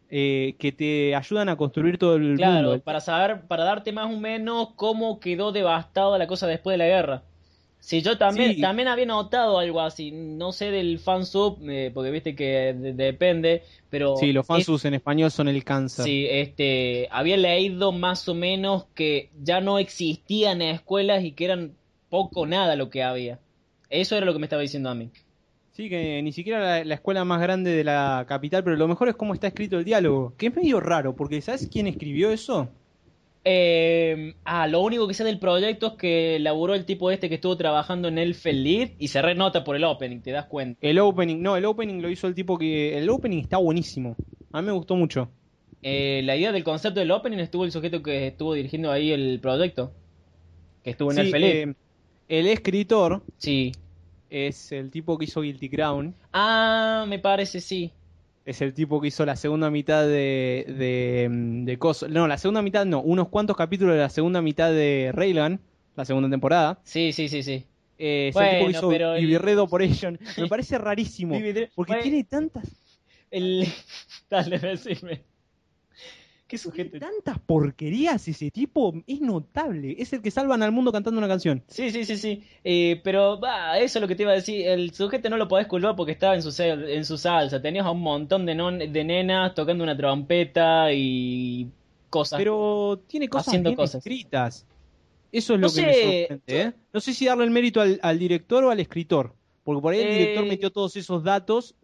eh, 0.09 0.55
que 0.59 0.71
te 0.71 1.13
ayudan 1.13 1.49
a 1.49 1.57
construir 1.57 1.97
todo 1.97 2.15
el 2.15 2.37
Claro, 2.37 2.69
mundo. 2.69 2.83
para 2.83 3.01
saber, 3.01 3.41
para 3.47 3.65
darte 3.65 3.91
más 3.91 4.05
o 4.13 4.17
menos 4.17 4.69
cómo 4.77 5.19
quedó 5.19 5.51
devastada 5.51 6.17
la 6.17 6.27
cosa 6.27 6.47
después 6.47 6.73
de 6.75 6.77
la 6.77 6.87
guerra. 6.87 7.23
Sí, 7.83 8.03
yo 8.03 8.15
también, 8.17 8.53
Sí. 8.55 8.61
también 8.61 8.87
había 8.87 9.07
notado 9.07 9.57
algo 9.57 9.81
así, 9.81 10.11
no 10.11 10.51
sé 10.51 10.69
del 10.69 10.99
fansub, 10.99 11.57
eh, 11.67 11.89
porque 11.91 12.11
viste 12.11 12.35
que 12.35 12.73
de- 12.73 12.93
depende, 12.93 13.63
pero 13.89 14.15
Sí, 14.17 14.31
los 14.31 14.43
es- 14.43 14.47
fansus 14.47 14.85
en 14.85 14.93
español 14.93 15.31
son 15.31 15.47
el 15.47 15.63
cáncer. 15.63 16.05
Sí, 16.05 16.27
este, 16.29 17.07
había 17.11 17.37
leído 17.37 17.91
más 17.91 18.29
o 18.29 18.35
menos 18.35 18.85
que 18.93 19.31
ya 19.43 19.61
no 19.61 19.79
existían 19.79 20.61
escuelas 20.61 21.23
y 21.23 21.31
que 21.31 21.45
eran 21.45 21.71
poco 22.09 22.41
o 22.41 22.45
nada 22.45 22.75
lo 22.75 22.91
que 22.91 23.01
había. 23.01 23.39
Eso 23.89 24.15
era 24.15 24.27
lo 24.27 24.33
que 24.33 24.39
me 24.39 24.45
estaba 24.45 24.61
diciendo 24.61 24.89
a 24.89 24.95
mí. 24.95 25.09
Sí, 25.71 25.89
que 25.89 26.21
ni 26.21 26.31
siquiera 26.33 26.59
la, 26.59 26.85
la 26.85 26.93
escuela 26.93 27.25
más 27.25 27.41
grande 27.41 27.71
de 27.71 27.83
la 27.83 28.25
capital, 28.27 28.63
pero 28.63 28.75
lo 28.75 28.87
mejor 28.87 29.09
es 29.09 29.15
cómo 29.15 29.33
está 29.33 29.47
escrito 29.47 29.79
el 29.79 29.85
diálogo, 29.85 30.33
que 30.37 30.47
es 30.47 30.55
medio 30.55 30.79
raro, 30.79 31.15
porque 31.15 31.41
¿sabes 31.41 31.67
quién 31.71 31.87
escribió 31.87 32.29
eso? 32.29 32.69
Eh, 33.43 34.35
ah, 34.45 34.67
lo 34.67 34.81
único 34.81 35.07
que 35.07 35.13
sé 35.15 35.23
del 35.23 35.39
proyecto 35.39 35.87
es 35.87 35.93
que 35.93 36.37
laburó 36.39 36.75
el 36.75 36.85
tipo 36.85 37.09
este 37.09 37.27
que 37.27 37.35
estuvo 37.35 37.57
trabajando 37.57 38.07
en 38.07 38.19
el 38.19 38.35
Lead 38.43 38.91
y 38.99 39.07
se 39.07 39.21
renota 39.21 39.63
por 39.63 39.75
el 39.75 39.83
opening, 39.83 40.19
te 40.21 40.31
das 40.31 40.45
cuenta. 40.45 40.77
El 40.81 40.99
opening, 40.99 41.41
no, 41.41 41.57
el 41.57 41.65
opening 41.65 42.01
lo 42.01 42.09
hizo 42.09 42.27
el 42.27 42.35
tipo 42.35 42.57
que... 42.57 42.97
El 42.97 43.09
opening 43.09 43.39
está 43.39 43.57
buenísimo, 43.57 44.15
a 44.51 44.61
mí 44.61 44.67
me 44.67 44.73
gustó 44.73 44.95
mucho. 44.95 45.29
Eh, 45.81 46.21
la 46.23 46.35
idea 46.35 46.51
del 46.51 46.63
concepto 46.63 46.99
del 46.99 47.09
opening 47.09 47.39
estuvo 47.39 47.65
el 47.65 47.71
sujeto 47.71 48.03
que 48.03 48.27
estuvo 48.27 48.53
dirigiendo 48.53 48.91
ahí 48.91 49.11
el 49.11 49.39
proyecto, 49.41 49.91
que 50.83 50.91
estuvo 50.91 51.11
en 51.11 51.17
Sí, 51.25 51.31
el 51.33 51.41
Lead. 51.41 51.69
eh, 51.69 51.73
el 52.29 52.47
escritor 52.47 53.23
Sí. 53.37 53.71
es 54.29 54.71
el 54.71 54.91
tipo 54.91 55.17
que 55.17 55.25
hizo 55.25 55.41
Guilty 55.41 55.67
Crown, 55.69 56.13
Ah, 56.31 57.05
me 57.07 57.17
parece, 57.17 57.59
sí. 57.59 57.91
Es 58.45 58.61
el 58.61 58.73
tipo 58.73 58.99
que 59.01 59.07
hizo 59.09 59.25
la 59.25 59.35
segunda 59.35 59.69
mitad 59.69 60.03
de... 60.03 60.65
de, 60.67 61.27
mm, 61.29 61.65
de 61.65 61.79
Cos- 61.79 62.07
No, 62.09 62.27
la 62.27 62.37
segunda 62.37 62.61
mitad 62.61 62.85
no, 62.85 63.01
unos 63.01 63.29
cuantos 63.29 63.55
capítulos 63.55 63.93
de 63.95 64.01
la 64.01 64.09
segunda 64.09 64.41
mitad 64.41 64.71
de 64.71 65.11
Raylan, 65.13 65.59
la 65.95 66.05
segunda 66.05 66.29
temporada. 66.29 66.79
Sí, 66.83 67.11
sí, 67.13 67.29
sí, 67.29 67.43
sí. 67.43 67.65
Eh, 67.97 68.29
es 68.29 68.33
Bueno, 68.33 68.49
el 68.49 68.57
tipo 68.57 68.65
que 68.65 68.71
hizo 68.77 68.89
pero 68.89 69.15
el- 69.15 69.23
Ivy 69.23 69.37
Red 69.37 69.59
Operation. 69.59 70.19
Me 70.37 70.47
parece 70.47 70.77
rarísimo, 70.77 71.37
porque 71.75 71.91
Bueno, 71.93 72.03
tiene 72.03 72.23
tantas... 72.23 72.67
El... 73.29 73.67
Dale, 74.29 74.59
decime. 74.59 75.21
Qué 76.51 76.57
sujeto. 76.57 76.99
Tantas 76.99 77.39
porquerías 77.39 78.27
ese 78.27 78.51
tipo, 78.51 78.93
es 79.07 79.21
notable. 79.21 79.95
Es 79.97 80.11
el 80.11 80.21
que 80.21 80.31
salvan 80.31 80.61
al 80.63 80.73
mundo 80.73 80.91
cantando 80.91 81.17
una 81.17 81.29
canción. 81.29 81.63
Sí, 81.67 81.91
sí, 81.91 82.03
sí, 82.03 82.17
sí. 82.17 82.43
Eh, 82.63 82.99
pero 83.05 83.39
va, 83.39 83.79
eso 83.79 83.99
es 83.99 84.01
lo 84.01 84.07
que 84.09 84.15
te 84.15 84.23
iba 84.23 84.31
a 84.33 84.35
decir. 84.35 84.67
El 84.67 84.93
sujeto 84.93 85.29
no 85.29 85.37
lo 85.37 85.47
podés 85.47 85.67
culpar 85.67 85.95
porque 85.95 86.11
estaba 86.11 86.35
en 86.35 86.41
su, 86.43 86.49
en 86.61 87.05
su 87.05 87.17
salsa. 87.17 87.61
Tenías 87.61 87.85
a 87.85 87.91
un 87.91 88.01
montón 88.01 88.45
de, 88.45 88.53
non- 88.53 88.91
de 88.91 89.03
nenas 89.03 89.55
tocando 89.55 89.81
una 89.83 89.95
trompeta 89.95 90.91
y 90.93 91.69
cosas. 92.09 92.37
Pero 92.37 93.01
tiene 93.07 93.29
cosas 93.29 93.47
Haciendo 93.47 93.69
bien 93.69 93.77
cosas. 93.77 94.05
escritas. 94.05 94.65
Eso 95.31 95.53
es 95.53 95.59
No 95.61 95.67
lo 95.67 95.73
que 95.73 95.81
me 95.81 95.93
sorprende, 95.93 96.41
¿eh? 96.47 96.73
No 96.93 96.99
sé 96.99 97.13
si 97.13 97.25
darle 97.25 97.45
el 97.45 97.51
mérito 97.51 97.79
al, 97.79 97.97
al 98.03 98.19
director 98.19 98.65
o 98.65 98.69
al 98.71 98.81
escritor. 98.81 99.33
Porque 99.63 99.81
por 99.81 99.93
ahí 99.93 100.01
el 100.01 100.07
Eh, 100.07 100.17
director 100.19 100.45
metió 100.45 100.69
todos 100.71 100.97
esos 100.97 101.23
datos 101.23 101.75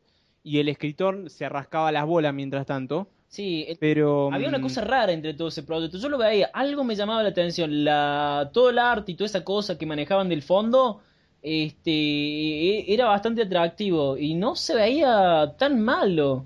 y 0.43 0.59
el 0.59 0.67
escritor 0.67 1.29
se 1.29 1.47
rascaba 1.47 1.91
las 1.93 2.05
bolas 2.05 2.33
mientras 2.33 2.65
tanto. 2.65 3.07
Sí, 3.27 3.65
el- 3.67 3.77
Pero. 3.77 4.31
había 4.33 4.47
una 4.47 4.57
mm, 4.59 4.61
cosa 4.61 4.81
rara 4.81 5.11
entre 5.11 5.33
todo 5.33 5.49
ese 5.49 5.63
proyecto. 5.63 5.97
Yo 5.97 6.09
lo 6.09 6.17
veía, 6.17 6.49
algo 6.53 6.83
me 6.83 6.95
llamaba 6.95 7.23
la 7.23 7.29
atención. 7.29 7.83
La, 7.83 8.49
todo 8.53 8.69
el 8.69 8.79
arte 8.79 9.11
y 9.11 9.15
toda 9.15 9.25
esa 9.25 9.43
cosa 9.43 9.77
que 9.77 9.85
manejaban 9.85 10.29
del 10.29 10.41
fondo, 10.41 11.01
este, 11.41 11.91
e- 11.91 12.93
era 12.93 13.05
bastante 13.05 13.41
atractivo 13.43 14.17
y 14.17 14.33
no 14.33 14.55
se 14.55 14.75
veía 14.75 15.53
tan 15.57 15.79
malo. 15.81 16.45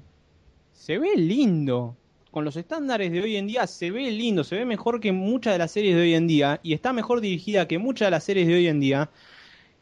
Se 0.73 0.97
ve 0.97 1.15
lindo. 1.15 1.95
Con 2.31 2.45
los 2.45 2.55
estándares 2.55 3.11
de 3.11 3.21
hoy 3.21 3.35
en 3.35 3.45
día 3.47 3.67
se 3.67 3.91
ve 3.91 4.09
lindo, 4.09 4.45
se 4.45 4.55
ve 4.55 4.63
mejor 4.65 5.01
que 5.01 5.11
muchas 5.11 5.53
de 5.53 5.59
las 5.59 5.71
series 5.71 5.95
de 5.95 6.01
hoy 6.01 6.13
en 6.13 6.27
día 6.27 6.61
y 6.63 6.71
está 6.73 6.93
mejor 6.93 7.19
dirigida 7.19 7.67
que 7.67 7.77
muchas 7.77 8.07
de 8.07 8.11
las 8.11 8.23
series 8.23 8.47
de 8.47 8.55
hoy 8.55 8.67
en 8.67 8.79
día. 8.79 9.09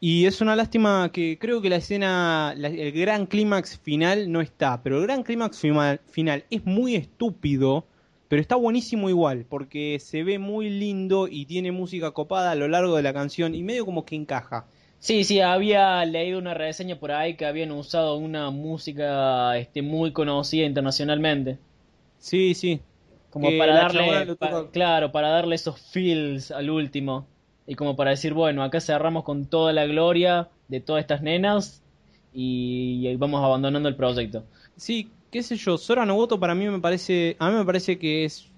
Y 0.00 0.24
es 0.26 0.40
una 0.40 0.56
lástima 0.56 1.10
que 1.12 1.38
creo 1.38 1.60
que 1.60 1.68
la 1.70 1.76
escena, 1.76 2.54
la- 2.56 2.68
el 2.68 2.92
gran 2.92 3.26
clímax 3.26 3.78
final 3.78 4.30
no 4.32 4.40
está, 4.40 4.82
pero 4.82 4.96
el 4.98 5.02
gran 5.04 5.22
clímax 5.22 5.60
final 6.08 6.44
es 6.50 6.64
muy 6.64 6.96
estúpido, 6.96 7.84
pero 8.28 8.40
está 8.40 8.56
buenísimo 8.56 9.10
igual, 9.10 9.44
porque 9.48 9.98
se 10.00 10.22
ve 10.24 10.38
muy 10.38 10.70
lindo 10.70 11.28
y 11.28 11.44
tiene 11.46 11.70
música 11.72 12.12
copada 12.12 12.50
a 12.52 12.54
lo 12.54 12.68
largo 12.68 12.96
de 12.96 13.02
la 13.02 13.12
canción 13.12 13.54
y 13.54 13.62
medio 13.62 13.84
como 13.84 14.04
que 14.06 14.16
encaja. 14.16 14.66
Sí, 15.00 15.24
sí, 15.24 15.40
había 15.40 16.04
leído 16.04 16.38
una 16.38 16.54
reseña 16.54 16.98
por 17.00 17.10
ahí 17.12 17.36
que 17.36 17.44
habían 17.46 17.72
usado 17.72 18.16
una 18.16 18.50
música 18.50 19.56
este, 19.58 19.82
muy 19.82 20.12
conocida 20.12 20.64
internacionalmente. 20.66 21.58
Sí, 22.18 22.54
sí. 22.54 22.80
Como 23.30 23.48
Que 23.48 23.58
para 23.58 23.74
darle, 23.74 24.36
pa- 24.36 24.70
claro, 24.70 25.10
para 25.12 25.28
darle 25.30 25.54
esos 25.56 25.80
feels 25.80 26.50
al 26.50 26.70
último. 26.70 27.26
Y 27.70 27.76
como 27.76 27.94
para 27.94 28.10
decir, 28.10 28.34
bueno, 28.34 28.64
acá 28.64 28.80
cerramos 28.80 29.22
con 29.22 29.46
toda 29.46 29.72
la 29.72 29.86
gloria 29.86 30.48
de 30.66 30.80
todas 30.80 31.02
estas 31.02 31.22
nenas 31.22 31.84
y, 32.34 33.06
y 33.06 33.14
vamos 33.14 33.44
abandonando 33.44 33.88
el 33.88 33.94
proyecto. 33.94 34.42
Sí, 34.76 35.08
qué 35.30 35.44
sé 35.44 35.54
yo, 35.54 35.78
Sora 35.78 36.04
Noboto 36.04 36.40
para 36.40 36.56
mí 36.56 36.66
me 36.66 36.80
parece, 36.80 37.36
a 37.38 37.48
mí 37.48 37.56
me 37.56 37.64
parece 37.64 37.96
que 37.96 38.24
es 38.24 38.48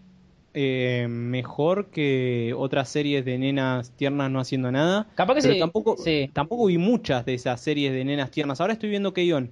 eh, 0.54 1.08
mejor 1.10 1.90
que 1.90 2.54
otras 2.56 2.88
series 2.88 3.22
de 3.26 3.36
nenas 3.36 3.90
tiernas 3.98 4.30
no 4.30 4.40
haciendo 4.40 4.72
nada. 4.72 5.06
Capaz 5.14 5.34
que 5.34 5.42
Pero 5.42 5.54
sí, 5.54 5.60
tampoco, 5.60 5.96
sí. 5.98 6.30
tampoco 6.32 6.64
vi 6.64 6.78
muchas 6.78 7.26
de 7.26 7.34
esas 7.34 7.60
series 7.60 7.92
de 7.92 8.06
nenas 8.06 8.30
tiernas. 8.30 8.62
Ahora 8.62 8.72
estoy 8.72 8.88
viendo 8.88 9.12
Keion. 9.12 9.50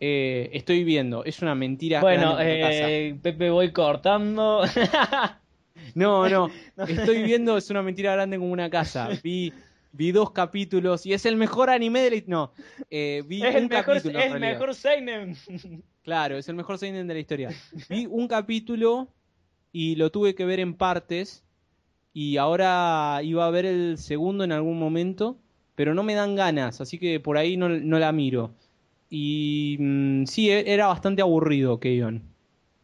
Eh, 0.00 0.48
estoy 0.54 0.84
viendo, 0.84 1.22
es 1.26 1.42
una 1.42 1.54
mentira. 1.54 2.00
Bueno, 2.00 2.38
eh, 2.40 3.14
Pepe, 3.20 3.50
voy 3.50 3.72
cortando. 3.72 4.62
No, 5.94 6.28
no, 6.28 6.50
estoy 6.88 7.22
viendo, 7.22 7.56
es 7.56 7.70
una 7.70 7.82
mentira 7.82 8.12
grande 8.12 8.38
como 8.38 8.52
una 8.52 8.70
casa. 8.70 9.08
Vi, 9.22 9.52
vi 9.92 10.12
dos 10.12 10.30
capítulos 10.32 11.06
y 11.06 11.12
es 11.12 11.26
el 11.26 11.36
mejor 11.36 11.70
anime 11.70 12.00
de 12.00 12.10
la... 12.10 12.22
No, 12.26 12.52
eh, 12.90 13.22
vi 13.26 13.42
es 13.42 13.50
un 13.50 13.62
el 13.62 13.68
mejor, 13.68 13.96
capítulo. 13.96 14.18
es 14.18 14.26
el 14.26 14.40
mejor 14.40 14.74
seinen. 14.74 15.36
Claro, 16.04 16.36
es 16.36 16.46
el 16.50 16.54
mejor 16.54 16.76
seinen 16.78 17.06
de 17.08 17.14
la 17.14 17.20
historia. 17.20 17.48
Vi 17.88 18.04
un 18.04 18.28
capítulo 18.28 19.08
y 19.72 19.96
lo 19.96 20.10
tuve 20.12 20.34
que 20.34 20.44
ver 20.44 20.60
en 20.60 20.74
partes 20.74 21.44
y 22.12 22.36
ahora 22.36 23.20
iba 23.22 23.46
a 23.46 23.50
ver 23.50 23.64
el 23.64 23.96
segundo 23.96 24.44
en 24.44 24.52
algún 24.52 24.78
momento, 24.78 25.38
pero 25.74 25.94
no 25.94 26.02
me 26.02 26.14
dan 26.14 26.36
ganas, 26.36 26.82
así 26.82 26.98
que 26.98 27.20
por 27.20 27.38
ahí 27.38 27.56
no, 27.56 27.70
no 27.70 27.98
la 27.98 28.12
miro. 28.12 28.54
Y 29.08 29.76
mm, 29.80 30.24
sí, 30.26 30.50
e- 30.50 30.70
era 30.72 30.88
bastante 30.88 31.22
aburrido 31.22 31.80
Keion. 31.80 32.33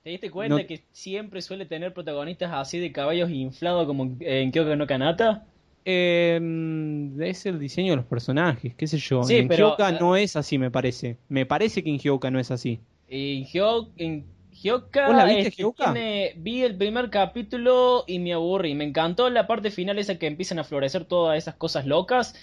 ¿Te 0.02 0.10
diste 0.10 0.30
cuenta 0.30 0.56
No- 0.56 0.66
que 0.66 0.82
siempre 0.92 1.42
suele 1.42 1.66
tener 1.66 1.92
protagonistas 1.92 2.50
así 2.54 2.78
de 2.78 2.90
caballos 2.90 3.30
inflados 3.30 3.86
como 3.86 4.16
en 4.20 4.50
Kyoko 4.50 4.74
no 4.76 4.86
Kanata? 4.86 5.44
Eh, 5.84 6.38
mm, 6.40 7.20
es 7.22 7.44
el 7.46 7.58
diseño 7.58 7.92
de 7.92 7.96
los 7.96 8.06
personajes, 8.06 8.74
qué 8.74 8.86
sé 8.86 8.98
yo. 8.98 9.22
Sí, 9.24 9.36
en 9.36 9.48
pero- 9.48 9.70
Hyoka 9.70 9.92
no 9.92 10.16
es 10.16 10.36
así, 10.36 10.58
me 10.58 10.70
parece. 10.70 11.16
Me 11.28 11.44
parece 11.46 11.82
que 11.82 11.90
en 11.90 11.98
Hyoka 11.98 12.30
no 12.30 12.38
es 12.40 12.50
así. 12.50 12.80
En 13.08 13.44
Hyo- 13.44 13.88
en 13.98 14.24
Hyoka, 14.62 15.06
¿Vos 15.08 15.16
la 15.16 15.24
viste, 15.26 15.48
este, 15.48 15.62
Hyoka? 15.62 15.92
tiene- 15.92 16.32
vi 16.36 16.62
el 16.62 16.76
primer 16.76 17.10
capítulo 17.10 18.04
y 18.06 18.18
me 18.20 18.32
aburrí. 18.32 18.74
Me 18.74 18.84
encantó 18.84 19.28
la 19.30 19.46
parte 19.46 19.70
final 19.70 19.98
esa 19.98 20.18
que 20.18 20.26
empiezan 20.26 20.58
a 20.58 20.64
florecer 20.64 21.04
todas 21.04 21.36
esas 21.36 21.54
cosas 21.56 21.86
locas. 21.86 22.34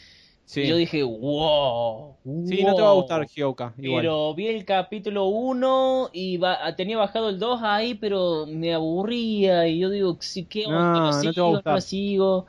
Sí, 0.47 0.61
Y 0.61 0.67
yo 0.67 0.75
dije, 0.77 1.03
wow. 1.03 2.19
Sí, 2.43 2.63
no 2.65 2.73
te 2.73 2.81
va 2.81 2.89
a 2.89 2.93
wow". 2.93 3.01
gustar 3.01 3.27
Hyoka, 3.27 3.73
igual. 3.77 4.11
Pero 4.11 4.35
vi 4.35 4.47
el 4.47 4.65
capítulo 4.65 5.25
1 5.27 6.09
y 6.13 6.37
ba- 6.37 6.75
tenía 6.75 6.97
bajado 6.97 7.29
el 7.29 7.39
2 7.39 7.61
ahí, 7.63 7.95
pero 7.95 8.45
me 8.47 8.73
aburría. 8.73 9.67
Y 9.67 9.79
yo 9.79 9.89
digo, 9.91 10.17
sí, 10.21 10.47
¿qué 10.47 10.65
onda? 10.67 10.99
No, 10.99 11.01
¿Lo 11.01 11.13
no 11.23 11.33
te 11.33 11.41
va 11.41 11.47
a 11.47 11.51
sigo? 11.51 11.61
¿No 11.65 11.81
sigo? 11.81 12.47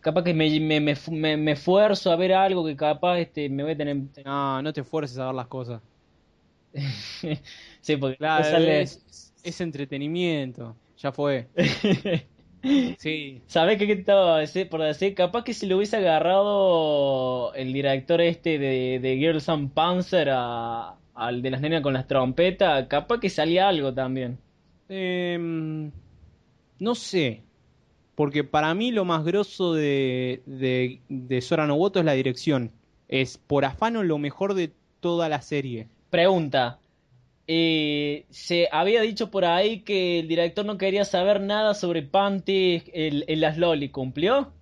Capaz 0.00 0.24
que 0.24 0.34
me, 0.34 0.60
me, 0.60 0.80
me, 0.80 1.36
me- 1.38 1.52
esfuerzo 1.52 2.12
a 2.12 2.16
ver 2.16 2.32
algo 2.34 2.64
que 2.66 2.76
capaz 2.76 3.18
este, 3.20 3.48
me 3.50 3.64
voy 3.64 3.72
a 3.72 3.76
tener... 3.78 3.96
No, 4.24 4.62
no 4.62 4.72
te 4.72 4.80
esfuerces 4.82 5.18
a 5.18 5.26
ver 5.26 5.34
las 5.34 5.48
cosas. 5.48 5.82
sí, 7.82 7.96
porque 7.96 8.18
Claro, 8.18 8.58
es 9.42 9.60
entretenimiento. 9.60 10.80
Ya 10.96 11.12
fue. 11.12 11.52
Sí. 12.98 13.42
¿Sabés 13.46 13.78
qué, 13.78 13.90
estaba 13.92 14.40
por 14.70 14.82
decir? 14.82 15.14
Capaz 15.14 15.44
que 15.44 15.54
si 15.54 15.66
lo 15.66 15.76
hubiese 15.76 15.96
agarrado 15.96 17.52
el 17.54 17.72
director 17.72 18.20
este 18.20 18.58
de, 18.58 18.98
de 19.00 19.16
Girls 19.16 19.48
and 19.48 19.72
Panzer 19.72 20.28
a- 20.30 20.96
al 21.14 21.42
de 21.42 21.50
las 21.50 21.60
nenas 21.60 21.82
con 21.82 21.92
las 21.92 22.06
trompetas, 22.06 22.86
capaz 22.88 23.20
que 23.20 23.28
salía 23.30 23.68
algo 23.68 23.92
también. 23.92 24.38
Em, 24.88 25.90
no 26.78 26.94
sé. 26.94 27.42
Porque 28.14 28.44
para 28.44 28.74
mí 28.74 28.92
lo 28.92 29.04
más 29.04 29.24
grosso 29.24 29.74
de, 29.74 30.42
de, 30.46 31.00
de 31.08 31.40
Sora 31.40 31.66
Noboto 31.66 31.98
es 31.98 32.04
la 32.04 32.12
dirección. 32.12 32.72
Es 33.08 33.38
por 33.38 33.64
afano 33.64 34.02
lo 34.02 34.18
mejor 34.18 34.54
de 34.54 34.72
toda 35.00 35.28
la 35.28 35.42
serie. 35.42 35.88
Pregunta. 36.10 36.78
Eh, 37.46 38.24
se 38.30 38.68
había 38.72 39.02
dicho 39.02 39.30
por 39.30 39.44
ahí 39.44 39.80
que 39.80 40.20
el 40.20 40.28
director 40.28 40.64
no 40.64 40.78
quería 40.78 41.04
saber 41.04 41.40
nada 41.40 41.74
sobre 41.74 42.02
Panty 42.02 42.82
en, 42.92 43.24
en 43.26 43.40
las 43.40 43.58
Loli. 43.58 43.88
¿Cumplió? 43.88 44.52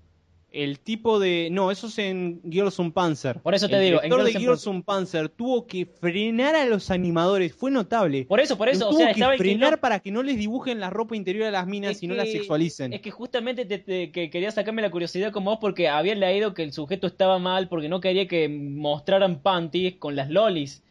El 0.52 0.80
tipo 0.80 1.20
de... 1.20 1.48
No, 1.52 1.70
eso 1.70 1.86
es 1.86 1.96
en 1.98 2.40
Girls 2.50 2.80
on 2.80 2.90
Panzer. 2.90 3.38
Por 3.38 3.54
eso 3.54 3.68
te 3.68 3.76
el 3.76 3.84
digo, 3.84 4.02
en 4.02 4.10
director 4.10 4.24
de 4.24 4.30
Girls 4.32 4.36
on 4.36 4.42
Girls 4.42 4.66
on 4.66 4.82
Panzer 4.82 5.28
tuvo 5.28 5.64
que 5.68 5.86
frenar 5.86 6.56
a 6.56 6.66
los 6.66 6.90
animadores. 6.90 7.54
Fue 7.54 7.70
notable. 7.70 8.24
Por 8.24 8.40
eso, 8.40 8.58
por 8.58 8.68
eso. 8.68 8.88
O 8.88 8.90
tuvo 8.90 8.98
sea, 8.98 9.14
que 9.14 9.20
el 9.22 9.38
frenar 9.38 9.72
no- 9.72 9.78
para 9.80 10.00
que 10.00 10.10
no 10.10 10.24
les 10.24 10.36
dibujen 10.38 10.80
la 10.80 10.90
ropa 10.90 11.14
interior 11.14 11.46
a 11.46 11.50
las 11.52 11.68
minas 11.68 11.92
Es 11.92 12.02
y 12.02 12.08
no 12.08 12.14
las 12.16 12.32
sexualicen. 12.32 12.92
Es 12.92 13.00
que 13.00 13.12
justamente 13.12 13.64
te, 13.64 13.78
te- 13.78 14.10
que 14.10 14.28
quería 14.28 14.50
sacarme 14.50 14.82
la 14.82 14.90
curiosidad 14.90 15.30
como 15.30 15.50
vos 15.52 15.58
porque 15.60 15.88
había 15.88 16.16
leído 16.16 16.52
que 16.52 16.64
el 16.64 16.72
sujeto 16.72 17.06
estaba 17.06 17.38
mal 17.38 17.68
porque 17.68 17.88
no 17.88 18.00
quería 18.00 18.26
que 18.26 18.48
mostraran 18.48 19.42
panties 19.42 19.98
con 19.98 20.16
las 20.16 20.30
lolis. 20.30 20.82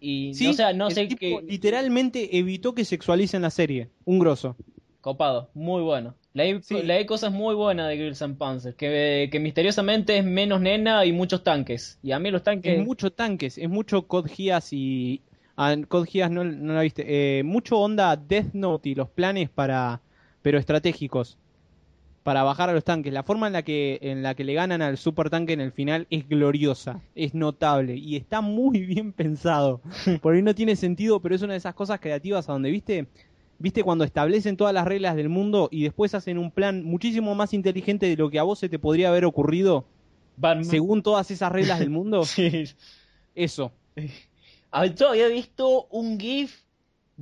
Y, 0.00 0.34
Sí, 0.34 0.46
o 0.48 0.52
sea, 0.52 0.72
no 0.72 0.88
el 0.88 0.94
sé 0.94 1.06
tipo 1.06 1.18
qué... 1.20 1.40
literalmente 1.46 2.38
evitó 2.38 2.74
que 2.74 2.84
sexualicen 2.84 3.42
la 3.42 3.50
serie. 3.50 3.88
Un 4.04 4.18
grosso. 4.18 4.56
Copado, 5.00 5.50
muy 5.54 5.82
bueno. 5.82 6.14
Leí, 6.32 6.60
Sí. 6.62 6.82
leí 6.82 7.06
cosas 7.06 7.32
muy 7.32 7.54
buenas 7.54 7.88
de 7.88 7.96
Girls 7.96 8.22
and 8.22 8.36
Panzer, 8.38 8.74
que, 8.76 9.28
que 9.32 9.40
misteriosamente 9.40 10.16
es 10.18 10.24
menos 10.24 10.60
nena 10.60 11.04
y 11.04 11.12
muchos 11.12 11.42
tanques. 11.42 11.98
Y 12.02 12.12
a 12.12 12.18
mí 12.18 12.30
los 12.30 12.42
tanques... 12.42 12.78
Es 12.78 12.84
mucho 12.86 13.10
tanques, 13.10 13.58
es 13.58 13.68
mucho 13.68 14.06
Code 14.06 14.28
Geass 14.28 14.72
y. 14.72 15.20
Ah, 15.56 15.74
Code 15.88 16.08
Geass 16.10 16.30
no, 16.30 16.44
no 16.44 16.72
la 16.74 16.82
viste. 16.82 17.04
Eh, 17.38 17.42
mucho 17.42 17.78
onda 17.78 18.16
Death 18.16 18.52
Note 18.54 18.88
y 18.88 18.94
los 18.94 19.08
planes 19.10 19.50
para. 19.50 20.00
pero 20.42 20.58
estratégicos. 20.58 21.36
Para 22.22 22.42
bajar 22.42 22.68
a 22.68 22.74
los 22.74 22.84
tanques. 22.84 23.12
La 23.12 23.22
forma 23.22 23.46
en 23.46 23.54
la 23.54 23.62
que 23.62 23.98
en 24.02 24.22
la 24.22 24.34
que 24.34 24.44
le 24.44 24.52
ganan 24.54 24.82
al 24.82 24.98
super 24.98 25.30
tanque 25.30 25.54
en 25.54 25.60
el 25.60 25.72
final 25.72 26.06
es 26.10 26.28
gloriosa, 26.28 27.00
es 27.14 27.34
notable 27.34 27.96
y 27.96 28.16
está 28.16 28.40
muy 28.42 28.80
bien 28.86 29.12
pensado. 29.12 29.80
Por 30.20 30.34
ahí 30.34 30.42
no 30.42 30.54
tiene 30.54 30.76
sentido, 30.76 31.20
pero 31.20 31.34
es 31.34 31.42
una 31.42 31.54
de 31.54 31.58
esas 31.58 31.74
cosas 31.74 31.98
creativas 32.00 32.48
a 32.48 32.52
donde, 32.52 32.70
viste, 32.70 33.06
viste 33.58 33.82
cuando 33.82 34.04
establecen 34.04 34.56
todas 34.58 34.74
las 34.74 34.86
reglas 34.86 35.16
del 35.16 35.30
mundo 35.30 35.68
y 35.72 35.82
después 35.84 36.14
hacen 36.14 36.36
un 36.38 36.50
plan 36.50 36.84
muchísimo 36.84 37.34
más 37.34 37.54
inteligente 37.54 38.06
de 38.06 38.16
lo 38.16 38.28
que 38.30 38.38
a 38.38 38.42
vos 38.42 38.58
se 38.58 38.68
te 38.68 38.78
podría 38.78 39.08
haber 39.08 39.24
ocurrido 39.24 39.86
Van- 40.36 40.64
según 40.64 41.02
todas 41.02 41.30
esas 41.30 41.50
reglas 41.50 41.78
del 41.78 41.90
mundo. 41.90 42.22
Sí. 42.24 42.64
Eso. 43.34 43.72
Yo 44.96 45.08
había 45.10 45.28
visto 45.28 45.86
un 45.90 46.18
GIF 46.20 46.62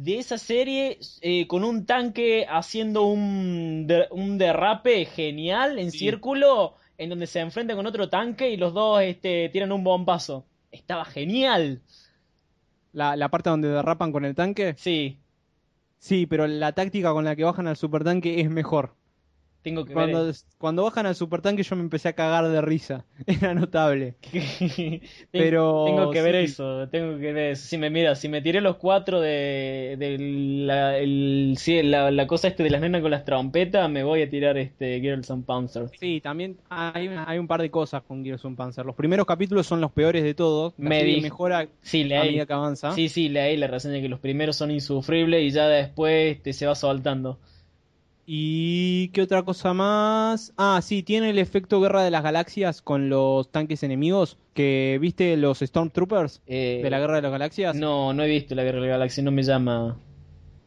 de 0.01 0.19
esa 0.19 0.39
serie 0.39 0.99
eh, 1.23 1.47
con 1.49 1.65
un 1.65 1.85
tanque 1.85 2.47
haciendo 2.49 3.03
un, 3.07 3.87
de- 3.89 4.07
un 4.13 4.39
derrape 4.39 5.05
genial 5.07 5.79
en 5.79 5.91
Sí. 5.91 5.99
círculo 5.99 6.77
en 6.99 7.11
donde 7.11 7.27
se 7.27 7.41
enfrenta 7.41 7.75
con 7.75 7.87
otro 7.87 8.09
tanque 8.09 8.51
y 8.51 8.57
los 8.57 8.73
dos 8.75 9.03
este, 9.03 9.49
tiran 9.49 9.73
un 9.73 9.83
bombazo. 9.85 10.45
Estaba 10.71 11.05
genial. 11.05 11.81
La, 12.93 13.17
la 13.17 13.29
parte 13.29 13.51
donde 13.51 13.69
derrapan 13.69 14.13
con 14.13 14.25
el 14.25 14.35
tanque. 14.35 14.75
Sí. 14.79 15.19
Sí, 15.99 16.27
pero 16.27 16.47
la 16.47 16.73
táctica 16.73 17.13
con 17.13 17.25
la 17.25 17.35
que 17.35 17.45
bajan 17.45 17.67
al 17.67 17.77
supertanque 17.77 18.41
es 18.41 18.51
mejor. 18.51 18.95
Tengo 19.63 19.85
que 19.85 19.93
Cuando, 19.93 20.25
ver. 20.25 20.35
cuando 20.57 20.85
bajan 20.85 21.07
al 21.07 21.15
supertanque 21.17 21.63
yo 21.63 21.75
me 21.77 21.83
empecé 21.83 22.09
a 22.09 22.13
cagar 22.15 22.49
de 22.49 22.61
risa. 22.61 23.05
Era 23.27 23.55
notable. 23.55 24.15
Pero, 25.33 25.85
tengo 25.87 26.11
que 26.11 26.23
ver 26.23 26.37
sí. 26.47 26.53
eso, 26.53 26.89
tengo 26.89 27.19
que 27.19 27.33
ver 27.33 27.53
eso. 27.53 27.67
Si 27.67 27.77
me 27.79 27.91
mira, 27.91 28.15
si 28.15 28.29
me 28.29 28.41
tiré 28.41 28.61
los 28.61 28.77
cuatro 28.77 29.21
de, 29.21 29.97
de 29.99 30.17
la, 30.65 30.97
el- 30.99 31.55
sí, 31.59 31.83
la, 31.83 32.11
la 32.11 32.27
cosa 32.27 32.49
este 32.49 32.63
de 32.63 32.71
las 32.71 32.81
nenas 32.81 33.03
con 33.03 33.11
las 33.11 33.25
trompetas, 33.25 33.91
me 33.91 34.05
voy 34.05 34.23
a 34.23 34.31
tirar 34.31 34.57
este 34.59 35.01
Girls 35.01 35.31
on 35.31 35.43
Panzer. 35.43 35.91
Sí, 35.99 36.21
también 36.21 36.57
hay, 36.71 37.09
hay 37.09 37.39
un 37.39 37.47
par 37.49 37.61
de 37.61 37.71
cosas 37.71 38.03
con 38.03 38.25
Gears 38.25 38.45
of 38.45 38.55
Panzer. 38.55 38.87
Los 38.87 38.95
primeros 38.95 39.27
capítulos 39.27 39.67
son 39.67 39.81
los 39.81 39.93
peores 39.93 40.23
de 40.23 40.35
todos. 40.35 40.75
La 40.79 40.89
Me 40.89 41.05
di- 41.05 41.21
mejora 41.21 41.69
Sí, 41.83 42.03
a 42.03 42.07
leí. 42.07 42.19
medida 42.29 42.47
que 42.47 42.53
avanza. 42.53 42.93
Sí, 42.93 43.09
sí, 43.09 43.29
leí 43.29 43.57
la 43.57 43.67
reseña 43.67 44.01
que 44.01 44.09
los 44.09 44.21
primeros 44.21 44.57
son 44.57 44.71
insufribles 44.71 45.43
y 45.43 45.51
ya 45.51 45.67
después 45.69 46.37
este, 46.37 46.53
se 46.53 46.67
va 46.67 46.75
soltando. 46.75 47.39
¿Y 48.31 49.09
qué 49.09 49.23
otra 49.23 49.43
cosa 49.43 49.73
más? 49.73 50.53
Ah, 50.59 50.81
sí, 50.83 51.03
tiene 51.03 51.31
el 51.31 51.39
efecto 51.39 51.81
Guerra 51.81 52.03
de 52.03 52.11
las 52.11 52.23
Galaxias 52.23 52.83
con 52.83 53.09
los 53.09 53.51
tanques 53.51 53.83
enemigos. 53.83 54.37
Que 54.53 54.99
viste 55.01 55.35
los 55.39 55.61
Stormtroopers 55.61 56.43
Eh, 56.47 56.81
de 56.83 56.91
la 56.91 56.99
Guerra 56.99 57.17
de 57.17 57.23
las 57.23 57.31
Galaxias. 57.33 57.75
No, 57.75 58.13
no 58.13 58.23
he 58.23 58.29
visto 58.29 58.55
la 58.55 58.65
Guerra 58.65 58.81
de 58.83 58.87
la 58.89 58.93
Galaxia, 58.93 59.23
no 59.23 59.31
me 59.31 59.43
llama. 59.43 59.99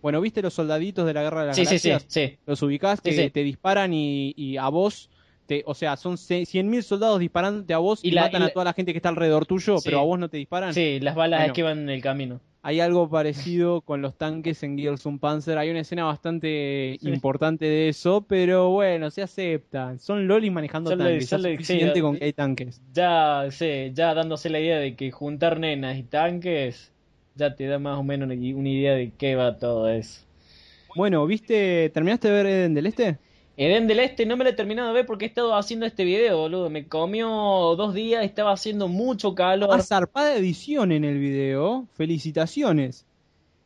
Bueno, 0.02 0.22
¿viste 0.22 0.42
los 0.42 0.56
soldaditos 0.56 1.06
de 1.06 1.14
la 1.14 1.22
Guerra 1.22 1.42
de 1.42 1.48
las 1.50 1.56
Sí, 1.56 1.68
sí, 1.68 1.78
sí, 1.78 1.90
Galaxias? 1.90 2.12
sí. 2.32 2.40
Los 2.48 2.64
ubicás 2.64 3.00
Sí, 3.04 3.12
que 3.12 3.16
sí. 3.26 3.30
te 3.30 3.44
disparan 3.44 3.94
y, 3.94 4.34
y 4.36 4.58
a 4.58 4.68
vos, 4.70 5.12
te, 5.46 5.62
o 5.68 5.76
sea, 5.76 5.98
son 5.98 6.18
ce- 6.18 6.48
100.000 6.48 6.82
soldados 6.82 7.20
disparándote 7.20 7.76
a 7.76 7.78
vos 7.78 8.00
y, 8.04 8.08
Y 8.08 8.12
la- 8.14 8.24
matan 8.24 8.42
y 8.42 8.46
a 8.46 8.54
toda 8.54 8.66
la 8.66 8.74
gente 8.74 8.92
que 8.92 8.98
está 8.98 9.10
alrededor 9.10 9.46
tuyo, 9.46 9.78
Sí. 9.78 9.84
pero 9.86 10.00
a 10.00 10.04
vos 10.04 10.18
no 10.18 10.30
te 10.30 10.38
disparan. 10.38 10.74
Sí, 10.74 11.00
las 11.00 11.14
balas 11.14 11.42
Bueno. 11.42 11.52
es 11.54 11.56
que 11.56 11.62
van 11.62 11.78
en 11.82 11.90
el 11.92 12.02
camino. 12.02 12.42
Hay 12.64 12.80
algo 12.80 13.10
parecido 13.10 13.82
con 13.82 14.04
los 14.04 14.16
tanques 14.16 14.62
en 14.62 14.78
Gears 14.78 15.06
of 15.08 15.20
Panzer. 15.20 15.58
Hay 15.58 15.72
una 15.72 15.80
escena 15.80 16.04
bastante 16.04 16.98
Sí. 17.02 17.10
importante 17.10 17.66
de 17.66 17.90
eso, 17.90 18.22
pero 18.28 18.70
bueno, 18.70 19.10
se 19.10 19.24
acepta. 19.24 19.98
Son 19.98 20.28
lolis 20.28 20.52
manejando 20.52 20.96
tanques. 20.96 21.28
ya 21.30 21.38
es 21.38 21.44
suficiente 21.44 21.96
sí, 21.96 22.02
con 22.02 22.16
eh, 22.16 22.20
que 22.20 22.26
hay 22.26 22.34
tanques. 22.34 22.80
Ya, 22.94 23.48
sí, 23.50 23.92
ya 23.96 24.14
dándose 24.14 24.50
la 24.52 24.60
idea 24.60 24.78
de 24.78 24.96
que 24.96 25.10
juntar 25.10 25.60
nenas 25.60 25.98
y 25.98 26.04
tanques, 26.04 26.92
ya 27.36 27.56
te 27.56 27.66
da 27.66 27.80
más 27.80 27.98
o 27.98 28.04
menos 28.04 28.30
una, 28.30 28.36
una 28.56 28.70
idea 28.70 28.94
de 28.94 29.12
qué 29.18 29.36
va 29.36 29.58
todo 29.58 29.90
eso. 29.90 30.22
Bueno, 30.96 31.26
¿viste? 31.26 31.90
¿Terminaste 31.90 32.28
de 32.28 32.34
ver 32.34 32.46
Eden 32.46 32.74
del 32.76 32.86
Este? 32.86 33.18
Eden 33.64 33.86
del 33.88 34.00
Este 34.00 34.26
no 34.26 34.38
me 34.38 34.44
lo 34.44 34.50
he 34.50 34.54
terminado 34.54 34.88
de 34.88 34.94
ver 34.96 35.06
porque 35.06 35.26
he 35.26 35.28
estado 35.28 35.54
haciendo 35.56 35.86
este 35.86 36.04
video, 36.04 36.38
boludo. 36.40 36.70
Me 36.70 36.88
comió 36.88 37.28
dos 37.78 37.94
días, 37.94 38.24
estaba 38.26 38.52
haciendo 38.54 38.88
mucho 38.88 39.36
calor. 39.36 39.70
Ah, 39.72 39.84
zarpada 39.84 40.36
edición 40.36 40.92
en 40.92 41.04
el 41.06 41.20
video. 41.20 41.86
Felicitaciones. 41.94 43.06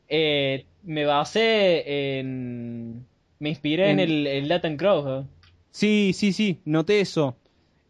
Eh, 0.10 0.66
me 0.84 1.06
basé 1.06 2.18
en... 2.20 3.06
Me 3.39 3.50
inspiré 3.50 3.91
en, 3.91 4.00
En- 4.00 4.10
el, 4.10 4.28
el 4.28 4.48
Latin 4.50 4.76
Crow. 4.78 5.22
¿eh? 5.22 5.24
Sí, 5.72 6.12
sí, 6.14 6.34
sí, 6.34 6.60
noté 6.66 7.00
eso. 7.00 7.36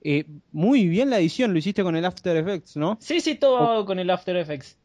Eh, 0.03 0.26
muy 0.51 0.88
bien 0.88 1.10
la 1.10 1.18
edición, 1.18 1.53
lo 1.53 1.58
hiciste 1.60 1.82
con 1.82 1.95
el 1.95 2.06
After 2.06 2.38
Effects, 2.38 2.78
¿no? 2.78 2.97
Sí, 2.99 3.20
sí, 3.20 3.34
todo 3.36 3.58
hago 3.58 3.86
con 3.86 3.97
el 3.97 4.10
After 4.12 4.36
Effects. 4.38 4.78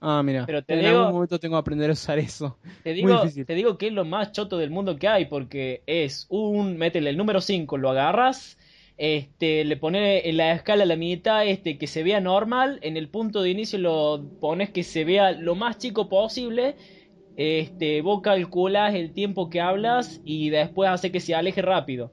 Ah, 0.00 0.22
mira. 0.22 0.44
Pero 0.46 0.62
te 0.62 0.74
en 0.74 0.80
digo- 0.80 0.98
algún 0.98 1.14
momento 1.14 1.38
tengo 1.40 1.54
que 1.56 1.60
aprender 1.60 1.90
a 1.90 1.94
usar 1.94 2.18
eso. 2.18 2.58
Te 2.82 2.92
digo, 2.92 3.08
te 3.46 3.54
digo 3.54 3.78
que 3.78 3.86
es 3.86 3.92
lo 3.92 4.04
más 4.04 4.32
choto 4.32 4.58
del 4.58 4.70
mundo 4.70 4.96
que 4.96 5.08
hay, 5.08 5.24
porque 5.26 5.82
es 5.86 6.26
un, 6.28 6.76
métele 6.76 7.10
el 7.10 7.16
número 7.16 7.40
5, 7.40 7.78
lo 7.78 7.90
agarras, 7.90 8.58
este, 8.98 9.64
le 9.64 9.76
pones 9.78 10.26
en 10.26 10.36
la 10.36 10.52
escala 10.52 10.84
la 10.84 10.96
mitad, 10.96 11.46
este, 11.46 11.78
que 11.78 11.86
se 11.86 12.02
vea 12.02 12.20
normal, 12.20 12.78
en 12.82 12.96
el 12.98 13.08
punto 13.08 13.42
de 13.42 13.50
inicio 13.50 13.78
lo 13.78 14.24
pones 14.40 14.70
que 14.70 14.82
se 14.82 15.04
vea 15.04 15.32
lo 15.32 15.54
más 15.54 15.78
chico 15.78 16.08
posible, 16.08 16.76
este, 17.36 18.02
vos 18.02 18.20
calculas 18.22 18.94
el 18.94 19.12
tiempo 19.12 19.50
que 19.50 19.60
hablas 19.60 20.20
y 20.24 20.50
después 20.50 20.90
hace 20.90 21.10
que 21.10 21.20
se 21.20 21.34
aleje 21.34 21.62
rápido. 21.62 22.12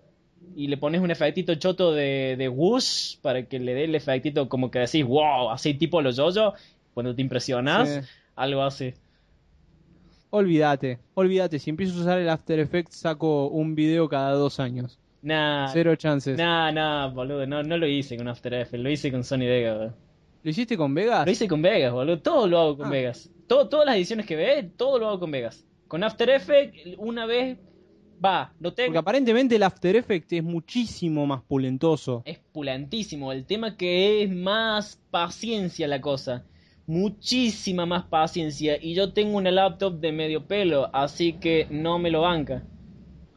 Y 0.56 0.68
le 0.68 0.78
pones 0.78 1.02
un 1.02 1.12
efectito 1.12 1.56
choto 1.56 1.94
de, 1.94 2.36
de 2.38 2.50
whoosh 2.50 3.18
para 3.22 3.44
que 3.44 3.60
le 3.60 3.74
dé 3.74 3.86
el 3.86 3.96
efectito 3.96 4.50
como 4.50 4.70
que 4.72 4.80
decís, 4.80 5.06
wow, 5.06 5.50
así 5.50 5.74
tipo 5.76 6.02
los 6.02 6.18
yoyo, 6.18 6.54
cuando 6.94 7.16
te 7.16 7.22
impresionas, 7.22 7.89
Sí. 7.89 8.10
algo 8.36 8.64
así. 8.64 8.94
Olvídate, 10.30 11.00
olvídate. 11.14 11.60
Si 11.60 11.70
empiezo 11.70 11.98
a 11.98 12.02
usar 12.02 12.20
el 12.20 12.30
After 12.30 12.58
Effects, 12.60 12.96
saco 12.96 13.48
un 13.48 13.76
video 13.76 14.08
cada 14.08 14.32
dos 14.34 14.60
años. 14.60 14.98
Nah, 15.22 15.68
Cero 15.72 15.96
chances. 15.96 16.38
Nah, 16.38 16.72
nah, 16.72 17.08
boludo, 17.08 17.46
no, 17.46 17.62
no 17.64 17.78
lo 17.78 17.86
hice 17.86 18.16
con 18.18 18.28
After 18.28 18.54
Effects, 18.54 18.82
lo 18.82 18.89
hice 18.89 19.12
con 19.12 19.24
Sony 19.24 19.39
Vegas, 19.39 19.78
boludo. 19.78 19.94
¿Lo 20.44 20.50
hiciste 20.50 20.78
con 20.78 20.94
Vegas? 20.96 21.26
Lo 21.26 21.32
hice 21.32 21.48
con 21.48 21.62
Vegas, 21.62 21.94
boludo, 21.94 22.20
todo 22.22 22.48
lo 22.48 22.60
hago 22.60 22.78
con 22.78 22.88
Ah. 22.88 22.92
Vegas. 22.92 23.30
Todo, 23.46 23.68
todas 23.68 23.86
las 23.86 23.96
ediciones 23.98 24.26
que 24.26 24.36
ves, 24.36 24.66
todo 24.78 24.98
lo 24.98 25.10
hago 25.10 25.20
con 25.20 25.32
Vegas. 25.32 25.66
Con 25.88 26.04
After 26.04 26.30
Effects, 26.30 26.96
una 26.98 27.26
vez, 27.26 27.58
va, 28.24 28.54
lo 28.60 28.70
Porque 28.70 28.84
tengo. 28.86 28.98
aparentemente 29.00 29.58
el 29.58 29.64
After 29.64 29.96
Effects 29.98 30.32
es 30.34 30.44
muchísimo 30.44 31.28
más 31.28 31.42
pulentoso. 31.44 32.24
Es 32.26 32.39
pulantísimo, 32.54 33.32
el 33.34 33.46
tema 33.46 33.76
que 33.76 34.24
es 34.24 34.32
más 34.34 35.00
paciencia 35.12 35.88
la 35.89 36.00
cosa. 36.02 36.46
Muchísima 36.92 37.86
más 37.86 38.04
paciencia. 38.04 38.78
Y 38.82 38.94
yo 38.96 39.14
tengo 39.14 39.38
una 39.38 39.50
laptop 39.50 40.02
de 40.02 40.12
medio 40.12 40.46
pelo, 40.46 40.89
así 40.92 41.32
que 41.32 41.66
no 41.70 42.00
me 42.00 42.12
lo 42.12 42.20
banca. 42.20 42.64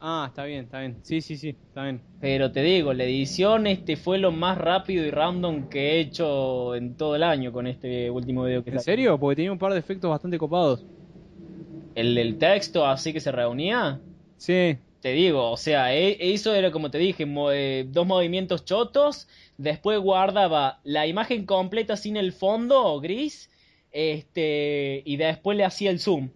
Ah, 0.01 0.25
está 0.27 0.43
bien, 0.43 0.65
está 0.65 0.81
bien. 0.81 0.97
Sí, 1.03 1.21
sí, 1.21 1.37
sí, 1.37 1.55
está 1.69 1.83
bien. 1.83 2.01
Pero 2.19 2.51
te 2.51 2.61
digo, 2.61 2.93
la 2.93 3.05
edición 3.05 3.65
este 3.65 3.95
fue 3.95 4.17
lo 4.17 4.33
más 4.33 4.57
rápido 4.57 5.05
y 5.05 5.09
random 5.09 5.69
que 5.69 5.93
he 5.93 5.99
hecho 6.01 6.75
en 6.75 6.95
todo 6.95 7.15
el 7.15 7.23
año 7.23 7.53
con 7.53 7.65
este 7.65 8.11
último 8.11 8.43
video 8.43 8.61
que 8.61 8.71
¿En 8.71 8.79
saqué. 8.79 8.91
serio? 8.91 9.17
Porque 9.17 9.37
tenía 9.37 9.53
un 9.53 9.57
par 9.57 9.71
de 9.71 9.79
efectos 9.79 10.09
bastante 10.09 10.37
copados. 10.37 10.83
El 11.95 12.13
del 12.13 12.37
texto 12.37 12.85
así 12.85 13.13
que 13.13 13.21
se 13.21 13.31
reunía, 13.31 14.01
Sí, 14.37 14.77
te 15.05 15.11
digo, 15.11 15.51
o 15.51 15.55
sea, 15.55 15.93
e- 15.93 16.17
eso 16.33 16.55
era 16.55 16.71
como 16.71 16.89
te 16.89 16.97
dije, 16.97 17.27
eh, 17.53 17.85
dos 17.87 18.07
movimientos 18.07 18.65
chotos, 18.65 19.27
después 19.55 19.99
guardaba 19.99 20.79
la 20.83 21.05
imagen 21.05 21.45
completa 21.45 21.95
sin 21.95 22.17
el 22.17 22.33
fondo 22.33 22.99
gris, 22.99 23.51
este, 23.91 25.03
y 25.05 25.17
después 25.17 25.55
le 25.59 25.63
hacía 25.63 25.91
el 25.91 25.99
zoom. 25.99 26.31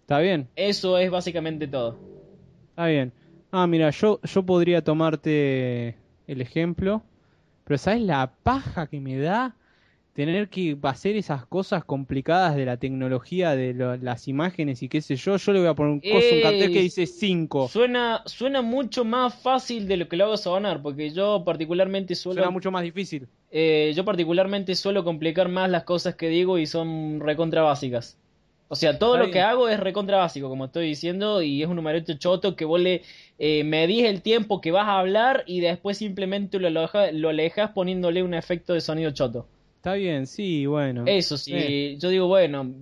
está 0.00 0.18
bien, 0.20 0.48
Eso 0.56 0.96
es 0.96 1.10
básicamente 1.10 1.66
todo. 1.66 1.98
está 2.70 2.86
bien. 2.86 3.12
Ah, 3.50 3.66
mira, 3.66 3.90
yo, 3.90 4.18
yo 4.22 4.42
podría 4.44 4.82
tomarte 4.82 5.94
el 6.26 6.40
ejemplo, 6.40 7.02
pero 7.64 7.76
¿sabes 7.76 8.00
la 8.00 8.32
paja 8.44 8.86
que 8.86 8.98
me 8.98 9.18
da 9.18 9.57
tener 10.18 10.48
que 10.48 10.76
hacer 10.82 11.14
esas 11.14 11.46
cosas 11.46 11.84
complicadas 11.84 12.56
de 12.56 12.64
la 12.64 12.76
tecnología 12.76 13.54
de 13.54 13.72
lo- 13.72 13.96
las 13.96 14.26
imágenes 14.26 14.82
y 14.82 14.88
qué 14.88 15.00
sé 15.00 15.14
yo? 15.14 15.36
Yo 15.36 15.52
le 15.52 15.60
voy 15.60 15.68
a 15.68 15.74
poner 15.74 15.92
un, 15.92 16.00
coso, 16.00 16.34
un 16.34 16.40
cartel 16.42 16.72
que 16.72 16.80
Eh, 16.80 16.82
dice 16.82 17.06
5. 17.06 17.68
Suena, 17.68 18.22
suena 18.26 18.60
mucho 18.60 19.04
más 19.04 19.32
fácil 19.40 19.86
de 19.86 19.96
lo 19.96 20.08
que 20.08 20.16
lo 20.16 20.24
hago 20.24 20.36
sonar, 20.36 20.82
porque 20.82 21.10
yo 21.10 21.44
particularmente 21.44 22.16
suelo 22.16 22.40
Suena 22.40 22.50
mucho 22.50 22.72
más 22.72 22.82
difícil. 22.82 23.28
Eh, 23.52 23.92
yo 23.94 24.04
particularmente 24.04 24.74
suelo 24.74 25.04
complicar 25.04 25.48
más 25.48 25.70
las 25.70 25.84
cosas 25.84 26.16
que 26.16 26.28
digo 26.28 26.58
y 26.58 26.66
son 26.66 27.20
recontra 27.20 27.62
básicas. 27.62 28.18
O 28.70 28.74
sea, 28.74 28.98
todo 28.98 29.16
lo 29.18 29.30
que 29.30 29.40
hago 29.40 29.68
es 29.68 29.78
recontra 29.78 30.18
básico, 30.18 30.48
como 30.48 30.64
estoy 30.64 30.88
diciendo, 30.88 31.42
y 31.42 31.62
es 31.62 31.68
un 31.68 31.76
numerito 31.76 32.12
choto 32.18 32.56
que 32.56 32.64
vos 32.64 32.80
le 32.80 33.02
eh, 33.38 33.62
medís 33.62 34.04
el 34.04 34.20
tiempo 34.20 34.60
que 34.60 34.72
vas 34.72 34.88
a 34.88 34.98
hablar 34.98 35.44
y 35.46 35.60
después 35.60 35.96
simplemente 35.96 36.58
lo, 36.58 36.66
aloja- 36.68 37.12
lo 37.12 37.28
alejas 37.28 37.70
poniéndole 37.70 38.24
un 38.24 38.34
efecto 38.34 38.74
de 38.74 38.80
sonido 38.80 39.12
choto. 39.12 39.46
Está 39.88 39.94
bien, 39.94 40.26
sí, 40.26 40.66
bueno. 40.66 41.04
Eso 41.06 41.36
sí, 41.38 41.52
Eh, 41.54 41.96
yo 41.98 42.08
digo, 42.10 42.26
bueno, 42.26 42.74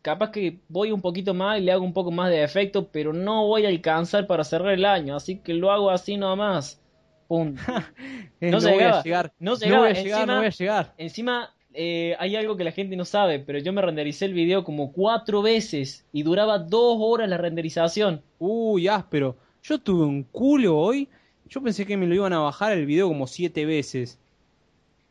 capaz 0.00 0.30
que 0.30 0.60
voy 0.68 0.92
un 0.92 1.00
poquito 1.00 1.34
más 1.34 1.58
y 1.58 1.62
le 1.62 1.72
hago 1.72 1.84
un 1.84 1.92
poco 1.92 2.10
más 2.10 2.30
de 2.30 2.42
efecto, 2.42 2.88
pero 2.90 3.12
no 3.12 3.46
voy 3.46 3.64
a 3.66 3.68
alcanzar 3.68 4.26
para 4.26 4.44
cerrar 4.44 4.72
el 4.74 4.84
año, 4.84 5.16
así 5.16 5.38
que 5.38 5.54
lo 5.54 5.70
hago 5.72 5.90
así 5.90 6.16
nomás. 6.16 6.80
Punto. 7.26 7.60
eh, 8.40 8.50
no 8.50 8.60
no, 8.60 8.70
voy 8.70 8.82
a 8.84 9.02
llegar. 9.02 9.32
no 9.38 9.56
voy 9.56 9.64
a 9.64 9.92
llegar, 9.92 10.20
encima- 10.20 10.26
no 10.26 10.36
voy 10.38 10.46
a 10.46 10.50
llegar. 10.50 10.94
Encima, 10.98 11.54
eh, 11.74 12.14
hay 12.18 12.36
algo 12.36 12.56
que 12.56 12.64
la 12.64 12.72
gente 12.72 12.94
no 12.96 13.04
sabe, 13.04 13.38
pero 13.40 13.58
yo 13.58 13.72
me 13.72 13.82
rendericé 13.82 14.26
el 14.26 14.34
video 14.34 14.62
como 14.64 14.92
cuatro 14.92 15.42
veces 15.42 16.06
y 16.12 16.22
duraba 16.22 16.58
dos 16.58 16.96
horas 17.00 17.28
la 17.28 17.38
renderización. 17.38 18.22
Uy, 18.38 18.88
áspero. 18.88 19.36
Yo 19.62 19.78
tuve 19.78 20.04
un 20.04 20.22
culo 20.24 20.76
hoy. 20.78 21.08
Yo 21.46 21.60
pensé 21.62 21.86
que 21.86 21.96
me 21.96 22.06
lo 22.06 22.14
iban 22.14 22.32
a 22.32 22.38
bajar 22.40 22.72
el 22.72 22.86
video 22.86 23.08
como 23.08 23.26
siete 23.26 23.64
veces. 23.66 24.18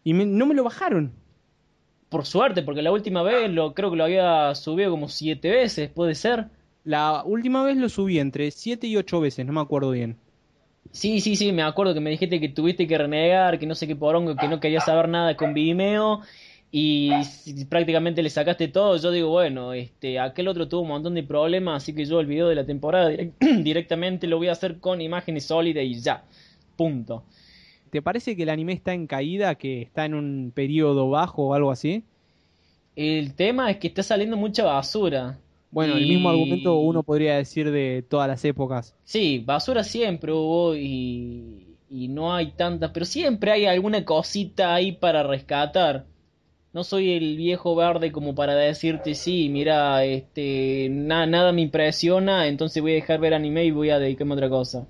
Y 0.04 0.14
me- 0.14 0.26
no 0.26 0.46
me 0.46 0.56
lo 0.56 0.64
bajaron. 0.64 1.12
Por 2.12 2.26
suerte, 2.26 2.62
porque 2.62 2.82
la 2.82 2.92
última 2.92 3.24
vez 3.24 3.50
lo 3.50 3.74
creo 3.74 3.90
que 3.90 3.96
lo 3.96 4.04
había 4.04 4.54
subido 4.54 4.92
como 4.92 5.08
siete 5.08 5.50
veces, 5.50 5.90
puede 5.90 6.14
ser. 6.14 6.48
La 6.84 7.24
última 7.26 7.64
vez 7.64 7.78
lo 7.78 7.88
subí 7.88 8.20
entre 8.20 8.52
siete 8.52 8.86
y 8.86 8.98
ocho 8.98 9.22
veces, 9.22 9.46
no 9.46 9.54
me 9.54 9.62
acuerdo 9.62 9.92
bien. 9.92 10.18
Sí, 10.92 11.22
sí, 11.22 11.38
sí, 11.38 11.54
me 11.54 11.64
acuerdo 11.64 11.94
que 11.94 12.02
me 12.02 12.10
dijiste 12.10 12.42
que 12.42 12.50
tuviste 12.50 12.86
que 12.86 12.98
renegar, 12.98 13.58
que 13.60 13.66
no 13.66 13.76
sé 13.76 13.88
qué 13.88 13.96
porongo, 13.96 14.36
que 14.36 14.50
no 14.50 14.60
querías 14.60 14.84
saber 14.84 15.08
nada 15.08 15.38
con 15.38 15.54
Vimeo 15.54 16.20
y 16.70 17.12
si 17.24 17.64
prácticamente 17.66 18.22
le 18.22 18.30
sacaste 18.30 18.68
todo. 18.68 18.98
Yo 18.98 19.10
digo, 19.12 19.30
bueno, 19.30 19.72
este, 19.74 20.20
aquel 20.20 20.50
otro 20.50 20.68
tuvo 20.68 20.82
un 20.82 20.90
montón 20.90 21.14
de 21.14 21.24
problemas, 21.24 21.82
así 21.84 21.96
que 21.96 22.06
yo 22.06 22.20
el 22.20 22.26
video 22.26 22.50
de 22.50 22.56
la 22.56 22.66
temporada 22.66 23.10
direct- 23.10 23.38
directamente 23.64 24.28
lo 24.28 24.38
voy 24.38 24.50
a 24.50 24.52
hacer 24.52 24.80
con 24.80 25.00
imágenes 25.00 25.46
sólidas 25.46 25.86
y 25.86 25.94
ya. 26.02 26.26
Punto. 26.76 27.24
¿Te 27.92 28.02
parece 28.02 28.36
que 28.36 28.44
el 28.44 28.50
anime 28.50 28.74
está 28.74 28.94
en 28.94 29.06
caída, 29.08 29.56
que 29.56 29.82
está 29.84 30.06
en 30.06 30.16
un 30.16 30.52
periodo 30.56 31.10
bajo 31.12 31.48
o 31.50 31.54
algo 31.54 31.72
así? 31.72 32.06
El 32.96 33.36
tema 33.36 33.70
es 33.70 33.80
que 33.80 33.88
está 33.90 34.02
saliendo 34.02 34.38
mucha 34.38 34.64
basura. 34.64 35.38
Bueno, 35.70 35.98
el 35.98 36.06
mismo 36.08 36.30
argumento 36.30 36.76
uno 36.78 37.04
podría 37.04 37.36
decir 37.38 37.72
de 37.72 38.06
todas 38.10 38.28
las 38.28 38.44
épocas. 38.46 38.96
Sí, 39.04 39.40
basura 39.40 39.84
siempre 39.84 40.32
hubo 40.32 40.76
y, 40.76 41.78
y 41.90 42.08
no 42.08 42.34
hay 42.34 42.52
tantas, 42.54 42.92
pero 42.92 43.06
siempre 43.06 43.52
hay 43.52 43.66
alguna 43.66 44.06
cosita 44.06 44.74
ahí 44.74 44.94
para 44.94 45.24
rescatar. 45.24 46.06
No 46.74 46.84
soy 46.86 47.14
el 47.14 47.38
viejo 47.38 47.76
verde 47.76 48.12
como 48.12 48.36
para 48.36 48.56
decirte, 48.56 49.16
sí, 49.16 49.50
mira, 49.50 50.04
este, 50.06 50.90
na- 50.92 51.26
nada 51.28 51.52
me 51.54 51.62
impresiona, 51.62 52.48
entonces 52.48 52.82
voy 52.84 52.94
a 52.94 52.96
dejar 52.96 53.20
ver 53.20 53.34
anime 53.34 53.66
y 53.66 53.72
voy 53.72 53.90
a 53.92 54.00
dedicarme 54.00 54.34
a 54.34 54.38
otra 54.38 54.50
cosa. 54.50 54.88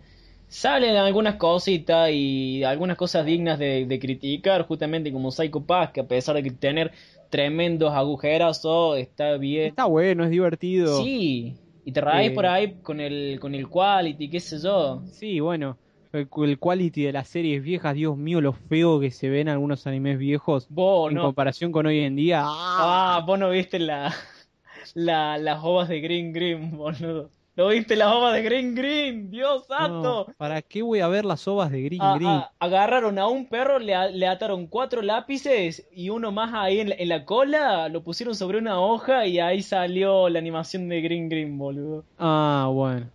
Salen 0.52 0.97
algunas 0.97 1.36
cositas 1.36 2.10
y 2.12 2.62
algunas 2.66 2.97
cosas 2.97 3.26
dignas 3.26 3.58
de, 3.58 3.86
de 3.86 3.99
criticar, 3.99 4.64
justamente 4.68 5.12
como 5.14 5.32
Psycho 5.32 5.66
Pass, 5.66 5.91
que 5.91 6.02
a 6.02 6.08
pesar 6.08 6.36
de 6.36 6.43
que 6.43 6.52
tener 6.52 6.91
tremendos 7.30 7.93
agujerazos, 7.93 8.97
está 8.97 9.38
bien. 9.38 9.68
Está 9.70 9.86
bueno, 9.86 10.26
es 10.26 10.30
divertido. 10.30 11.02
Sí, 11.02 11.56
y 11.86 11.91
te 11.93 12.02
raes 12.02 12.32
Eh. 12.32 12.36
por 12.36 12.45
ahí 12.45 12.74
con 12.84 12.99
el, 12.99 13.39
con 13.39 13.56
el 13.56 13.70
quality, 13.70 14.30
qué 14.30 14.41
sé 14.41 14.60
yo. 14.60 15.02
Sí, 15.14 15.39
bueno, 15.39 15.78
el, 16.12 16.28
el 16.43 16.60
quality 16.60 17.04
de 17.04 17.14
las 17.14 17.30
series 17.30 17.64
viejas, 17.64 17.95
Dios 17.95 18.18
mío, 18.18 18.41
lo 18.41 18.52
feo 18.52 18.99
que 18.99 19.10
se 19.10 19.30
ven 19.30 19.47
algunos 19.47 19.88
animes 19.88 20.18
viejos 20.20 20.68
Vos 20.70 21.10
en 21.12 21.16
no. 21.16 21.24
comparación 21.24 21.72
con 21.72 21.86
hoy 21.86 21.99
en 22.02 22.18
día. 22.18 22.41
¡ah! 22.43 23.20
Ah, 23.20 23.24
vos 23.26 23.39
no 23.39 23.49
viste 23.52 23.80
la, 23.80 24.14
la, 24.95 25.38
las 25.38 25.64
ovas 25.64 25.88
de 25.88 26.02
Green 26.02 26.34
Green, 26.34 26.76
boludo. 26.78 27.30
¿No 27.56 27.68
viste 27.68 27.95
las 27.97 28.08
ovas 28.14 28.34
de 28.34 28.43
Green 28.43 28.74
Green? 28.76 29.30
Dios 29.30 29.66
santo. 29.68 30.28
No, 30.28 30.34
¿Para 30.38 30.62
qué 30.62 30.82
voy 30.82 30.99
a 31.02 31.08
ver 31.10 31.26
las 31.26 31.47
ovas 31.47 31.70
de 31.70 31.82
Green 31.82 32.02
Ah, 32.02 32.16
Green? 32.16 32.32
ah, 32.32 32.52
agarraron 32.60 33.20
a 33.20 33.28
un 33.28 33.45
perro, 33.45 33.78
le 33.78 34.28
ataron 34.28 34.68
cuatro 34.68 35.02
lápices 35.02 35.86
y 35.93 36.10
uno 36.10 36.32
más 36.32 36.54
ahí 36.54 36.80
en 36.80 36.89
la, 36.89 36.95
en 36.95 37.10
la 37.10 37.26
cola, 37.26 37.89
lo 37.89 38.04
pusieron 38.04 38.36
sobre 38.36 38.58
una 38.58 38.80
hoja 38.80 39.28
y 39.28 39.39
ahí 39.39 39.62
salió 39.62 40.30
la 40.30 40.39
animación 40.39 40.88
de 40.88 41.02
Green 41.02 41.28
Green, 41.28 41.58
boludo. 41.58 42.06
Ah, 42.18 42.70
bueno. 42.72 43.12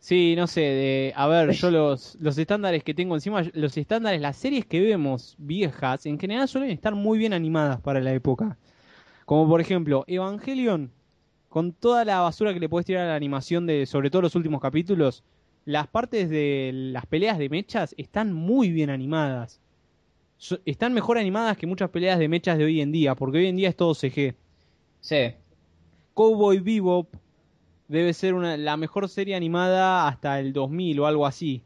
Sí, 0.00 0.34
no 0.36 0.46
sé, 0.46 0.60
de, 0.60 1.12
a 1.16 1.26
ver, 1.26 1.50
yo 1.52 1.70
los, 1.70 2.14
los 2.20 2.38
estándares 2.38 2.84
que 2.84 2.94
tengo 2.94 3.14
encima, 3.16 3.42
los 3.54 3.76
estándares, 3.76 4.20
las 4.20 4.36
series 4.36 4.64
que 4.66 4.80
vemos 4.80 5.34
viejas, 5.38 6.06
en 6.06 6.18
general 6.18 6.46
suelen 6.48 6.70
estar 6.70 6.94
muy 6.94 7.18
bien 7.18 7.32
animadas 7.32 7.80
para 7.80 8.00
la 8.00 8.12
época. 8.12 8.56
Como 9.24 9.48
por 9.48 9.60
ejemplo, 9.60 10.04
Evangelion, 10.06 10.92
con 11.48 11.72
toda 11.72 12.04
la 12.04 12.20
basura 12.20 12.52
que 12.54 12.60
le 12.60 12.68
puedes 12.68 12.86
tirar 12.86 13.04
a 13.06 13.10
la 13.10 13.16
animación 13.16 13.66
de, 13.66 13.86
sobre 13.86 14.10
todo 14.10 14.22
los 14.22 14.34
últimos 14.36 14.60
capítulos, 14.60 15.24
las 15.64 15.86
partes 15.88 16.30
de 16.30 16.70
las 16.74 17.06
peleas 17.06 17.38
de 17.38 17.48
mechas 17.48 17.94
están 17.98 18.32
muy 18.32 18.70
bien 18.70 18.90
animadas. 18.90 19.60
So- 20.38 20.60
están 20.64 20.94
mejor 20.94 21.18
animadas 21.18 21.56
que 21.58 21.66
muchas 21.66 21.90
peleas 21.90 22.18
de 22.18 22.28
mechas 22.28 22.58
de 22.58 22.64
hoy 22.64 22.80
en 22.80 22.92
día, 22.92 23.14
porque 23.14 23.38
hoy 23.38 23.46
en 23.46 23.56
día 23.56 23.68
es 23.70 23.76
todo 23.76 23.94
CG. 23.94 24.34
Sí. 25.00 25.34
Cowboy 26.14 26.58
Bebop 26.60 27.14
debe 27.88 28.12
ser 28.14 28.34
una, 28.34 28.56
la 28.56 28.76
mejor 28.76 29.08
serie 29.08 29.34
animada 29.34 30.08
hasta 30.08 30.40
el 30.40 30.52
2000 30.52 31.00
o 31.00 31.06
algo 31.06 31.26
así. 31.26 31.62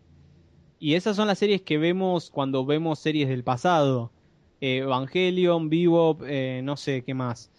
Y 0.80 0.94
esas 0.94 1.16
son 1.16 1.28
las 1.28 1.38
series 1.38 1.62
que 1.62 1.78
vemos 1.78 2.30
cuando 2.30 2.66
vemos 2.66 2.98
series 2.98 3.28
del 3.28 3.44
pasado. 3.44 4.12
Eh, 4.60 4.78
Evangelion, 4.78 5.70
Bebop, 5.70 6.22
eh, 6.26 6.60
no 6.64 6.76
sé 6.76 7.04
qué 7.04 7.14
más. 7.14 7.51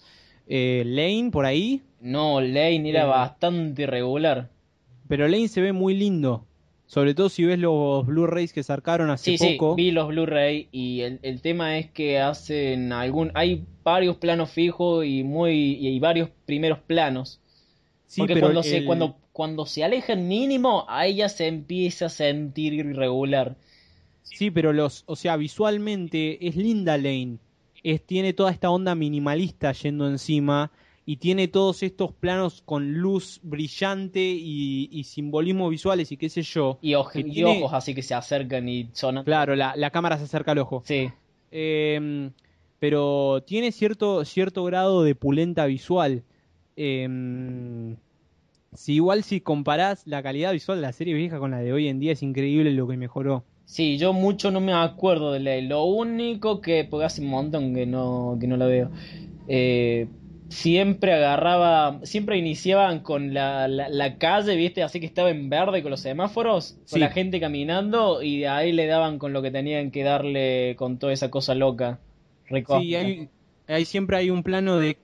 Eh, 0.47 0.83
Lane 0.85 1.29
por 1.31 1.45
ahí, 1.45 1.81
No, 2.01 2.41
Lane 2.41 2.89
era 2.89 3.03
Eh. 3.03 3.07
bastante 3.07 3.83
irregular. 3.83 4.49
pero 5.07 5.27
Lane 5.27 5.47
se 5.47 5.61
ve 5.61 5.73
muy 5.73 5.95
lindo. 5.95 6.45
Sobre 6.85 7.15
todo 7.15 7.29
si 7.29 7.43
ves 7.45 7.57
los 7.59 8.05
Blu-rays 8.05 8.53
que 8.53 8.61
sacaron 8.61 9.09
hace 9.09 9.35
Sí, 9.37 9.57
poco. 9.57 9.75
sí, 9.75 9.83
vi 9.83 9.91
los 9.91 10.07
Blu-ray 10.09 10.67
y 10.71 11.01
el, 11.01 11.19
el 11.23 11.41
tema 11.41 11.77
es 11.77 11.89
que 11.89 12.19
hacen 12.19 12.91
algún, 12.91 13.31
hay 13.33 13.65
varios 13.83 14.17
planos 14.17 14.51
fijos 14.51 15.05
y 15.05 15.23
muy 15.23 15.53
y, 15.79 15.99
varios 15.99 16.29
primeros 16.45 16.79
planos. 16.79 17.39
Sí, 18.05 18.21
Porque 18.21 18.35
pero 18.35 18.47
cuando 18.47 18.63
se 18.63 18.85
cuando 18.85 19.17
cuando 19.31 19.65
se 19.65 19.83
alejan 19.83 20.27
mínimo, 20.27 20.85
ahí 20.87 21.15
ya 21.15 21.29
se 21.29 21.47
empieza 21.47 22.05
a 22.07 22.09
sentir 22.09 22.73
irregular. 22.73 23.55
Sí, 24.23 24.51
pero 24.51 24.73
los, 24.73 25.03
o 25.07 25.15
sea, 25.15 25.37
visualmente 25.37 26.45
es 26.47 26.55
linda 26.55 26.97
Lane. 26.97 27.37
Es, 27.83 28.05
tiene 28.05 28.33
toda 28.33 28.51
esta 28.51 28.69
onda 28.69 28.95
minimalista 28.95 29.71
yendo 29.73 30.07
encima 30.07 30.71
y 31.05 31.17
tiene 31.17 31.49
todos 31.49 31.83
estos 31.83 32.13
planos 32.13 32.61
con 32.61 32.93
luz 32.93 33.41
brillante 33.43 34.21
y, 34.21 34.87
y 34.91 35.03
simbolismos 35.03 35.69
visuales 35.69 36.11
y 36.13 36.17
qué 36.17 36.29
sé 36.29 36.41
yo. 36.43 36.79
Y, 36.81 36.95
tiene- 37.13 37.57
ojos 37.61 37.73
así 37.73 37.93
que 37.93 38.01
se 38.01 38.13
acercan 38.13 38.69
y 38.69 38.89
sonan. 38.93 39.25
Claro, 39.25 39.55
la, 39.55 39.75
la 39.75 39.89
cámara 39.91 40.17
se 40.17 40.23
acerca 40.23 40.51
al 40.53 40.59
ojo. 40.59 40.81
Sí. 40.85 41.09
Eh, 41.51 42.31
pero 42.79 43.43
tiene 43.45 43.71
cierto, 43.71 44.23
cierto 44.25 44.63
grado 44.63 45.03
de 45.03 45.15
pulenta 45.15 45.65
visual. 45.65 46.23
Eh, 46.77 47.95
si 48.73 48.93
igual 48.95 49.23
si 49.23 49.41
comparás 49.41 50.07
la 50.07 50.23
calidad 50.23 50.51
visual 50.53 50.79
de 50.79 50.81
la 50.83 50.93
serie 50.93 51.13
vieja 51.13 51.37
con 51.37 51.51
la 51.51 51.59
de 51.59 51.73
hoy 51.73 51.87
en 51.87 51.99
día 51.99 52.13
es 52.13 52.23
increíble 52.23 52.71
lo 52.71 52.87
que 52.87 52.97
mejoró. 52.97 53.43
Sí, 53.65 53.97
yo 53.97 54.13
mucho 54.13 54.51
no 54.51 54.59
me 54.61 54.73
acuerdo 54.73 55.31
de 55.31 55.39
Ley. 55.39 55.61
Lo 55.67 55.83
único 55.85 56.61
que, 56.61 56.83
porque 56.85 57.05
hace 57.05 57.21
un 57.21 57.27
montón 57.29 57.73
que 57.73 57.85
no, 57.85 58.37
que 58.39 58.47
no 58.47 58.57
la 58.57 58.65
veo, 58.67 58.91
eh, 59.47 60.07
siempre 60.49 61.13
agarraba, 61.13 61.99
siempre 62.03 62.37
iniciaban 62.37 62.99
con 63.01 63.33
la, 63.33 63.67
la, 63.67 63.89
la 63.89 64.17
calle, 64.17 64.55
¿viste? 64.55 64.83
Así 64.83 64.99
que 64.99 65.05
estaba 65.07 65.31
en 65.31 65.49
verde 65.49 65.81
con 65.81 65.91
los 65.91 66.01
semáforos, 66.01 66.73
con 66.73 66.85
Sí. 66.85 66.99
la 66.99 67.09
gente 67.09 67.39
caminando 67.39 68.21
y 68.21 68.39
de 68.41 68.47
ahí 68.49 68.71
le 68.73 68.85
daban 68.85 69.17
con 69.17 69.33
lo 69.33 69.41
que 69.41 69.49
tenían 69.51 69.91
que 69.91 70.03
darle 70.03 70.75
con 70.77 70.99
toda 70.99 71.13
esa 71.13 71.31
cosa 71.31 71.55
loca. 71.55 71.99
Sí, 72.49 72.95
hay, 72.95 73.29
hay- 73.67 73.85
siempre 73.85 74.17
hay 74.17 74.29
un 74.29 74.43
plano 74.43 74.77
de 74.77 74.97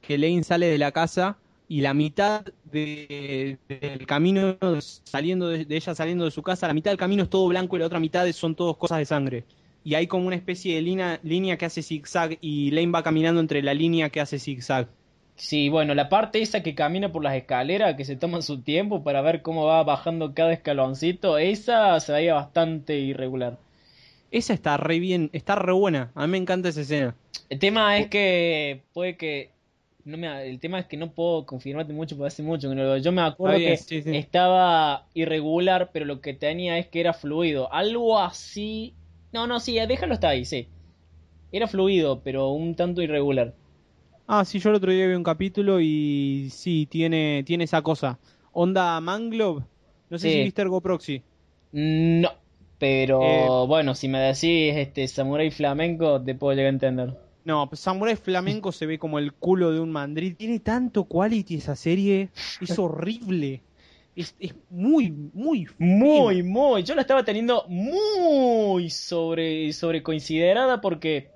que 0.00 0.16
Lane 0.18 0.44
sale 0.44 0.66
de 0.66 0.78
la 0.78 0.92
casa 0.92 1.36
y 1.68 1.80
la 1.82 1.94
mitad 1.94 2.44
de- 2.64 3.58
del 3.68 4.06
camino 4.06 4.56
saliendo 5.04 5.48
de, 5.48 5.64
de 5.64 5.76
ella 5.76 5.94
saliendo 5.94 6.24
de 6.24 6.30
su 6.30 6.42
casa, 6.42 6.66
la 6.68 6.74
mitad 6.74 6.90
del 6.90 6.98
camino 6.98 7.22
es 7.24 7.30
todo 7.30 7.46
blanco 7.48 7.76
y 7.76 7.80
la 7.80 7.86
otra 7.86 8.00
mitad 8.00 8.30
son 8.32 8.54
todos 8.54 8.76
cosas 8.76 8.98
de 8.98 9.04
sangre. 9.04 9.44
Y 9.84 9.94
hay 9.94 10.06
como 10.06 10.26
una 10.26 10.36
especie 10.36 10.74
de 10.74 10.82
línea, 10.82 11.20
línea 11.22 11.56
que 11.58 11.66
hace 11.66 11.82
zigzag 11.82 12.38
y 12.40 12.70
Lane 12.72 12.90
va 12.90 13.02
caminando 13.02 13.40
entre 13.40 13.62
la 13.62 13.74
línea 13.74 14.10
que 14.10 14.20
hace 14.20 14.38
zigzag. 14.38 14.88
Sí, 15.36 15.70
bueno, 15.70 15.94
la 15.94 16.10
parte 16.10 16.42
esa 16.42 16.62
que 16.62 16.74
camina 16.74 17.10
por 17.12 17.22
las 17.24 17.34
escaleras, 17.34 17.96
que 17.96 18.04
se 18.04 18.16
toma 18.16 18.42
su 18.42 18.60
tiempo 18.62 19.02
para 19.02 19.22
ver 19.22 19.40
cómo 19.40 19.64
va 19.64 19.82
bajando 19.82 20.34
cada 20.34 20.52
escaloncito, 20.52 21.38
esa 21.38 21.98
se 22.00 22.12
veía 22.12 22.34
bastante 22.34 22.98
irregular. 22.98 23.58
Esa 24.30 24.52
está 24.54 24.76
re 24.76 24.98
bien, 24.98 25.30
está 25.32 25.54
re 25.56 25.72
buena. 25.72 26.12
A 26.14 26.26
mí 26.26 26.32
me 26.32 26.38
encanta 26.38 26.68
esa 26.68 26.82
escena. 26.82 27.14
El 27.48 27.58
tema 27.58 27.98
es 27.98 28.08
que 28.08 28.82
puede 28.92 29.16
que 29.16 29.57
no 30.08 30.18
me 30.18 30.48
el 30.48 30.58
tema 30.60 30.78
es 30.80 30.86
que 30.86 30.96
no 30.96 31.12
puedo 31.12 31.46
confirmarte 31.46 31.92
mucho 31.92 32.16
porque 32.16 32.28
hace 32.28 32.42
mucho 32.42 32.68
que 32.68 32.74
no 32.74 32.82
lo 32.82 32.88
veo. 32.90 32.98
Yo 32.98 33.12
me 33.12 33.22
acuerdo 33.22 33.58
bien, 33.58 33.70
que 33.72 33.76
sí, 33.76 34.02
sí. 34.02 34.16
estaba 34.16 35.06
irregular, 35.14 35.90
pero 35.92 36.04
lo 36.06 36.20
que 36.20 36.34
tenía 36.34 36.78
es 36.78 36.88
que 36.88 37.00
era 37.00 37.12
fluido, 37.12 37.72
algo 37.72 38.18
así. 38.18 38.94
No, 39.32 39.46
no, 39.46 39.60
sí, 39.60 39.74
déjalo 39.86 40.14
hasta 40.14 40.30
ahí, 40.30 40.44
sí. 40.44 40.68
Era 41.52 41.66
fluido, 41.68 42.20
pero 42.22 42.48
un 42.50 42.74
tanto 42.74 43.02
irregular. 43.02 43.54
Ah, 44.26 44.44
sí, 44.44 44.58
yo 44.58 44.70
el 44.70 44.76
otro 44.76 44.92
día 44.92 45.06
vi 45.06 45.14
un 45.14 45.22
capítulo 45.24 45.80
y 45.80 46.48
sí, 46.50 46.86
tiene, 46.90 47.42
tiene 47.46 47.64
esa 47.64 47.82
cosa. 47.82 48.18
Onda 48.52 49.00
Manglove. 49.00 49.64
No 50.10 50.18
sé 50.18 50.28
Sí. 50.28 50.34
si 50.34 50.42
viste 50.44 50.62
Ergo 50.62 50.80
Proxy. 50.80 51.22
No, 51.72 52.30
pero 52.78 53.22
Eh. 53.22 53.48
bueno, 53.66 53.94
si 53.94 54.08
me 54.08 54.18
decís 54.20 54.74
este 54.76 55.06
samurai 55.08 55.50
flamenco 55.50 56.22
te 56.22 56.34
puedo 56.34 56.54
llegar 56.54 56.68
a 56.70 56.74
entender. 56.74 57.27
No, 57.48 57.66
pues 57.66 57.80
Samurai 57.80 58.14
Flamenco 58.14 58.72
se 58.72 58.84
ve 58.84 58.98
como 58.98 59.18
el 59.18 59.32
culo 59.32 59.72
de 59.72 59.80
un 59.80 59.90
mandril. 59.90 60.36
Tiene 60.36 60.60
tanto 60.60 61.04
quality 61.04 61.54
esa 61.54 61.76
serie. 61.76 62.28
Es 62.60 62.78
horrible. 62.78 63.62
Es, 64.14 64.34
es 64.38 64.54
muy, 64.68 65.10
muy 65.10 65.66
Muy, 65.78 66.42
muy. 66.42 66.82
Yo 66.82 66.94
la 66.94 67.00
estaba 67.00 67.24
teniendo 67.24 67.64
muy 67.68 68.90
sobre, 68.90 69.72
sobre 69.72 70.02
considerada 70.02 70.82
porque 70.82 71.30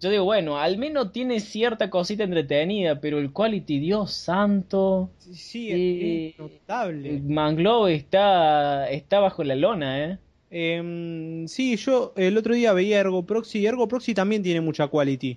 yo 0.00 0.08
digo, 0.08 0.24
bueno, 0.24 0.56
al 0.56 0.78
menos 0.78 1.12
tiene 1.12 1.40
cierta 1.40 1.90
cosita 1.90 2.24
entretenida, 2.24 2.98
pero 2.98 3.18
el 3.18 3.30
quality, 3.30 3.80
Dios 3.80 4.14
santo. 4.14 5.10
Sí, 5.18 5.68
Eh, 5.70 6.28
es 6.30 6.38
notable. 6.38 7.20
Manglove 7.20 7.94
está, 7.94 8.88
está 8.88 9.20
bajo 9.20 9.44
la 9.44 9.56
lona, 9.56 10.04
¿eh? 10.04 10.18
Em, 10.56 11.48
sí, 11.48 11.74
yo 11.74 12.12
el 12.16 12.38
otro 12.38 12.54
día 12.54 12.72
veía 12.72 13.00
Ergo 13.00 13.26
Proxy. 13.26 13.66
Ergo 13.66 13.88
Proxy 13.88 14.14
también 14.14 14.40
tiene 14.40 14.60
mucha 14.60 14.86
quality. 14.86 15.36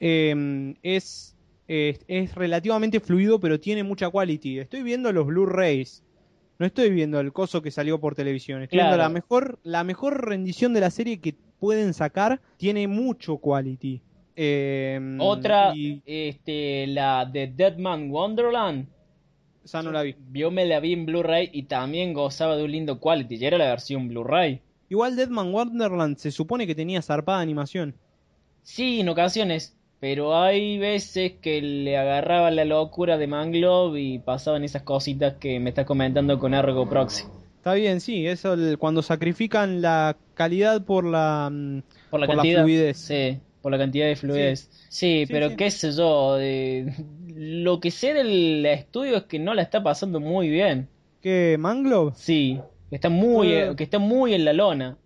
Em, 0.00 0.74
es, 0.82 1.36
es, 1.68 2.00
es 2.08 2.34
relativamente 2.34 2.98
fluido, 2.98 3.38
pero 3.38 3.60
tiene 3.60 3.84
mucha 3.84 4.10
quality. 4.10 4.58
Estoy 4.58 4.82
viendo 4.82 5.12
los 5.12 5.24
Blu-rays. 5.26 6.02
No 6.58 6.66
estoy 6.66 6.90
viendo 6.90 7.20
el 7.20 7.32
coso 7.32 7.62
que 7.62 7.70
salió 7.70 8.00
por 8.00 8.16
televisión. 8.16 8.62
Estoy 8.62 8.78
Claro. 8.78 8.90
viendo 8.90 9.02
la 9.04 9.08
mejor, 9.08 9.58
la 9.62 9.84
mejor 9.84 10.26
rendición 10.28 10.74
de 10.74 10.80
la 10.80 10.90
serie 10.90 11.20
que 11.20 11.36
pueden 11.60 11.94
sacar. 11.94 12.40
Tiene 12.56 12.88
mucho 12.88 13.36
quality. 13.38 14.00
Em, 14.34 15.20
Otra, 15.20 15.76
y 15.76 16.02
este, 16.06 16.88
la 16.88 17.24
de 17.24 17.46
Dead 17.46 17.78
Man 17.78 18.10
Wonderland. 18.10 18.88
Esa 19.64 19.82
no 19.82 19.90
la 19.92 20.02
vi. 20.02 20.14
Yo 20.32 20.50
me 20.50 20.64
la 20.66 20.80
vi 20.80 20.92
en 20.92 21.06
Blu-ray 21.06 21.50
y 21.52 21.64
también 21.64 22.12
gozaba 22.12 22.56
de 22.56 22.64
un 22.64 22.72
lindo 22.72 23.00
quality. 23.00 23.38
Ya 23.38 23.48
era 23.48 23.58
la 23.58 23.68
versión 23.68 24.08
Blu-ray. 24.08 24.60
Igual 24.90 25.16
Deadman 25.16 25.52
Wonderland 25.52 26.16
se 26.18 26.30
supone 26.30 26.66
que 26.66 26.74
tenía 26.74 27.00
zarpada 27.02 27.40
animación. 27.40 27.94
Sí, 28.62 29.00
en 29.00 29.08
ocasiones, 29.08 29.76
pero 30.00 30.36
hay 30.36 30.78
veces 30.78 31.32
que 31.40 31.60
le 31.62 31.96
agarraba 31.96 32.50
la 32.50 32.64
locura 32.64 33.16
de 33.18 33.26
Manglove 33.26 34.00
y 34.00 34.18
pasaban 34.18 34.64
esas 34.64 34.82
cositas 34.82 35.34
que 35.34 35.58
me 35.60 35.70
estás 35.70 35.86
comentando 35.86 36.38
con 36.38 36.54
Ergo 36.54 36.88
Proxy. 36.88 37.24
Está 37.56 37.74
bien, 37.74 38.00
sí, 38.02 38.26
eso 38.26 38.52
el- 38.54 38.76
cuando 38.78 39.00
sacrifican 39.02 39.80
la 39.80 40.16
calidad 40.34 40.84
por 40.84 41.04
la 41.06 41.48
mm, 41.50 41.80
Por 42.10 42.20
la 42.20 42.26
Por 42.26 42.36
la 42.36 42.42
cantidad. 42.42 42.62
fluidez. 42.62 42.98
Sí, 42.98 43.38
por 43.62 43.72
la 43.72 43.78
cantidad 43.78 44.06
de 44.06 44.16
fluidez. 44.16 44.68
Sí, 44.90 45.24
Sí, 45.24 45.32
pero 45.32 45.48
sí. 45.50 45.56
qué 45.56 45.70
sé 45.70 45.92
yo. 45.92 46.36
eh, 46.38 46.94
lo 47.34 47.80
que 47.80 47.90
sé 47.90 48.14
del 48.14 48.64
estudio 48.66 49.16
es 49.16 49.24
que 49.24 49.38
no 49.38 49.54
la 49.54 49.62
está 49.62 49.82
pasando 49.82 50.20
muy 50.20 50.48
bien. 50.48 50.88
¿Qué? 51.20 51.56
¿Manglove? 51.58 52.12
Sí, 52.16 52.60
que 52.90 52.96
está 52.96 53.08
muy, 53.08 53.52
Eh. 53.52 53.74
que 53.76 53.84
está 53.84 53.98
muy 53.98 54.34
en 54.34 54.44
la 54.44 54.52
lona. 54.52 54.96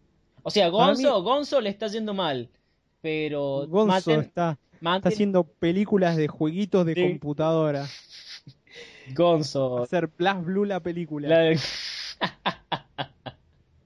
O 0.43 0.51
sea, 0.51 0.69
Gonzo, 0.69 1.19
mí- 1.19 1.25
Gonzo 1.25 1.61
le 1.61 1.71
está 1.71 1.87
yendo 1.89 2.15
mal. 2.15 2.49
Pero 3.01 3.67
Gonzo 3.69 4.11
Maten- 4.11 4.21
está, 4.23 4.59
está 4.75 5.09
haciendo 5.09 5.45
películas 5.45 6.17
de 6.17 6.27
jueguitos 6.29 6.85
de 6.85 6.95
Sí. 6.95 7.03
computadora. 7.03 7.87
Gonzo. 9.15 9.83
Hacer 9.85 10.09
Blast 10.19 10.45
Blue 10.45 10.65
la 10.65 10.81
película. 10.81 11.29
La- 11.29 11.59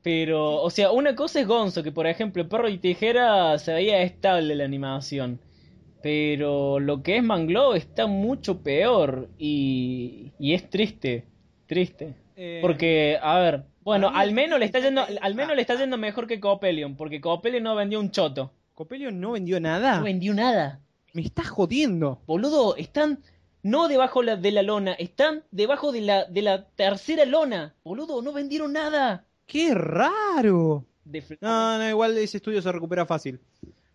Pero, 0.02 0.60
o 0.60 0.70
sea, 0.70 0.90
una 0.90 1.14
cosa 1.14 1.40
es 1.40 1.46
Gonzo, 1.46 1.82
que 1.84 1.92
por 1.92 2.06
ejemplo, 2.08 2.48
Perro 2.48 2.68
y 2.68 2.78
Tijera 2.78 3.56
se 3.58 3.72
veía 3.72 4.02
estable 4.02 4.54
la 4.56 4.64
animación. 4.64 5.38
Pero 6.02 6.80
lo 6.80 7.02
que 7.02 7.16
es 7.18 7.22
Manglove 7.22 7.78
está 7.78 8.06
mucho 8.06 8.62
peor 8.62 9.28
y, 9.38 10.32
y 10.38 10.54
es 10.54 10.68
triste, 10.68 11.24
triste. 11.66 12.14
Eh, 12.36 12.58
Porque, 12.62 13.18
a 13.22 13.38
ver, 13.38 13.64
bueno, 13.82 14.10
al 14.14 14.32
menos 14.32 14.58
le 14.58 14.64
está 14.64 14.80
yendo, 14.80 15.04
al 15.20 15.34
menos 15.34 15.54
le 15.54 15.62
está 15.62 15.74
yendo 15.76 15.96
mejor 15.98 16.26
que 16.26 16.40
Copelion, 16.40 16.96
porque 16.96 17.20
Copelion 17.20 17.62
no 17.62 17.74
vendió 17.74 18.00
un 18.00 18.10
choto. 18.10 18.52
Copelio 18.74 19.10
no 19.12 19.32
vendió 19.32 19.60
nada. 19.60 19.98
No 19.98 20.04
vendió 20.04 20.34
nada. 20.34 20.80
Me 21.12 21.22
estás 21.22 21.48
jodiendo. 21.48 22.20
Boludo, 22.26 22.74
están 22.76 23.18
no 23.62 23.86
debajo 23.86 24.22
la- 24.22 24.36
de 24.36 24.50
la 24.50 24.62
lona, 24.62 24.92
están 24.94 25.44
debajo 25.50 25.92
de 25.92 26.00
la, 26.00 26.24
de 26.24 26.42
la 26.42 26.64
tercera 26.68 27.24
lona. 27.26 27.74
Boludo, 27.84 28.22
no 28.22 28.32
vendieron 28.32 28.72
nada. 28.72 29.24
¡Qué 29.46 29.74
raro! 29.74 30.84
De 31.04 31.22
No, 31.40 31.78
no, 31.78 31.88
igual 31.88 32.16
ese 32.16 32.38
estudio 32.38 32.62
se 32.62 32.72
recupera 32.72 33.04
fácil. 33.04 33.38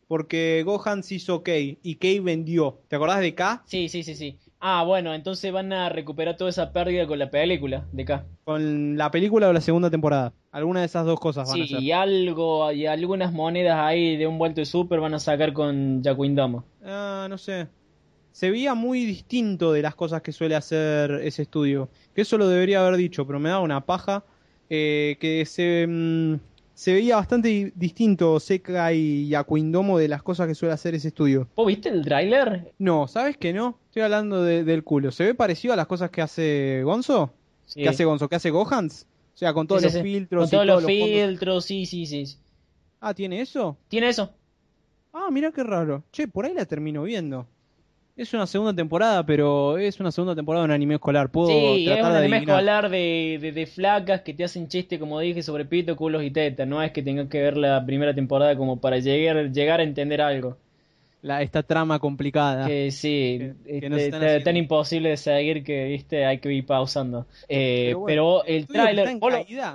Porque 0.07 0.63
Gohan 0.65 1.03
se 1.03 1.15
hizo 1.15 1.43
K 1.43 1.51
y 1.57 1.95
K 1.95 2.23
vendió. 2.23 2.79
¿Te 2.87 2.95
acordás 2.95 3.19
de 3.19 3.35
K? 3.35 3.63
Sí, 3.65 3.89
sí, 3.89 4.03
sí, 4.03 4.15
sí. 4.15 4.37
Ah, 4.59 4.83
bueno, 4.83 5.13
entonces 5.13 5.51
van 5.51 5.71
a 5.73 5.89
recuperar 5.89 6.37
toda 6.37 6.49
esa 6.49 6.71
pérdida 6.71 7.05
con 7.05 7.19
la 7.19 7.29
película 7.29 7.85
de 7.91 8.03
acá. 8.03 8.25
Con 8.45 8.97
la 8.97 9.11
película 9.11 9.49
o 9.49 9.53
la 9.53 9.61
segunda 9.61 9.89
temporada. 9.91 10.33
Alguna 10.51 10.79
de 10.79 10.85
esas 10.85 11.05
dos 11.05 11.19
cosas 11.19 11.47
van 11.49 11.61
a 11.61 11.63
Sí, 11.65 11.73
ser. 11.73 11.83
y 11.83 11.91
algo, 11.91 12.71
y 12.71 12.85
algunas 12.85 13.33
monedas 13.33 13.77
ahí 13.79 14.15
de 14.17 14.25
un 14.27 14.37
vuelto 14.39 14.61
de 14.61 14.65
super 14.65 14.99
van 14.99 15.13
a 15.13 15.19
sacar 15.19 15.51
con 15.53 16.01
Yakuindama. 16.01 16.63
Ah, 16.83 17.27
no 17.29 17.37
sé. 17.37 17.67
Se 18.31 18.49
veía 18.49 18.73
muy 18.75 19.03
distinto 19.05 19.73
de 19.73 19.81
las 19.81 19.95
cosas 19.95 20.21
que 20.21 20.31
suele 20.31 20.55
hacer 20.55 21.11
ese 21.23 21.41
estudio. 21.41 21.89
Que 22.15 22.21
eso 22.21 22.37
lo 22.37 22.47
debería 22.47 22.79
haber 22.85 22.95
dicho, 22.97 23.27
pero 23.27 23.39
me 23.39 23.49
da 23.49 23.59
una 23.59 23.85
paja. 23.85 24.23
eh, 24.69 25.15
que 25.21 25.45
se, 25.45 25.85
mm, 25.87 26.35
se 26.77 26.93
veía 26.93 27.15
bastante 27.15 27.47
di- 27.47 27.71
distinto 27.73 28.39
Seca 28.39 28.93
y 28.93 29.27
Yakuindomo 29.29 29.97
de 29.97 30.07
las 30.07 30.21
cosas 30.21 30.47
que 30.47 30.53
suele 30.53 30.73
hacer 30.75 30.93
ese 30.93 31.07
estudio. 31.07 31.47
¿Vos 31.55 31.65
viste 31.65 31.89
el 31.89 32.03
tráiler? 32.05 32.71
No, 32.77 33.07
¿sabes 33.07 33.35
que 33.35 33.51
no? 33.51 33.79
Estoy 33.87 34.03
hablando 34.03 34.43
de- 34.43 34.63
del 34.63 34.83
culo. 34.83 35.11
¿Se 35.11 35.23
ve 35.25 35.33
parecido 35.33 35.73
a 35.73 35.77
las 35.77 35.87
cosas 35.87 36.11
que 36.11 36.21
hace 36.21 36.83
Gonzo? 36.83 37.33
Sí. 37.65 37.81
¿Qué 37.81 37.89
hace 37.89 38.05
Gonzo? 38.05 38.29
¿Qué 38.29 38.35
hace 38.35 38.51
Gohans? 38.51 39.07
O 39.33 39.37
sea, 39.37 39.53
con 39.53 39.65
todos 39.65 39.81
Sí, 39.81 39.89
sí, 39.89 39.95
los 39.95 40.03
filtros 40.03 40.41
Con 40.41 40.47
y 40.47 40.51
todos 40.51 40.65
los 40.67 40.83
fondos. 40.83 41.07
filtros, 41.09 41.65
sí, 41.65 41.85
sí, 41.87 42.05
sí. 42.05 42.37
Ah, 42.99 43.13
¿tiene 43.15 43.41
eso? 43.41 43.75
Tiene 43.87 44.09
eso. 44.09 44.31
Ah, 45.13 45.29
mira 45.31 45.51
qué 45.51 45.63
raro. 45.63 46.03
Che, 46.11 46.27
por 46.27 46.45
ahí 46.45 46.53
la 46.53 46.65
termino 46.65 47.01
viendo. 47.03 47.47
Es 48.17 48.33
una 48.33 48.47
segunda 48.47 48.73
temporada, 48.73 49.23
pero 49.23 49.77
es 49.77 49.99
una 49.99 50.11
segunda 50.11 50.35
temporada 50.35 50.63
de 50.63 50.65
un 50.65 50.71
anime 50.71 50.95
escolar. 50.95 51.29
Puedo 51.29 51.49
Sí, 51.49 51.87
es 51.87 51.99
un 51.99 52.05
anime 52.07 52.37
escolar 52.39 52.89
de, 52.89 53.37
de, 53.39 53.51
de 53.51 53.65
flacas 53.67 54.21
que 54.21 54.33
te 54.33 54.43
hacen 54.43 54.67
chiste, 54.67 54.97
como 54.97 55.19
dije, 55.19 55.43
sobre 55.43 55.65
pito, 55.65 55.95
culos 55.95 56.23
y 56.23 56.31
tetas. 56.31 56.67
No 56.67 56.81
es 56.81 56.91
que 56.91 57.03
tengas 57.03 57.27
que 57.27 57.39
ver 57.39 57.57
la 57.57 57.85
primera 57.85 58.15
temporada 58.15 58.57
como 58.57 58.81
para 58.81 58.97
llegar, 58.97 59.51
llegar 59.51 59.79
a 59.81 59.83
entender 59.83 60.19
algo. 60.21 60.57
La, 61.21 61.41
esta 61.43 61.61
trama 61.61 61.99
complicada. 61.99 62.67
Que 62.67 62.89
sí, 62.89 63.37
Que- 63.65 63.79
que 63.81 63.87
este, 64.07 64.39
tan 64.41 64.57
imposible 64.57 65.09
de 65.09 65.17
seguir 65.17 65.63
que, 65.63 65.85
viste, 65.85 66.25
hay 66.25 66.39
que 66.39 66.51
ir 66.51 66.65
pausando. 66.65 67.27
Eh, 67.47 67.89
Pero 67.89 68.05
pero, 68.05 68.23
bueno, 68.23 68.43
el 68.47 68.55
el 68.55 68.67
tráiler, 68.67 69.17
vos, 69.19 69.33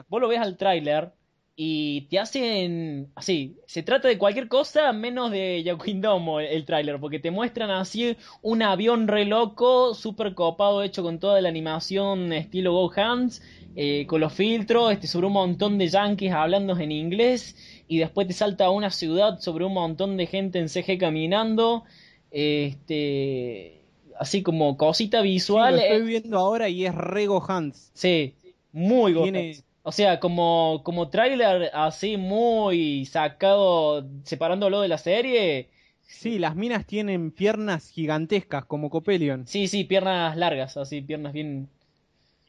vos 0.09 0.20
lo 0.20 0.28
ves 0.28 0.40
al 0.40 0.57
tráiler 0.57 1.11
y 1.55 2.03
te 2.11 2.18
hacen 2.18 3.09
así, 3.14 3.57
se 3.66 3.82
trata 3.82 4.09
de 4.09 4.16
cualquier 4.18 4.48
cosa 4.48 4.92
menos 4.92 5.30
de 5.30 5.62
Yakuindomo 5.62 6.40
el, 6.40 6.46
el 6.46 6.64
tráiler, 6.64 6.98
porque 6.98 7.18
te 7.18 7.30
muestran 7.30 7.70
así 7.70 8.16
un 8.40 8.62
avión 8.62 9.07
re 9.07 9.26
loco, 9.26 9.94
super 9.94 10.34
copado, 10.34 10.82
hecho 10.82 11.03
con 11.03 11.18
toda 11.18 11.40
la 11.42 11.50
animación 11.50 12.32
estilo 12.32 12.72
Gohans, 12.72 13.42
eh, 13.76 14.07
con 14.07 14.20
los 14.20 14.32
filtros, 14.32 14.92
este, 14.92 15.07
sobre 15.07 15.26
un 15.26 15.34
montón 15.34 15.76
de 15.78 15.88
yankees 15.88 16.32
hablando 16.32 16.76
en 16.78 16.90
inglés, 16.90 17.55
y 17.86 17.98
después 17.98 18.26
te 18.26 18.32
salta 18.32 18.64
a 18.66 18.70
una 18.70 18.90
ciudad 18.90 19.38
sobre 19.40 19.66
un 19.66 19.74
montón 19.74 20.16
de 20.16 20.26
gente 20.26 20.59
en 20.59 20.68
CG 20.70 20.98
caminando, 20.98 21.84
este, 22.30 23.82
así 24.18 24.42
como 24.42 24.76
cosita 24.76 25.20
Sí, 25.22 25.28
visual. 25.28 25.76
lo 25.76 25.82
estoy 25.82 26.03
viendo 26.07 26.38
ahora 26.38 26.68
y 26.68 26.86
es 26.86 26.94
Rego 26.94 27.42
Hans. 27.46 27.90
Sí, 27.94 28.34
muy 28.72 29.12
Tiene- 29.14 29.53
Gohan. 29.53 29.64
O 29.85 29.91
sea, 29.93 30.20
como, 30.20 30.83
como 30.85 31.09
tráiler 31.11 31.70
así 31.74 32.16
muy 32.16 33.05
sacado, 33.07 34.07
separándolo 34.24 34.80
de 34.80 34.89
la 34.89 34.99
serie. 34.99 35.70
Sí, 36.03 36.39
las 36.39 36.55
minas 36.55 36.87
tienen 36.87 37.30
piernas 37.30 37.89
gigantescas 37.91 38.64
como 38.66 38.91
Copelion. 38.91 39.47
Sí, 39.47 39.66
sí, 39.68 39.85
piernas 39.85 40.37
largas, 40.37 40.76
así, 40.76 41.01
piernas 41.01 41.33
bien... 41.33 41.68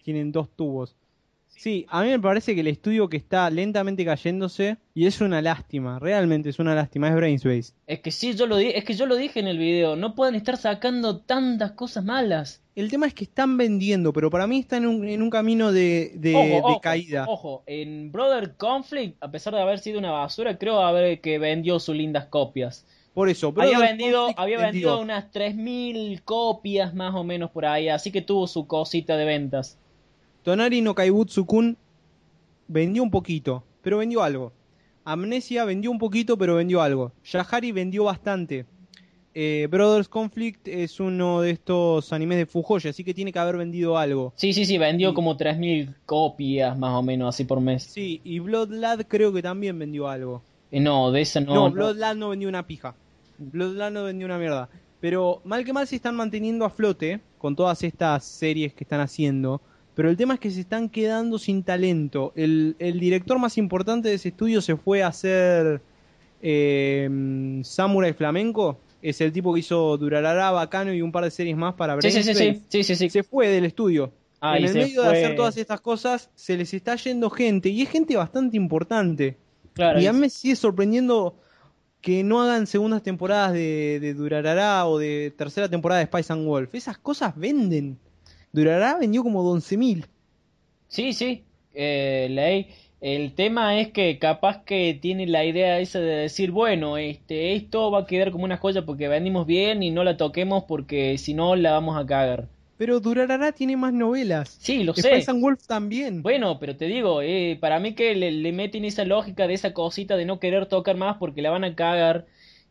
Tienen 0.03 0.31
dos 0.31 0.49
tubos. 0.55 0.95
Sí, 1.47 1.85
a 1.89 2.03
mí 2.03 2.09
me 2.09 2.19
parece 2.19 2.55
que 2.55 2.61
el 2.61 2.67
estudio 2.67 3.07
que 3.09 3.17
está 3.17 3.49
lentamente 3.49 4.03
cayéndose, 4.03 4.77
y 4.93 5.05
es 5.05 5.21
una 5.21 5.41
lástima, 5.41 5.97
realmente 5.99 6.49
es 6.49 6.59
una 6.59 6.75
lástima, 6.75 7.07
es 7.09 7.15
Brainspace. 7.15 7.73
Es 7.87 7.99
que 8.01 8.11
sí, 8.11 8.33
yo 8.33 8.47
lo 8.47 8.57
di- 8.57 8.71
es 8.73 8.83
que 8.83 8.95
yo 8.95 9.05
lo 9.05 9.15
dije 9.15 9.39
en 9.39 9.47
el 9.47 9.59
video, 9.59 9.95
no 9.95 10.13
pueden 10.15 10.35
estar 10.35 10.57
sacando 10.57 11.21
tantas 11.21 11.71
cosas 11.73 12.03
malas. 12.03 12.62
El 12.75 12.89
tema 12.89 13.05
es 13.05 13.13
que 13.13 13.25
están 13.25 13.55
vendiendo, 13.55 14.11
pero 14.13 14.31
para 14.31 14.47
mí 14.47 14.59
está 14.59 14.77
en 14.77 14.87
un, 14.87 15.07
en 15.07 15.21
un 15.21 15.29
camino 15.29 15.71
de, 15.71 16.13
de, 16.15 16.35
ojo, 16.35 16.45
de 16.45 16.61
ojo, 16.61 16.81
caída. 16.81 17.25
Ojo, 17.27 17.63
en 17.67 18.11
Brother 18.11 18.55
Conflict, 18.55 19.21
a 19.21 19.29
pesar 19.29 19.53
de 19.53 19.61
haber 19.61 19.77
sido 19.77 19.99
una 19.99 20.09
basura, 20.11 20.57
creo 20.57 20.79
haber 20.81 21.21
que 21.21 21.37
vendió 21.37 21.79
sus 21.79 21.95
lindas 21.95 22.25
copias. 22.25 22.85
Por 23.13 23.29
eso, 23.29 23.49
había 23.49 23.77
Brother 23.77 23.89
vendido, 23.89 24.19
Conflict 24.21 24.39
había 24.39 24.57
vendió. 24.57 24.89
vendido 24.89 25.01
unas 25.01 25.31
3.000 25.31 26.21
copias 26.23 26.95
más 26.95 27.13
o 27.13 27.23
menos 27.23 27.51
por 27.51 27.65
ahí, 27.65 27.89
así 27.89 28.11
que 28.11 28.23
tuvo 28.23 28.47
su 28.47 28.65
cosita 28.65 29.17
de 29.17 29.25
ventas. 29.25 29.77
Tonari 30.41 30.81
no 30.81 30.95
Kaibutsu-kun 30.95 31.77
vendió 32.67 33.03
un 33.03 33.11
poquito, 33.11 33.63
pero 33.83 33.99
vendió 33.99 34.23
algo. 34.23 34.51
Amnesia 35.05 35.63
vendió 35.65 35.91
un 35.91 35.99
poquito, 35.99 36.37
pero 36.37 36.55
vendió 36.55 36.81
algo. 36.81 37.11
Yahari 37.23 37.71
vendió 37.71 38.05
bastante. 38.05 38.65
Eh, 39.35 39.67
Brothers 39.71 40.07
Conflict 40.07 40.67
es 40.67 40.99
uno 40.99 41.41
de 41.41 41.51
estos 41.51 42.13
animes 42.13 42.37
de 42.37 42.45
Fujoshi, 42.45 42.89
así 42.89 43.03
que 43.03 43.13
tiene 43.13 43.31
que 43.33 43.39
haber 43.39 43.57
vendido 43.57 43.97
algo. 43.97 44.31
Sí, 44.35 44.53
sí, 44.53 44.65
sí, 44.65 44.77
vendió 44.77 45.09
Y- 45.09 45.13
como 45.15 45.35
3.000 45.37 45.95
copias 46.05 46.77
más 46.77 46.93
o 46.93 47.01
menos 47.01 47.33
así 47.33 47.43
por 47.45 47.59
mes. 47.59 47.83
Sí, 47.83 48.21
y 48.23 48.39
Blood 48.39 48.69
Lad 48.71 49.01
creo 49.07 49.33
que 49.33 49.41
también 49.41 49.77
vendió 49.79 50.07
algo. 50.07 50.43
Eh, 50.71 50.79
no, 50.79 51.11
de 51.11 51.21
esa 51.21 51.39
no. 51.41 51.53
No, 51.55 51.69
no. 51.69 51.71
Blood 51.71 51.97
Lad 51.97 52.15
no 52.15 52.29
vendió 52.29 52.47
una 52.49 52.67
pija. 52.67 52.95
Blood 53.39 53.75
Lad 53.75 53.91
no 53.91 54.03
vendió 54.03 54.25
una 54.27 54.37
mierda. 54.37 54.69
Pero 54.99 55.41
mal 55.43 55.65
que 55.65 55.73
mal 55.73 55.87
se 55.87 55.95
están 55.97 56.15
manteniendo 56.15 56.63
a 56.65 56.69
flote 56.69 57.19
con 57.37 57.55
todas 57.55 57.83
estas 57.83 58.23
series 58.23 58.73
que 58.73 58.83
están 58.83 59.01
haciendo. 59.01 59.61
Pero 59.95 60.09
el 60.09 60.15
tema 60.17 60.35
es 60.35 60.39
que 60.39 60.49
se 60.51 60.61
están 60.61 60.89
quedando 60.89 61.37
sin 61.37 61.63
talento. 61.63 62.31
El, 62.35 62.75
el 62.79 62.99
director 62.99 63.37
más 63.37 63.57
importante 63.57 64.09
de 64.09 64.15
ese 64.15 64.29
estudio 64.29 64.61
se 64.61 64.75
fue 64.77 65.03
a 65.03 65.07
hacer 65.07 65.81
eh, 66.41 67.59
Samurai 67.63 68.13
Flamenco. 68.13 68.79
Es 69.03 69.19
el 69.19 69.33
tipo 69.33 69.53
que 69.53 69.59
hizo 69.59 69.97
Durarara, 69.97 70.49
Bacano 70.51 70.93
y 70.93 71.01
un 71.01 71.11
par 71.11 71.25
de 71.25 71.31
series 71.31 71.57
más 71.57 71.73
para 71.73 72.01
Sí, 72.01 72.09
sí, 72.09 72.23
sí, 72.23 72.83
sí, 72.83 72.95
sí. 72.95 73.09
Se 73.09 73.21
fue 73.23 73.49
del 73.49 73.65
estudio. 73.65 74.13
Ah, 74.39 74.57
en 74.57 74.63
el 74.65 74.73
medio 74.73 75.03
de 75.03 75.09
hacer 75.09 75.35
todas 75.35 75.57
estas 75.57 75.81
cosas, 75.81 76.29
se 76.35 76.55
les 76.55 76.73
está 76.73 76.95
yendo 76.95 77.29
gente. 77.29 77.67
Y 77.67 77.81
es 77.81 77.89
gente 77.89 78.15
bastante 78.15 78.55
importante. 78.55 79.37
Claro, 79.73 79.99
Y 79.99 80.07
a 80.07 80.13
mí 80.13 80.19
me 80.19 80.29
sigue 80.29 80.55
sorprendiendo 80.55 81.35
que 81.99 82.23
no 82.23 82.41
hagan 82.41 82.65
segundas 82.65 83.03
temporadas 83.03 83.51
de, 83.51 83.99
de 83.99 84.13
Durarara 84.13 84.87
o 84.87 84.97
de 84.97 85.33
tercera 85.37 85.67
temporada 85.67 85.99
de 85.99 86.05
Spice 86.05 86.31
and 86.31 86.45
Wolf. 86.45 86.73
Esas 86.73 86.97
cosas 86.97 87.33
venden. 87.35 87.99
Durarara 88.53 88.99
vendió 88.99 89.21
como 89.21 89.43
11.000. 89.53 90.05
Sí, 90.87 91.11
sí, 91.11 91.43
eh, 91.73 92.27
ley. 92.29 92.69
El 93.03 93.33
tema 93.33 93.81
es 93.81 93.91
que 93.91 94.17
capaz 94.17 94.63
que 94.63 94.97
tiene 94.99 95.27
la 95.27 95.43
idea 95.43 95.77
esa 95.79 95.99
de 95.99 96.15
decir, 96.15 96.51
bueno, 96.51 96.97
este, 96.97 97.53
esto 97.53 97.91
va 97.91 97.99
a 97.99 98.05
quedar 98.05 98.31
como 98.31 98.45
una 98.45 98.55
joya 98.55 98.85
porque 98.85 99.09
vendimos 99.09 99.45
bien 99.45 99.83
y 99.83 99.91
no 99.91 100.05
la 100.05 100.15
toquemos 100.15 100.63
porque 100.63 101.17
si 101.17 101.33
no 101.33 101.57
la 101.57 101.73
vamos 101.73 102.01
a 102.01 102.05
cagar. 102.05 102.47
Pero 102.77 103.01
Durarara 103.01 103.51
tiene 103.51 103.75
más 103.75 103.91
novelas. 103.91 104.55
Sí, 104.57 104.85
lo 104.85 104.93
sé. 104.93 105.21
And 105.27 105.41
Wolf 105.41 105.67
también. 105.67 106.23
Bueno, 106.23 106.59
pero 106.59 106.77
te 106.77 106.85
digo, 106.85 107.21
eh, 107.21 107.57
para 107.59 107.81
mí 107.81 107.93
que 107.93 108.15
le, 108.15 108.31
le 108.31 108.53
meten 108.53 108.85
esa 108.85 109.03
lógica 109.03 109.47
de 109.47 109.55
esa 109.55 109.73
cosita 109.73 110.15
de 110.15 110.23
no 110.23 110.39
querer 110.39 110.67
tocar 110.67 110.95
más 110.95 111.17
porque 111.17 111.41
la 111.41 111.49
van 111.49 111.65
a 111.65 111.75
cagar 111.75 112.25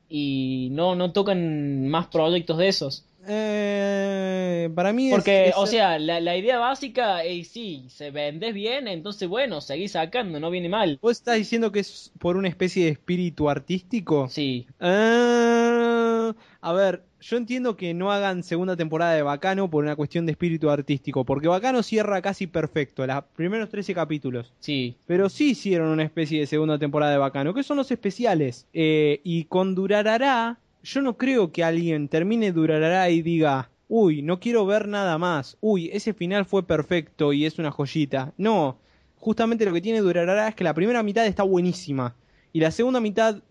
y 0.08 0.70
no, 0.72 0.94
no 0.94 1.12
tocan 1.12 1.88
más 1.88 2.06
proyectos 2.06 2.56
de 2.56 2.68
esos. 2.68 3.04
Eh, 3.26 4.70
para 4.74 4.92
mí 4.92 5.08
es- 5.08 5.14
Porque, 5.14 5.48
es- 5.48 5.54
o 5.56 5.66
sea, 5.66 5.98
la, 5.98 6.20
la 6.20 6.36
idea 6.36 6.58
básica 6.58 7.22
es 7.24 7.48
sí, 7.48 7.84
se 7.88 8.10
vendes 8.10 8.54
bien, 8.54 8.88
entonces 8.88 9.28
bueno, 9.28 9.60
seguís 9.60 9.92
sacando, 9.92 10.40
no 10.40 10.50
viene 10.50 10.68
mal. 10.68 10.98
¿Vos 11.02 11.12
estás 11.18 11.36
diciendo 11.36 11.70
que 11.72 11.80
es 11.80 12.12
por 12.18 12.36
una 12.36 12.48
especie 12.48 12.84
de 12.84 12.90
espíritu 12.90 13.48
artístico? 13.48 14.28
Sí, 14.28 14.66
Ah, 14.80 16.34
a 16.60 16.72
ver, 16.72 17.02
yo 17.20 17.36
entiendo 17.36 17.76
que 17.76 17.94
no 17.94 18.10
hagan 18.12 18.42
segunda 18.42 18.76
temporada 18.76 19.14
de 19.14 19.22
Bacano 19.22 19.68
por 19.70 19.84
una 19.84 19.96
cuestión 19.96 20.26
de 20.26 20.32
espíritu 20.32 20.70
artístico, 20.70 21.24
porque 21.24 21.48
Bacano 21.48 21.82
cierra 21.82 22.20
casi 22.22 22.46
perfecto, 22.46 23.06
los 23.06 23.24
primeros 23.36 23.68
13 23.68 23.94
capítulos. 23.94 24.52
sí. 24.60 24.96
Pero 25.06 25.28
sí 25.28 25.50
hicieron 25.50 25.88
una 25.88 26.04
especie 26.04 26.40
de 26.40 26.46
segunda 26.46 26.78
temporada 26.78 27.12
de 27.12 27.18
Bacano, 27.18 27.54
que 27.54 27.62
son 27.62 27.76
los 27.76 27.90
especiales. 27.90 28.66
Eh, 28.72 29.20
y 29.24 29.44
con 29.44 29.74
Durarará, 29.74 30.58
yo 30.82 31.02
no 31.02 31.16
creo 31.16 31.52
que 31.52 31.64
alguien 31.64 32.08
termine 32.08 32.52
Durarará 32.52 33.10
y 33.10 33.22
diga, 33.22 33.70
uy, 33.88 34.22
no 34.22 34.40
quiero 34.40 34.66
ver 34.66 34.88
nada 34.88 35.18
más, 35.18 35.56
uy, 35.60 35.90
ese 35.92 36.14
final 36.14 36.44
fue 36.44 36.66
perfecto 36.66 37.32
y 37.32 37.46
es 37.46 37.58
una 37.58 37.70
joyita. 37.70 38.32
No, 38.36 38.78
justamente 39.16 39.64
lo 39.64 39.72
que 39.72 39.80
tiene 39.80 40.00
Durarará 40.00 40.48
es 40.48 40.54
que 40.54 40.64
la 40.64 40.74
primera 40.74 41.02
mitad 41.02 41.26
está 41.26 41.42
buenísima 41.42 42.16
y 42.52 42.60
la 42.60 42.70
segunda 42.70 43.00
mitad 43.00 43.42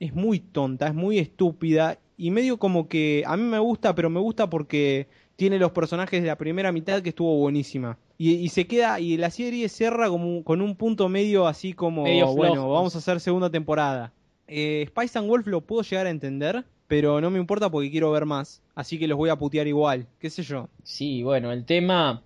es 0.00 0.14
muy 0.14 0.40
tonta, 0.40 0.88
es 0.88 0.94
muy 0.94 1.18
estúpida 1.18 1.98
y 2.18 2.30
medio 2.30 2.58
como 2.58 2.88
que 2.88 3.22
a 3.26 3.36
mí 3.36 3.42
me 3.42 3.58
gusta, 3.58 3.94
pero 3.94 4.10
me 4.10 4.20
gusta 4.20 4.48
porque 4.50 5.08
tiene 5.36 5.58
los 5.58 5.72
personajes 5.72 6.22
de 6.22 6.28
la 6.28 6.38
primera 6.38 6.72
mitad 6.72 7.02
que 7.02 7.10
estuvo 7.10 7.36
buenísima. 7.36 7.98
Y, 8.18 8.32
y 8.32 8.48
se 8.48 8.66
queda, 8.66 8.98
y 8.98 9.18
la 9.18 9.30
serie 9.30 9.68
cierra 9.68 10.08
como, 10.08 10.42
con 10.42 10.62
un 10.62 10.74
punto 10.74 11.08
medio 11.10 11.46
así 11.46 11.74
como, 11.74 12.04
Medio 12.04 12.34
bueno, 12.34 12.70
vamos 12.70 12.94
a 12.94 12.98
hacer 12.98 13.20
segunda 13.20 13.50
temporada. 13.50 14.12
Eh, 14.48 14.86
Spice 14.88 15.18
and 15.18 15.28
Wolf 15.28 15.46
lo 15.46 15.60
puedo 15.60 15.82
llegar 15.82 16.06
a 16.06 16.10
entender, 16.10 16.64
pero 16.86 17.20
no 17.20 17.30
me 17.30 17.38
importa 17.38 17.70
porque 17.70 17.90
quiero 17.90 18.10
ver 18.12 18.26
más. 18.26 18.62
Así 18.74 18.98
que 18.98 19.08
los 19.08 19.18
voy 19.18 19.30
a 19.30 19.36
putear 19.36 19.66
igual, 19.66 20.06
qué 20.18 20.30
sé 20.30 20.42
yo. 20.42 20.68
Sí, 20.84 21.22
bueno, 21.22 21.52
el 21.52 21.64
tema 21.64 22.22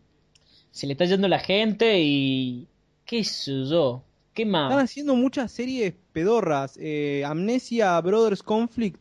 se 0.71 0.87
le 0.87 0.93
está 0.93 1.05
yendo 1.05 1.29
la 1.29 1.39
gente 1.39 2.01
y 2.01 2.67
qué 3.05 3.25
sé 3.25 3.65
yo, 3.65 4.05
qué 4.35 4.43
Están 4.43 4.53
más. 4.69 4.85
haciendo 4.85 5.15
muchas 5.17 5.51
series 5.51 5.95
pedorras. 6.13 6.77
Eh, 6.81 7.23
Amnesia 7.27 8.01
Brothers 8.01 8.43
Conflict 8.43 9.01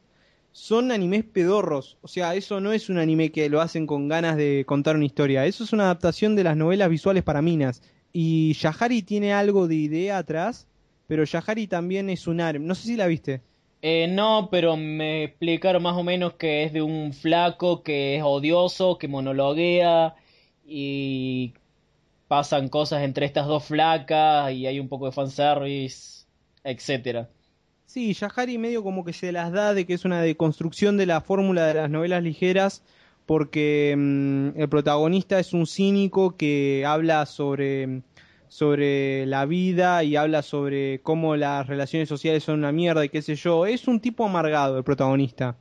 son 0.52 0.92
animes 0.92 1.24
pedorros. 1.26 1.98
O 2.02 2.08
sea, 2.08 2.36
eso 2.36 2.60
no 2.60 2.72
es 2.74 2.90
un 2.90 2.98
anime 2.98 3.32
que 3.32 3.50
lo 3.50 3.62
hacen 3.62 3.86
con 3.86 4.08
ganas 4.08 4.36
de 4.38 4.64
contar 4.66 4.96
una 4.96 5.06
historia. 5.06 5.46
Eso 5.46 5.64
es 5.64 5.74
una 5.74 5.84
adaptación 5.86 6.36
de 6.36 6.44
las 6.44 6.58
novelas 6.58 6.90
visuales 6.90 7.24
para 7.24 7.42
minas. 7.42 7.82
Y 8.12 8.54
Yahari 8.54 9.04
tiene 9.04 9.34
algo 9.34 9.68
de 9.68 9.76
idea 9.76 10.18
atrás, 10.18 10.68
pero 11.10 11.24
Yahari 11.24 11.66
también 11.66 12.08
es 12.12 12.28
un 12.28 12.40
harem. 12.40 12.68
No 12.68 12.76
sé 12.76 12.84
si 12.84 12.96
la 12.96 13.08
viste. 13.08 13.42
Eh, 13.82 14.08
no, 14.08 14.50
pero 14.52 14.78
me 14.78 15.24
explicaron 15.24 15.82
más 15.82 15.98
o 15.98 16.04
menos 16.04 16.34
que 16.34 16.64
es 16.64 16.72
de 16.72 16.84
un 16.84 17.14
flaco 17.14 17.82
que 17.82 18.18
es 18.18 18.24
odioso, 18.24 19.00
que 19.00 19.08
monologuea 19.08 20.14
y 20.68 21.56
pasan 22.28 22.70
cosas 22.70 23.02
entre 23.02 23.26
estas 23.26 23.48
dos 23.48 23.66
flacas 23.66 24.54
y 24.54 24.68
hay 24.68 24.80
un 24.80 24.88
poco 24.88 25.08
de 25.08 25.12
fanservice, 25.12 26.28
etcétera. 26.64 27.28
Sí, 27.88 28.14
Yahari 28.14 28.60
medio 28.60 28.84
como 28.84 29.04
que 29.04 29.14
se 29.14 29.32
las 29.32 29.52
da 29.52 29.74
de 29.74 29.88
que 29.88 29.96
es 29.96 30.06
una 30.06 30.22
deconstrucción 30.22 30.96
de 30.96 31.08
la 31.08 31.22
fórmula 31.22 31.66
de 31.66 31.74
las 31.74 31.90
novelas 31.90 32.22
ligeras 32.22 32.84
porque 33.30 33.96
mm, 33.98 34.60
el 34.60 34.70
protagonista 34.70 35.40
es 35.40 35.54
un 35.54 35.66
cínico 35.66 36.36
que 36.36 36.84
habla 36.86 37.26
sobre, 37.26 38.02
sobre 38.50 39.26
la 39.28 39.46
vida 39.46 40.04
y 40.04 40.16
habla 40.18 40.42
sobre 40.42 41.02
cómo 41.02 41.38
las 41.38 41.68
relaciones 41.68 42.10
sociales 42.10 42.44
son 42.44 42.60
una 42.60 42.72
mierda 42.72 43.06
y 43.06 43.10
qué 43.10 43.22
sé 43.22 43.36
yo. 43.36 43.66
Es 43.66 43.88
un 43.88 44.02
tipo 44.02 44.26
amargado 44.26 44.78
el 44.78 44.84
protagonista. 44.84 45.56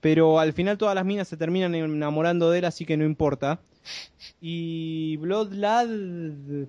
Pero 0.00 0.38
al 0.38 0.52
final 0.52 0.78
todas 0.78 0.94
las 0.94 1.04
minas 1.04 1.28
se 1.28 1.36
terminan 1.36 1.74
enamorando 1.74 2.50
de 2.50 2.60
él, 2.60 2.64
así 2.66 2.84
que 2.86 2.96
no 2.96 3.04
importa. 3.04 3.60
Y 4.40 5.16
Blood 5.16 5.52
Lad 5.52 5.88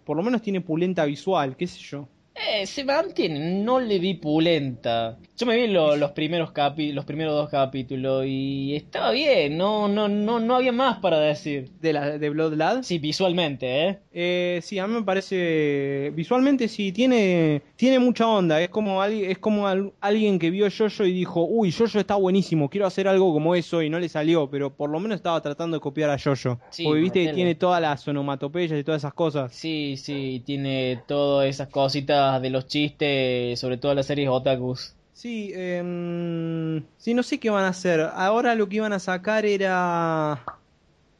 por 0.05 0.17
lo 0.17 0.23
menos 0.23 0.41
tiene 0.41 0.61
pulenta 0.61 1.05
visual, 1.05 1.55
qué 1.57 1.67
sé 1.67 1.79
yo. 1.79 2.07
Eh, 2.33 2.65
se 2.65 2.83
mantiene, 2.85 3.61
no 3.61 3.79
le 3.79 3.99
vi 3.99 4.13
pulenta. 4.15 5.17
Yo 5.37 5.45
me 5.45 5.55
vi 5.57 5.67
lo- 5.67 5.95
los 5.97 6.11
primeros 6.11 6.51
capi, 6.51 6.91
los 6.93 7.03
primeros 7.05 7.33
dos 7.35 7.49
capítulos 7.49 8.25
y 8.25 8.73
estaba 8.75 9.11
bien, 9.11 9.57
no, 9.57 9.87
no, 9.87 10.07
no, 10.07 10.39
no 10.39 10.55
había 10.55 10.71
más 10.71 10.99
para 10.99 11.19
decir. 11.19 11.69
De, 11.81 11.93
la, 11.93 12.17
de 12.17 12.29
Blood 12.29 12.53
Lad. 12.53 12.83
Sí, 12.83 12.99
visualmente, 12.99 13.87
¿eh? 13.87 13.99
Eh, 14.13 14.59
sí, 14.63 14.79
a 14.79 14.87
mí 14.87 14.93
me 14.93 15.03
parece 15.03 16.11
visualmente 16.15 16.67
sí 16.67 16.91
tiene 16.91 17.61
tiene 17.75 17.99
mucha 17.99 18.27
onda. 18.27 18.61
Es 18.61 18.69
como 18.69 19.01
alguien 19.01 19.29
es 19.29 19.37
como 19.37 19.67
al- 19.67 19.91
alguien 19.99 20.39
que 20.39 20.51
vio 20.51 20.67
Jojo 20.75 21.03
y 21.05 21.11
dijo, 21.11 21.43
uy, 21.45 21.71
Jojo 21.71 21.99
está 21.99 22.15
buenísimo, 22.15 22.69
quiero 22.69 22.87
hacer 22.87 23.07
algo 23.07 23.33
como 23.33 23.55
eso 23.55 23.81
y 23.81 23.89
no 23.89 23.99
le 23.99 24.07
salió, 24.09 24.49
pero 24.49 24.73
por 24.75 24.89
lo 24.89 24.99
menos 24.99 25.17
estaba 25.17 25.41
tratando 25.41 25.77
de 25.77 25.81
copiar 25.81 26.09
a 26.09 26.17
Jojo. 26.17 26.59
Sí, 26.69 26.83
Porque 26.85 27.01
viste 27.01 27.25
que 27.25 27.33
tiene 27.33 27.55
todas 27.55 27.81
las 27.81 28.07
onomatopeyas 28.07 28.79
y 28.79 28.83
todas 28.83 29.01
esas 29.01 29.13
cosas. 29.13 29.53
Sí, 29.53 29.95
sí, 29.97 30.41
tiene 30.45 31.01
todas 31.07 31.47
esas 31.49 31.67
cositas 31.69 32.20
de 32.41 32.49
los 32.49 32.67
chistes, 32.67 33.59
sobre 33.59 33.77
todo 33.77 33.93
las 33.93 34.05
series 34.07 34.29
otakus. 34.29 34.93
Sí, 35.13 35.51
em, 35.53 36.83
sí, 36.97 37.13
no 37.13 37.23
sé 37.23 37.39
qué 37.39 37.49
van 37.49 37.65
a 37.65 37.69
hacer. 37.69 37.99
Ahora 38.13 38.55
lo 38.55 38.67
que 38.69 38.77
iban 38.77 38.93
a 38.93 38.99
sacar 38.99 39.45
era 39.45 40.43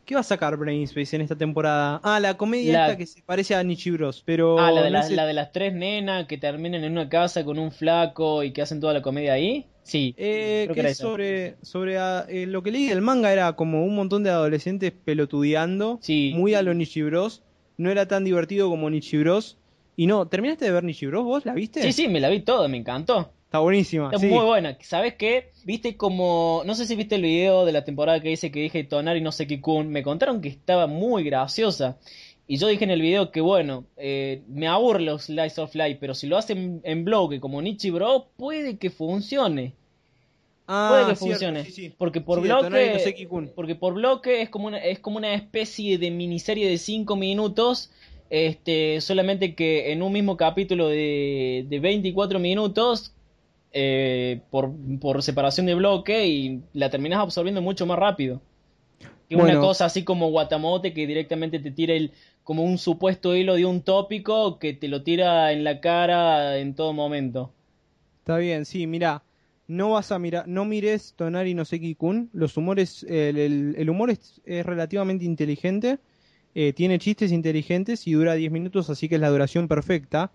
¿Qué 0.06 0.16
va 0.16 0.22
a 0.22 0.24
sacar 0.24 0.58
Brainspace 0.58 1.16
en 1.16 1.22
esta 1.22 1.38
temporada? 1.38 2.02
Ah, 2.04 2.20
la 2.20 2.36
comedia 2.36 2.74
La- 2.74 2.86
esta 2.88 2.97
que 2.97 3.06
se 3.06 3.22
parece 3.22 3.56
a 3.56 3.64
Nichi 3.64 3.91
Bros, 3.91 4.24
pero 4.26 4.60
Ah, 4.60 4.72
la 4.72 4.82
de, 4.84 4.91
no 4.91 5.04
sé- 5.04 5.16
la 5.16 5.26
de 5.26 5.34
las 5.34 5.52
tres 5.52 5.74
nenas 5.74 6.26
que 6.28 6.38
terminan 6.38 6.84
en 6.84 6.91
una 6.93 7.08
casa 7.08 7.45
con 7.45 7.58
un 7.60 7.72
flaco 7.72 8.43
y 8.43 8.52
que 8.52 8.62
hacen 8.62 8.80
toda 8.82 8.93
la 8.93 9.02
comedia 9.02 9.34
ahí. 9.34 9.68
Sí, 9.84 10.14
Eh, 10.18 10.64
creo 10.66 10.68
que 10.70 10.74
que 10.76 10.80
era 10.82 10.89
es 10.89 10.99
esa. 10.99 11.04
sobre, 11.08 11.56
sobre 11.62 11.97
ah, 11.97 12.26
eh, 12.28 12.45
lo 12.45 12.62
que 12.62 12.72
leí 12.72 12.88
del 12.88 13.02
manga 13.02 13.32
era 13.32 13.54
como 13.54 13.86
un 13.86 13.95
montón 13.95 14.24
de 14.24 14.32
adolescentes 14.32 14.91
pelotudeando, 14.91 15.99
Sí. 16.02 16.34
muy 16.36 16.56
a 16.56 16.62
lo 16.62 16.74
Nichibros, 16.74 17.41
no 17.78 17.89
era 17.89 18.08
tan 18.08 18.24
divertido 18.26 18.70
como 18.70 18.89
Nichibros, 18.89 19.58
y 19.96 20.08
no, 20.08 20.28
¿terminaste 20.28 20.66
de 20.66 20.72
ver 20.72 20.84
Nichibros 20.84 21.24
vos? 21.24 21.46
¿La 21.46 21.54
viste? 21.54 21.82
Sí, 21.82 21.92
sí, 21.92 22.08
me 22.08 22.20
la 22.20 22.30
vi 22.30 22.42
toda, 22.42 22.68
me 22.68 22.78
encantó. 22.78 23.32
Está 23.46 23.60
buenísima, 23.60 24.06
Está 24.06 24.20
sí. 24.20 24.28
muy 24.28 24.46
buena. 24.46 24.78
¿Sabes 24.82 25.16
qué? 25.16 25.52
Viste 25.66 25.98
como. 25.98 26.62
No 26.66 26.74
sé 26.74 26.86
si 26.86 26.96
viste 26.96 27.16
el 27.16 27.22
video 27.24 27.66
de 27.66 27.74
la 27.74 27.84
temporada 27.84 28.22
que 28.22 28.30
dice 28.30 28.50
que 28.50 28.62
dije 28.62 28.86
Tonari 28.86 29.20
no 29.20 29.34
sé 29.34 29.46
qué 29.46 29.60
kun. 29.60 29.89
Me 29.89 30.04
contaron 30.04 30.39
que 30.39 30.48
estaba 30.48 30.88
muy 30.88 31.24
graciosa. 31.26 31.98
Y 32.48 32.58
yo 32.58 32.68
dije 32.68 32.86
en 32.86 32.92
el 32.92 33.02
video 33.02 33.30
que 33.32 33.42
bueno, 33.42 33.86
eh, 33.98 34.42
me 34.48 34.68
aburren 34.68 35.06
los 35.06 35.24
Slice 35.24 35.60
of 35.60 35.76
Life, 35.76 35.98
pero 36.00 36.14
si 36.14 36.28
lo 36.28 36.38
hacen 36.38 36.82
en 36.84 37.04
bloque 37.04 37.39
como 37.42 37.62
Nichi 37.62 37.89
Bro, 37.89 38.30
puede 38.38 38.78
que 38.78 38.89
funcione. 38.89 39.74
Ah, 40.68 40.88
Puede 40.89 41.02
que 41.10 41.16
cierto, 41.18 41.26
funcione. 41.26 41.66
sí, 41.66 41.72
sí. 41.72 41.94
Porque 41.98 42.22
por 42.22 42.39
bloque. 42.39 42.70
no 42.70 43.52
porque 43.54 43.76
por 43.76 43.94
bloque 43.96 44.42
es 44.42 44.50
como 44.50 44.68
una, 44.68 44.78
es 44.78 45.00
como 45.00 45.18
una 45.18 45.34
especie 45.34 45.98
de 45.98 46.12
miniserie 46.12 46.70
de 46.70 46.78
5 46.78 47.16
minutos. 47.18 47.92
Este, 48.32 49.01
solamente 49.01 49.55
que 49.55 49.93
en 49.93 50.03
un 50.03 50.13
mismo 50.13 50.38
capítulo 50.38 50.88
de, 50.89 51.67
de 51.69 51.79
24 51.82 52.39
minutos. 52.39 53.13
eh, 53.73 54.41
por, 54.51 54.71
por 55.01 55.23
separación 55.23 55.65
de 55.67 55.75
bloque 55.75 56.27
y 56.27 56.63
la 56.73 56.89
terminas 56.91 57.19
absorbiendo 57.21 57.61
mucho 57.63 57.86
más 57.88 57.99
rápido. 57.99 58.41
Que 59.29 59.36
una 59.38 59.59
cosa 59.59 59.86
así 59.86 60.03
como 60.05 60.29
Guatamote 60.32 60.93
que 60.93 61.07
directamente 61.07 61.59
te 61.59 61.71
tira 61.71 61.93
el 61.95 62.13
como 62.43 62.63
un 62.63 62.77
supuesto 62.77 63.36
hilo 63.36 63.55
de 63.55 63.65
un 63.65 63.82
tópico 63.84 64.59
que 64.59 64.73
te 64.73 64.88
lo 64.89 65.03
tira 65.03 65.51
en 65.53 65.63
la 65.63 65.82
cara 65.82 66.57
en 66.59 66.75
todo 66.75 66.93
momento. 66.93 67.53
Está 68.19 68.38
bien, 68.38 68.65
sí, 68.65 68.88
mira, 68.88 69.23
no 69.67 69.91
vas 69.91 70.11
a 70.11 70.19
mirar, 70.19 70.47
no 70.47 70.65
mires 70.65 71.13
Tonari 71.15 71.53
no 71.53 71.65
Seki-kun, 71.65 72.29
los 72.34 72.55
humores, 72.57 73.03
el, 73.03 73.38
el- 73.38 73.75
el 73.77 73.89
humor 73.89 74.11
es, 74.11 74.41
es 74.45 74.65
relativamente 74.65 75.25
inteligente, 75.25 75.99
eh, 76.56 76.74
tiene 76.74 76.99
chistes 76.99 77.32
inteligentes 77.32 78.08
y 78.08 78.14
dura 78.14 78.34
10 78.36 78.52
minutos, 78.52 78.89
así 78.89 79.08
que 79.10 79.16
es 79.16 79.22
la 79.22 79.30
duración 79.30 79.68
perfecta, 79.68 80.32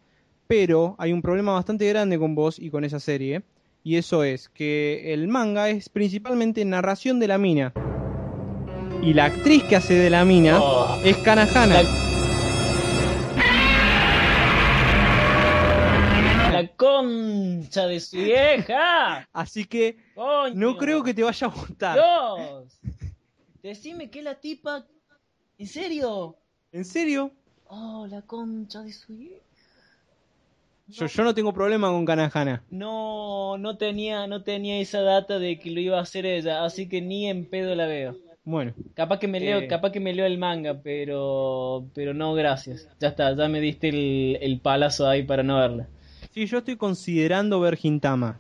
pero 0.47 0.95
hay 0.99 1.12
un 1.12 1.23
problema 1.23 1.53
bastante 1.53 1.89
grande 1.89 2.19
con 2.19 2.35
vos 2.35 2.59
y 2.59 2.71
con 2.71 2.85
esa 2.85 3.01
serie, 3.01 3.43
y 3.83 3.97
eso 3.97 4.25
es 4.25 4.49
que 4.49 5.12
el 5.12 5.29
manga 5.29 5.69
es 5.69 5.89
principalmente 5.89 6.64
narración 6.64 7.19
de 7.21 7.29
la 7.29 7.39
mina, 7.39 7.73
y 9.03 9.12
la 9.12 9.27
actriz 9.27 9.62
que 9.64 9.77
hace 9.77 9.95
de 9.95 10.11
la 10.11 10.25
mina 10.25 10.59
Oh. 10.61 10.99
es 11.05 11.17
Kanahana. 11.19 11.83
La 16.53 16.67
concha 16.77 17.87
de 17.87 18.01
su 18.01 18.17
vieja. 18.17 19.29
Así 19.33 19.67
que 19.67 19.99
Coño. 20.14 20.55
no 20.55 20.77
creo 20.79 21.03
que 21.03 21.12
te 21.12 21.23
vaya 21.23 21.47
a 21.49 21.51
gustar. 21.51 21.95
Dios. 21.95 22.81
Decime 23.62 24.11
que 24.11 24.23
la 24.23 24.37
tipa. 24.37 24.87
¿En 25.59 25.67
serio? 25.67 26.37
¿En 26.73 26.85
serio? 26.85 27.31
Oh, 27.69 28.07
la 28.09 28.23
concha 28.23 28.83
de 28.83 28.93
su. 28.93 29.15
Yo, 30.89 31.07
yo 31.07 31.25
no 31.25 31.35
tengo 31.35 31.53
problema 31.53 31.89
con 31.89 32.05
Kanahana. 32.05 32.63
No, 32.71 33.59
no 33.59 33.77
tenía, 33.77 34.27
no 34.29 34.43
tenía 34.43 34.79
esa 34.79 35.01
data 35.01 35.39
de 35.41 35.59
que 35.59 35.71
lo 35.71 35.81
iba 35.81 35.99
a 35.99 36.03
hacer 36.03 36.27
ella, 36.27 36.65
así 36.65 36.89
que 36.89 37.01
ni 37.03 37.27
en 37.29 37.45
pedo 37.47 37.75
la 37.75 37.87
veo. 37.87 38.17
Bueno, 38.45 38.73
Capaz 38.95 39.19
que 39.19 39.27
me 39.27 39.41
leo, 39.41 39.59
Eh. 39.59 39.67
capaz 39.67 39.91
que 39.91 39.99
me 39.99 40.15
leo 40.15 40.25
el 40.27 40.39
manga, 40.39 40.81
pero, 40.81 41.85
pero 41.93 42.15
no, 42.15 42.33
gracias. 42.35 42.89
Ya 43.01 43.09
está, 43.09 43.35
ya 43.35 43.49
me 43.49 43.61
diste 43.61 43.89
el, 43.89 44.39
el 44.41 44.61
palazo 44.61 45.09
ahí 45.09 45.25
para 45.25 45.43
no 45.43 45.57
verla. 45.59 45.89
sí, 46.31 46.47
yo 46.47 46.59
estoy 46.59 46.77
considerando 46.77 47.59
ver 47.59 47.77
Gintama. 47.77 48.39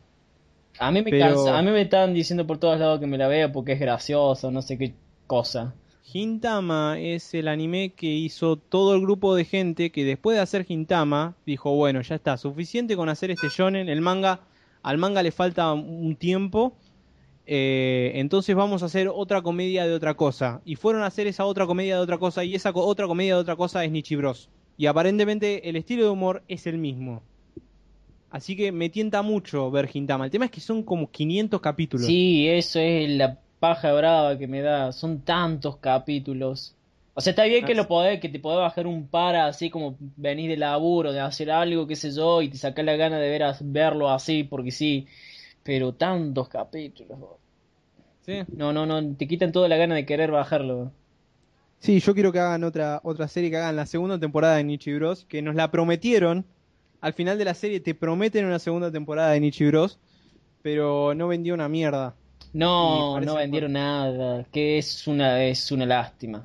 A 0.78 0.92
mí 0.92 1.02
me 1.02 1.10
Pero- 1.10 1.34
cansa, 1.34 1.58
a 1.58 1.62
mí 1.62 1.70
me 1.72 1.80
están 1.82 2.14
diciendo 2.14 2.46
por 2.46 2.58
todos 2.58 2.78
lados 2.78 3.00
que 3.00 3.06
me 3.08 3.18
la 3.18 3.26
vea 3.26 3.50
porque 3.50 3.72
es 3.72 3.80
gracioso, 3.80 4.52
no 4.52 4.62
sé 4.62 4.78
qué 4.78 4.94
cosa. 5.26 5.74
Gintama 6.06 7.00
es 7.00 7.34
el 7.34 7.48
anime 7.48 7.90
que 7.90 8.06
hizo 8.06 8.56
todo 8.56 8.94
el 8.94 9.00
grupo 9.00 9.34
de 9.34 9.44
gente 9.44 9.90
que 9.90 10.04
después 10.04 10.36
de 10.36 10.40
hacer 10.40 10.64
Gintama 10.64 11.34
dijo, 11.44 11.74
bueno, 11.74 12.00
ya 12.00 12.14
está, 12.14 12.36
suficiente 12.36 12.94
con 12.94 13.08
hacer 13.08 13.32
este 13.32 13.48
shonen, 13.48 13.88
el 13.88 14.00
manga, 14.00 14.40
al 14.84 14.98
manga 14.98 15.24
le 15.24 15.32
falta 15.32 15.72
un 15.72 16.14
tiempo, 16.14 16.76
eh, 17.44 18.12
entonces 18.14 18.54
vamos 18.54 18.84
a 18.84 18.86
hacer 18.86 19.10
otra 19.12 19.42
comedia 19.42 19.84
de 19.84 19.94
otra 19.94 20.14
cosa. 20.14 20.62
Y 20.64 20.76
fueron 20.76 21.02
a 21.02 21.06
hacer 21.06 21.26
esa 21.26 21.44
otra 21.44 21.66
comedia 21.66 21.96
de 21.96 22.02
otra 22.02 22.18
cosa 22.18 22.44
y 22.44 22.54
esa 22.54 22.70
otra 22.72 23.08
comedia 23.08 23.34
de 23.34 23.40
otra 23.40 23.56
cosa 23.56 23.84
es 23.84 23.90
Nichi 23.90 24.14
Bros. 24.14 24.48
Y 24.78 24.86
aparentemente 24.86 25.68
el 25.68 25.74
estilo 25.74 26.04
de 26.04 26.10
humor 26.10 26.44
es 26.46 26.68
el 26.68 26.78
mismo. 26.78 27.24
Así 28.30 28.54
que 28.54 28.70
me 28.70 28.90
tienta 28.90 29.22
mucho 29.22 29.72
ver 29.72 29.88
Gintama. 29.88 30.26
El 30.26 30.30
tema 30.30 30.44
es 30.44 30.52
que 30.52 30.60
son 30.60 30.84
como 30.84 31.10
500 31.10 31.60
capítulos. 31.60 32.06
Sí, 32.06 32.46
eso 32.46 32.78
es 32.78 33.10
la 33.10 33.40
paja 33.58 33.92
brava 33.92 34.38
que 34.38 34.46
me 34.46 34.62
da. 34.62 34.92
Son 34.92 35.20
tantos 35.20 35.76
capítulos. 35.76 36.74
O 37.14 37.20
sea, 37.22 37.30
está 37.30 37.44
bien 37.44 37.64
que 37.64 37.74
lo 37.74 37.88
podés, 37.88 38.20
que 38.20 38.28
te 38.28 38.38
podés 38.38 38.58
bajar 38.58 38.86
un 38.86 39.08
par 39.08 39.36
así 39.36 39.70
como 39.70 39.96
venís 40.16 40.50
de 40.50 40.58
laburo, 40.58 41.12
de 41.12 41.20
hacer 41.20 41.50
algo, 41.50 41.86
qué 41.86 41.96
sé 41.96 42.12
yo, 42.12 42.42
y 42.42 42.50
te 42.50 42.58
sacás 42.58 42.84
la 42.84 42.96
gana 42.96 43.18
de 43.18 43.30
ver, 43.30 43.42
verlo 43.62 44.10
así, 44.10 44.44
porque 44.44 44.70
sí. 44.70 45.06
Pero 45.62 45.94
tantos 45.94 46.48
capítulos. 46.48 47.18
¿Sí? 48.20 48.40
No, 48.54 48.72
no, 48.72 48.84
no, 48.84 49.14
te 49.16 49.26
quitan 49.26 49.50
toda 49.50 49.68
la 49.68 49.76
gana 49.78 49.94
de 49.94 50.04
querer 50.04 50.30
bajarlo. 50.30 50.92
Sí, 51.78 52.00
yo 52.00 52.14
quiero 52.14 52.32
que 52.32 52.38
hagan 52.38 52.64
otra, 52.64 53.00
otra 53.02 53.28
serie, 53.28 53.50
que 53.50 53.56
hagan 53.56 53.76
la 53.76 53.86
segunda 53.86 54.18
temporada 54.18 54.56
de 54.56 54.64
Nichi 54.64 54.92
Bros, 54.94 55.24
que 55.24 55.40
nos 55.40 55.54
la 55.54 55.70
prometieron. 55.70 56.44
Al 57.00 57.12
final 57.14 57.38
de 57.38 57.44
la 57.44 57.54
serie 57.54 57.80
te 57.80 57.94
prometen 57.94 58.44
una 58.44 58.58
segunda 58.58 58.90
temporada 58.90 59.30
de 59.30 59.40
Nichi 59.40 59.66
Bros, 59.66 59.98
pero 60.60 61.14
no 61.14 61.28
vendió 61.28 61.54
una 61.54 61.68
mierda. 61.68 62.14
No, 62.56 63.20
no 63.20 63.34
vendieron 63.34 63.74
nada, 63.74 64.44
que 64.50 64.78
es 64.78 65.06
una, 65.06 65.44
es 65.44 65.70
una 65.70 65.84
lástima. 65.84 66.42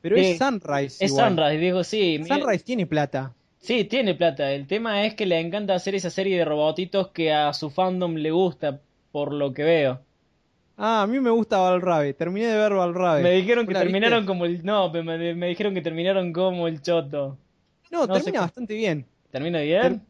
Pero 0.00 0.16
es 0.16 0.38
Sunrise. 0.38 1.04
Es 1.04 1.10
igual. 1.10 1.28
Sunrise, 1.28 1.58
digo, 1.58 1.84
sí. 1.84 2.24
Sunrise 2.26 2.64
tiene 2.64 2.86
plata. 2.86 3.34
Sí, 3.58 3.84
tiene 3.84 4.14
plata. 4.14 4.50
El 4.50 4.66
tema 4.66 5.04
es 5.04 5.14
que 5.14 5.26
le 5.26 5.38
encanta 5.38 5.74
hacer 5.74 5.94
esa 5.94 6.08
serie 6.08 6.38
de 6.38 6.44
robotitos 6.44 7.08
que 7.08 7.32
a 7.32 7.52
su 7.52 7.70
fandom 7.70 8.14
le 8.14 8.30
gusta, 8.30 8.80
por 9.12 9.32
lo 9.32 9.52
que 9.52 9.62
veo. 9.62 10.00
Ah, 10.78 11.02
a 11.02 11.06
mí 11.06 11.20
me 11.20 11.30
gusta 11.30 11.58
Valrabe. 11.58 12.14
Terminé 12.14 12.46
de 12.46 12.56
ver 12.56 12.72
Valrabe. 12.72 13.22
Me 13.22 13.32
dijeron 13.32 13.66
que 13.66 13.74
terminaron 13.74 14.24
como 14.24 14.46
el... 14.46 14.64
No, 14.64 14.90
me, 14.90 15.34
me 15.34 15.48
dijeron 15.48 15.74
que 15.74 15.82
terminaron 15.82 16.32
como 16.32 16.66
el 16.66 16.80
choto. 16.80 17.36
No, 17.90 18.06
no 18.06 18.14
termina 18.14 18.38
sé 18.38 18.44
bastante 18.46 18.74
bien. 18.74 19.04
¿Termina 19.30 19.60
bien? 19.60 20.02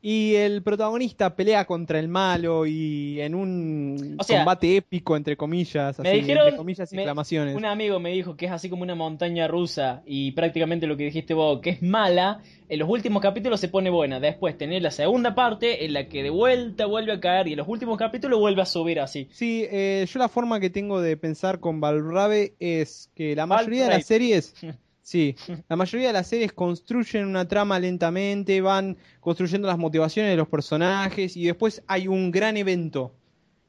Y 0.00 0.36
el 0.36 0.62
protagonista 0.62 1.34
pelea 1.34 1.64
contra 1.64 1.98
el 1.98 2.06
malo 2.06 2.66
y 2.66 3.20
en 3.20 3.34
un 3.34 4.14
O 4.18 4.22
sea, 4.22 4.38
combate 4.38 4.76
épico, 4.76 5.16
entre 5.16 5.36
comillas, 5.36 5.98
Me 5.98 6.10
así, 6.10 6.20
dijeron... 6.20 6.44
entre 6.46 6.56
comillas, 6.56 6.92
me- 6.92 6.98
exclamaciones. 6.98 7.56
un 7.56 7.64
amigo 7.64 7.98
me 7.98 8.10
dijo 8.12 8.36
que 8.36 8.46
es 8.46 8.52
así 8.52 8.70
como 8.70 8.84
una 8.84 8.94
montaña 8.94 9.48
rusa 9.48 10.02
y 10.06 10.30
prácticamente 10.32 10.86
lo 10.86 10.96
que 10.96 11.02
dijiste 11.04 11.34
vos, 11.34 11.60
que 11.60 11.70
es 11.70 11.82
mala, 11.82 12.40
en 12.68 12.78
los 12.78 12.88
últimos 12.88 13.20
capítulos 13.20 13.58
se 13.58 13.66
pone 13.68 13.90
buena. 13.90 14.20
Después 14.20 14.56
tenés 14.56 14.82
la 14.82 14.92
segunda 14.92 15.34
parte 15.34 15.84
en 15.84 15.92
la 15.94 16.06
que 16.08 16.22
de 16.22 16.30
vuelta 16.30 16.86
vuelve 16.86 17.12
a 17.12 17.18
caer 17.20 17.48
y 17.48 17.52
en 17.54 17.58
los 17.58 17.66
últimos 17.68 17.98
capítulos 17.98 18.38
vuelve 18.38 18.62
a 18.62 18.66
subir 18.66 19.00
así. 19.00 19.26
Sí, 19.32 19.66
eh, 19.68 20.06
yo 20.08 20.18
la 20.20 20.28
forma 20.28 20.60
que 20.60 20.70
tengo 20.70 21.00
de 21.00 21.16
pensar 21.16 21.58
con 21.58 21.80
Valrabe 21.80 22.54
es 22.60 23.10
que 23.16 23.34
la 23.34 23.46
mayoría 23.46 23.84
de 23.88 23.94
las 23.94 24.06
series, 24.06 24.54
sí, 25.08 25.36
la 25.68 25.76
mayoría 25.76 26.08
de 26.08 26.12
las 26.12 26.26
series 26.26 26.52
construyen 26.52 27.26
una 27.26 27.48
trama 27.48 27.78
lentamente, 27.78 28.60
van 28.60 28.98
construyendo 29.20 29.66
las 29.66 29.78
motivaciones 29.78 30.30
de 30.30 30.36
los 30.36 30.48
personajes 30.48 31.36
y 31.36 31.46
después 31.46 31.82
hay 31.86 32.08
un 32.08 32.30
gran 32.30 32.56
evento 32.56 33.14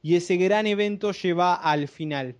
y 0.01 0.15
ese 0.15 0.35
gran 0.37 0.67
evento 0.67 1.11
lleva 1.11 1.55
al 1.55 1.87
final 1.87 2.35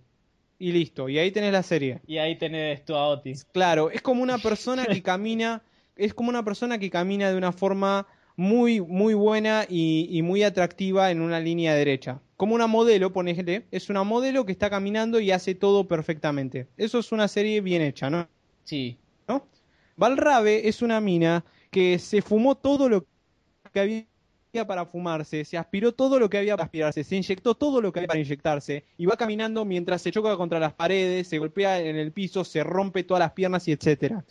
y 0.58 0.72
listo, 0.72 1.08
y 1.08 1.18
ahí 1.18 1.30
tenés 1.30 1.52
la 1.52 1.62
serie. 1.62 2.00
Y 2.06 2.18
ahí 2.18 2.36
tenés 2.36 2.84
tu 2.84 2.94
a 2.94 3.08
Otis. 3.08 3.46
Claro, 3.50 3.90
es 3.90 4.02
como 4.02 4.22
una 4.22 4.36
persona 4.36 4.84
que 4.84 5.02
camina, 5.02 5.62
es 5.96 6.12
como 6.12 6.28
una 6.28 6.44
persona 6.44 6.78
que 6.78 6.90
camina 6.90 7.30
de 7.30 7.38
una 7.38 7.52
forma 7.52 8.06
muy, 8.36 8.82
muy 8.82 9.14
buena 9.14 9.64
y, 9.66 10.08
y 10.10 10.20
muy 10.20 10.42
atractiva 10.42 11.10
en 11.10 11.22
una 11.22 11.40
línea 11.40 11.74
derecha. 11.74 12.20
Como 12.36 12.54
una 12.54 12.66
modelo, 12.66 13.12
ponele, 13.12 13.66
es 13.70 13.88
una 13.88 14.02
modelo 14.02 14.44
que 14.44 14.52
está 14.52 14.68
caminando 14.68 15.18
y 15.20 15.30
hace 15.30 15.54
todo 15.54 15.88
perfectamente. 15.88 16.66
Eso 16.76 16.98
es 16.98 17.10
una 17.12 17.28
serie 17.28 17.62
bien 17.62 17.80
hecha, 17.80 18.10
¿no? 18.10 18.28
Sí. 18.70 18.96
¿No? 19.26 19.48
Valrabe 19.96 20.68
es 20.68 20.80
una 20.80 21.00
mina 21.00 21.44
que 21.72 21.98
se 21.98 22.22
fumó 22.22 22.54
todo 22.54 22.88
lo 22.88 23.04
que 23.72 23.80
había 23.80 24.64
para 24.64 24.86
fumarse, 24.86 25.44
se 25.44 25.58
aspiró 25.58 25.90
todo 25.90 26.20
lo 26.20 26.30
que 26.30 26.38
había 26.38 26.54
para 26.54 26.66
aspirarse, 26.66 27.02
se 27.02 27.16
inyectó 27.16 27.56
todo 27.56 27.80
lo 27.80 27.92
que 27.92 27.98
había 27.98 28.06
para 28.06 28.20
inyectarse 28.20 28.84
y 28.96 29.06
va 29.06 29.16
caminando 29.16 29.64
mientras 29.64 30.02
se 30.02 30.12
choca 30.12 30.36
contra 30.36 30.60
las 30.60 30.72
paredes, 30.72 31.26
se 31.26 31.38
golpea 31.38 31.80
en 31.80 31.96
el 31.96 32.12
piso, 32.12 32.44
se 32.44 32.62
rompe 32.62 33.02
todas 33.02 33.18
las 33.18 33.32
piernas 33.32 33.66
y 33.66 33.72
etcétera. 33.72 34.24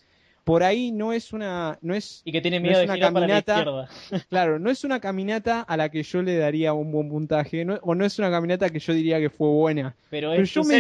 Por 0.50 0.64
ahí 0.64 0.92
no 0.92 1.14
es 1.14 1.32
una, 1.32 1.78
no 1.84 1.94
es, 1.94 2.24
Y 2.26 2.32
que 2.32 2.42
tiene 2.42 2.60
No 2.60 2.64
miedo 2.64 2.80
de 2.80 2.86
una 2.86 2.96
girar 2.96 3.14
para 3.14 3.28
la 3.28 3.44
caminata. 3.44 3.88
claro, 4.30 4.58
no 4.58 4.72
es 4.72 4.84
una 4.84 5.00
caminata 5.00 5.62
a 5.62 5.78
la 5.78 5.90
que 5.90 6.02
yo 6.02 6.24
le 6.24 6.38
daría 6.38 6.74
un 6.74 6.92
buen 6.92 7.08
puntaje, 7.08 7.64
no- 7.64 7.78
o 7.84 7.94
no 7.94 8.04
es 8.04 8.18
una 8.18 8.32
caminata 8.32 8.68
que 8.72 8.80
yo 8.80 8.92
diría 8.94 9.20
que 9.20 9.30
fue 9.30 9.48
buena. 9.48 9.96
Pero 10.10 10.34
yo 10.44 10.64
me 10.64 10.80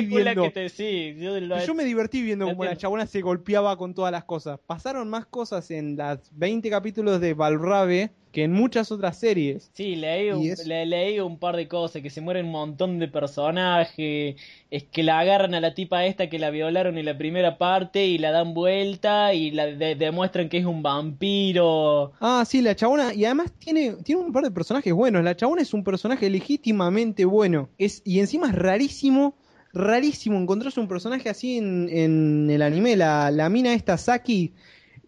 viendo. 0.00 0.50
te 0.50 0.70
sí, 0.70 1.16
yo 1.18 1.38
lo- 1.38 1.58
Yo 1.62 1.74
me 1.74 1.84
divertí 1.84 2.22
viendo 2.22 2.46
cómo 2.46 2.64
la 2.64 2.76
chabona 2.78 3.06
se 3.06 3.20
golpeaba 3.20 3.76
con 3.76 3.92
todas 3.92 4.10
las 4.10 4.24
cosas. 4.24 4.58
Pasaron 4.66 5.10
más 5.10 5.26
cosas 5.26 5.70
en 5.70 5.96
las 5.96 6.30
20 6.32 6.70
capítulos 6.70 7.20
de 7.20 7.34
Valrabe 7.34 8.12
que 8.32 8.44
en 8.44 8.52
muchas 8.52 8.92
otras 8.92 9.18
series. 9.18 9.70
Sí, 9.74 9.96
leí 9.96 10.30
un, 10.30 10.42
Y 10.42 10.48
es- 10.50 10.66
le- 10.66 10.86
leí 10.86 11.18
un 11.20 11.38
par 11.38 11.56
de 11.56 11.66
cosas, 11.68 12.00
que 12.02 12.10
se 12.10 12.20
mueren 12.20 12.46
un 12.46 12.52
montón 12.52 12.98
de 12.98 13.08
personajes, 13.08 14.36
es 14.70 14.84
que 14.84 15.02
la 15.02 15.18
agarran 15.18 15.54
a 15.54 15.60
la 15.60 15.74
tipa 15.74 16.04
esta 16.06 16.28
que 16.28 16.38
la 16.38 16.50
violaron 16.50 16.96
en 16.98 17.04
la 17.06 17.18
primera 17.18 17.58
parte 17.58 18.06
y 18.06 18.18
la 18.18 18.30
dan 18.30 18.54
vuelta 18.54 19.34
y 19.34 19.50
la 19.50 19.66
de- 19.66 19.94
demuestran 19.96 20.48
que 20.48 20.58
es 20.58 20.64
un 20.64 20.82
vampiro. 20.82 22.12
Ah, 22.20 22.44
sí, 22.46 22.60
la 22.62 22.74
chabona, 22.76 23.12
y 23.14 23.24
además 23.24 23.52
tiene, 23.58 23.94
tiene 24.04 24.22
un 24.22 24.32
par 24.32 24.44
de 24.44 24.50
personajes 24.50 24.92
buenos. 24.92 25.24
La 25.24 25.36
chabona 25.36 25.62
es 25.62 25.74
un 25.74 25.84
personaje 25.84 26.28
legítimamente 26.30 27.24
bueno. 27.24 27.68
Es, 27.78 28.02
y 28.04 28.20
encima 28.20 28.48
es 28.48 28.54
rarísimo, 28.54 29.34
rarísimo 29.72 30.38
encontrarse 30.38 30.80
un 30.80 30.88
personaje 30.88 31.28
así 31.28 31.58
en, 31.58 31.88
en 31.90 32.50
el 32.50 32.62
anime. 32.62 32.96
La, 32.96 33.30
la 33.30 33.48
mina 33.48 33.72
esta 33.74 33.96
Saki 33.98 34.52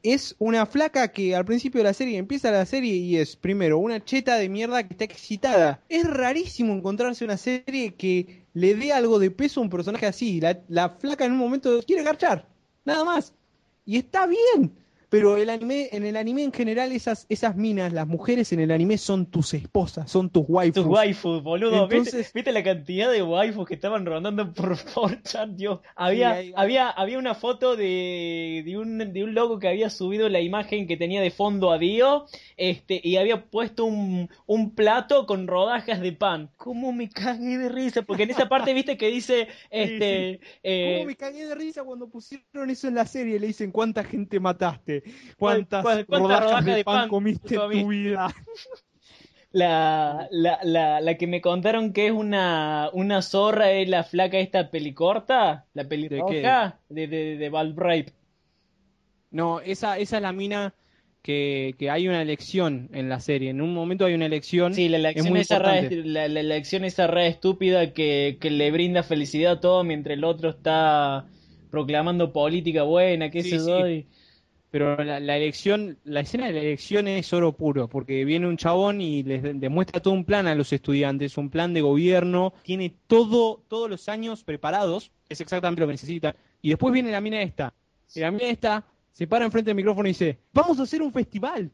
es 0.02 0.34
una 0.38 0.66
flaca 0.66 1.08
que 1.08 1.36
al 1.36 1.44
principio 1.44 1.78
de 1.78 1.84
la 1.84 1.94
serie 1.94 2.18
empieza 2.18 2.50
la 2.50 2.66
serie 2.66 2.94
y 2.94 3.16
es 3.16 3.36
primero 3.36 3.78
una 3.78 4.04
cheta 4.04 4.36
de 4.36 4.48
mierda 4.48 4.82
que 4.82 4.94
está 4.94 5.04
excitada. 5.04 5.82
Es 5.88 6.08
rarísimo 6.08 6.72
encontrarse 6.72 7.24
una 7.24 7.36
serie 7.36 7.94
que 7.94 8.44
le 8.54 8.74
dé 8.74 8.92
algo 8.92 9.18
de 9.18 9.30
peso 9.30 9.60
a 9.60 9.62
un 9.62 9.70
personaje 9.70 10.06
así. 10.06 10.40
La, 10.40 10.60
la 10.68 10.90
flaca 10.90 11.24
en 11.24 11.32
un 11.32 11.38
momento 11.38 11.80
quiere 11.86 12.02
garchar, 12.02 12.48
nada 12.84 13.04
más. 13.04 13.32
Y 13.84 13.98
está 13.98 14.26
bien. 14.26 14.81
Pero 15.12 15.36
el 15.36 15.50
anime, 15.50 15.90
en 15.92 16.04
el 16.06 16.16
anime 16.16 16.42
en 16.42 16.52
general, 16.52 16.90
esas, 16.90 17.26
esas 17.28 17.54
minas, 17.54 17.92
las 17.92 18.08
mujeres 18.08 18.50
en 18.52 18.60
el 18.60 18.70
anime 18.70 18.96
son 18.96 19.26
tus 19.26 19.52
esposas, 19.52 20.10
son 20.10 20.30
tus 20.30 20.44
waifus. 20.48 20.82
Tus 20.82 20.86
waifus, 20.86 21.42
boludo. 21.42 21.86
¿Viste, 21.86 21.96
Entonces- 21.96 22.32
viste 22.32 22.50
la 22.50 22.62
cantidad 22.62 23.12
de 23.12 23.22
waifus 23.22 23.68
que 23.68 23.74
estaban 23.74 24.06
rondando 24.06 24.52
por 24.54 24.74
4chan, 24.94 25.54
Dios? 25.56 25.80
Había, 25.96 26.32
hay- 26.32 26.52
había, 26.56 26.88
había 26.88 27.18
una 27.18 27.34
foto 27.34 27.76
de, 27.76 28.62
de, 28.64 28.78
un, 28.78 29.12
de 29.12 29.22
un 29.22 29.34
loco 29.34 29.58
que 29.58 29.68
había 29.68 29.90
subido 29.90 30.28
la 30.30 30.40
imagen 30.40 30.86
que 30.86 30.96
tenía 30.96 31.20
de 31.20 31.30
fondo 31.30 31.70
a 31.72 31.78
Dio 31.78 32.24
este, 32.56 32.98
y 33.04 33.16
había 33.16 33.44
puesto 33.50 33.84
un, 33.84 34.30
un 34.46 34.74
plato 34.74 35.26
con 35.26 35.46
rodajas 35.46 36.00
de 36.00 36.12
pan. 36.12 36.50
¿Cómo 36.56 36.92
me 36.92 37.10
cagué 37.10 37.58
de 37.58 37.68
risa? 37.68 38.00
Porque 38.02 38.22
en 38.22 38.30
esa 38.30 38.48
parte, 38.48 38.72
viste, 38.74 38.96
que 38.96 39.08
dice, 39.08 39.48
este, 39.70 40.40
eh, 40.62 40.94
¿Cómo 40.96 41.06
me 41.08 41.16
cagué 41.16 41.46
de 41.46 41.54
risa 41.54 41.84
cuando 41.84 42.08
pusieron 42.08 42.70
eso 42.70 42.88
en 42.88 42.94
la 42.94 43.04
serie? 43.04 43.38
Le 43.38 43.48
dicen 43.48 43.70
cuánta 43.70 44.04
gente 44.04 44.40
mataste, 44.40 45.01
cuántas, 45.38 45.82
¿Cuál- 45.82 46.06
cuántas 46.06 46.40
rodajas 46.40 46.40
rodajas 46.40 46.64
de 46.64 46.76
de 46.76 46.84
pan, 46.84 47.00
pan 47.00 47.08
comiste 47.08 47.56
en 47.56 47.68
tu 47.70 47.88
vida. 47.88 48.28
La, 49.52 50.28
la, 50.30 50.58
la, 50.62 51.00
la 51.00 51.16
que 51.18 51.26
me 51.26 51.40
contaron 51.42 51.92
que 51.92 52.06
es 52.06 52.12
una, 52.12 52.88
una 52.94 53.20
zorra 53.22 53.70
es 53.72 53.88
la 53.88 54.02
flaca 54.04 54.38
esta 54.38 54.70
pelicorta, 54.70 55.66
la 55.74 55.88
pelirroja 55.88 56.80
de, 56.88 57.06
de, 57.06 57.36
de 57.36 57.48
Valbrave. 57.50 58.06
No, 59.30 59.60
esa, 59.60 59.98
esa 59.98 60.16
es 60.16 60.22
la 60.22 60.32
mina 60.32 60.74
que, 61.22 61.74
que 61.78 61.90
hay 61.90 62.08
una 62.08 62.22
elección 62.22 62.90
en 62.92 63.08
la 63.08 63.20
serie. 63.20 63.50
En 63.50 63.60
un 63.60 63.72
momento 63.74 64.04
hay 64.04 64.14
una 64.14 64.26
elección. 64.26 64.72
Sí, 64.74 64.88
la 64.88 64.96
elección, 64.98 65.32
muy 65.32 65.40
esa 65.40 65.56
importante. 65.56 65.96
la, 66.04 66.28
la 66.28 66.40
elección 66.40 66.84
esa 66.84 67.06
re 67.06 67.26
estúpida 67.28 67.92
que, 67.92 68.38
que 68.40 68.50
le 68.50 68.70
brinda 68.70 69.02
felicidad 69.02 69.52
a 69.52 69.60
todo 69.60 69.84
mientras 69.84 70.16
el 70.16 70.24
otro 70.24 70.50
está 70.50 71.26
proclamando 71.70 72.32
política 72.32 72.82
buena, 72.82 73.30
qué 73.30 73.42
Sí, 73.42 73.58
sí. 73.58 73.66
yo. 73.66 74.06
Pero 74.72 74.96
la, 75.04 75.20
la 75.20 75.36
elección, 75.36 75.98
la 76.02 76.20
escena 76.20 76.46
de 76.46 76.54
la 76.54 76.60
elección 76.60 77.06
es 77.06 77.32
oro 77.32 77.52
puro, 77.52 77.88
porque 77.88 78.24
viene 78.24 78.48
un 78.48 78.56
chabón 78.56 79.00
y 79.02 79.22
les 79.22 79.42
de- 79.42 79.52
demuestra 79.54 80.00
todo 80.00 80.14
un 80.14 80.24
plan 80.24 80.46
a 80.48 80.54
los 80.54 80.72
estudiantes, 80.72 81.36
un 81.36 81.50
plan 81.50 81.74
de 81.74 81.82
gobierno, 81.82 82.54
tiene 82.62 82.92
todo, 83.06 83.62
todos 83.68 83.88
los 83.90 84.08
años 84.08 84.42
preparados, 84.44 85.12
es 85.28 85.40
exactamente 85.42 85.82
lo 85.82 85.86
que 85.86 85.92
necesitan. 85.92 86.34
Y 86.62 86.70
después 86.70 86.92
viene 86.92 87.10
la 87.12 87.20
mina 87.20 87.42
esta, 87.42 87.74
y 88.14 88.20
la 88.20 88.30
mina 88.30 88.46
esta 88.48 88.84
se 89.12 89.26
para 89.26 89.44
enfrente 89.44 89.68
del 89.68 89.76
micrófono 89.76 90.08
y 90.08 90.12
dice, 90.12 90.38
vamos 90.54 90.80
a 90.80 90.84
hacer 90.84 91.02
un 91.02 91.12
festival. 91.12 91.70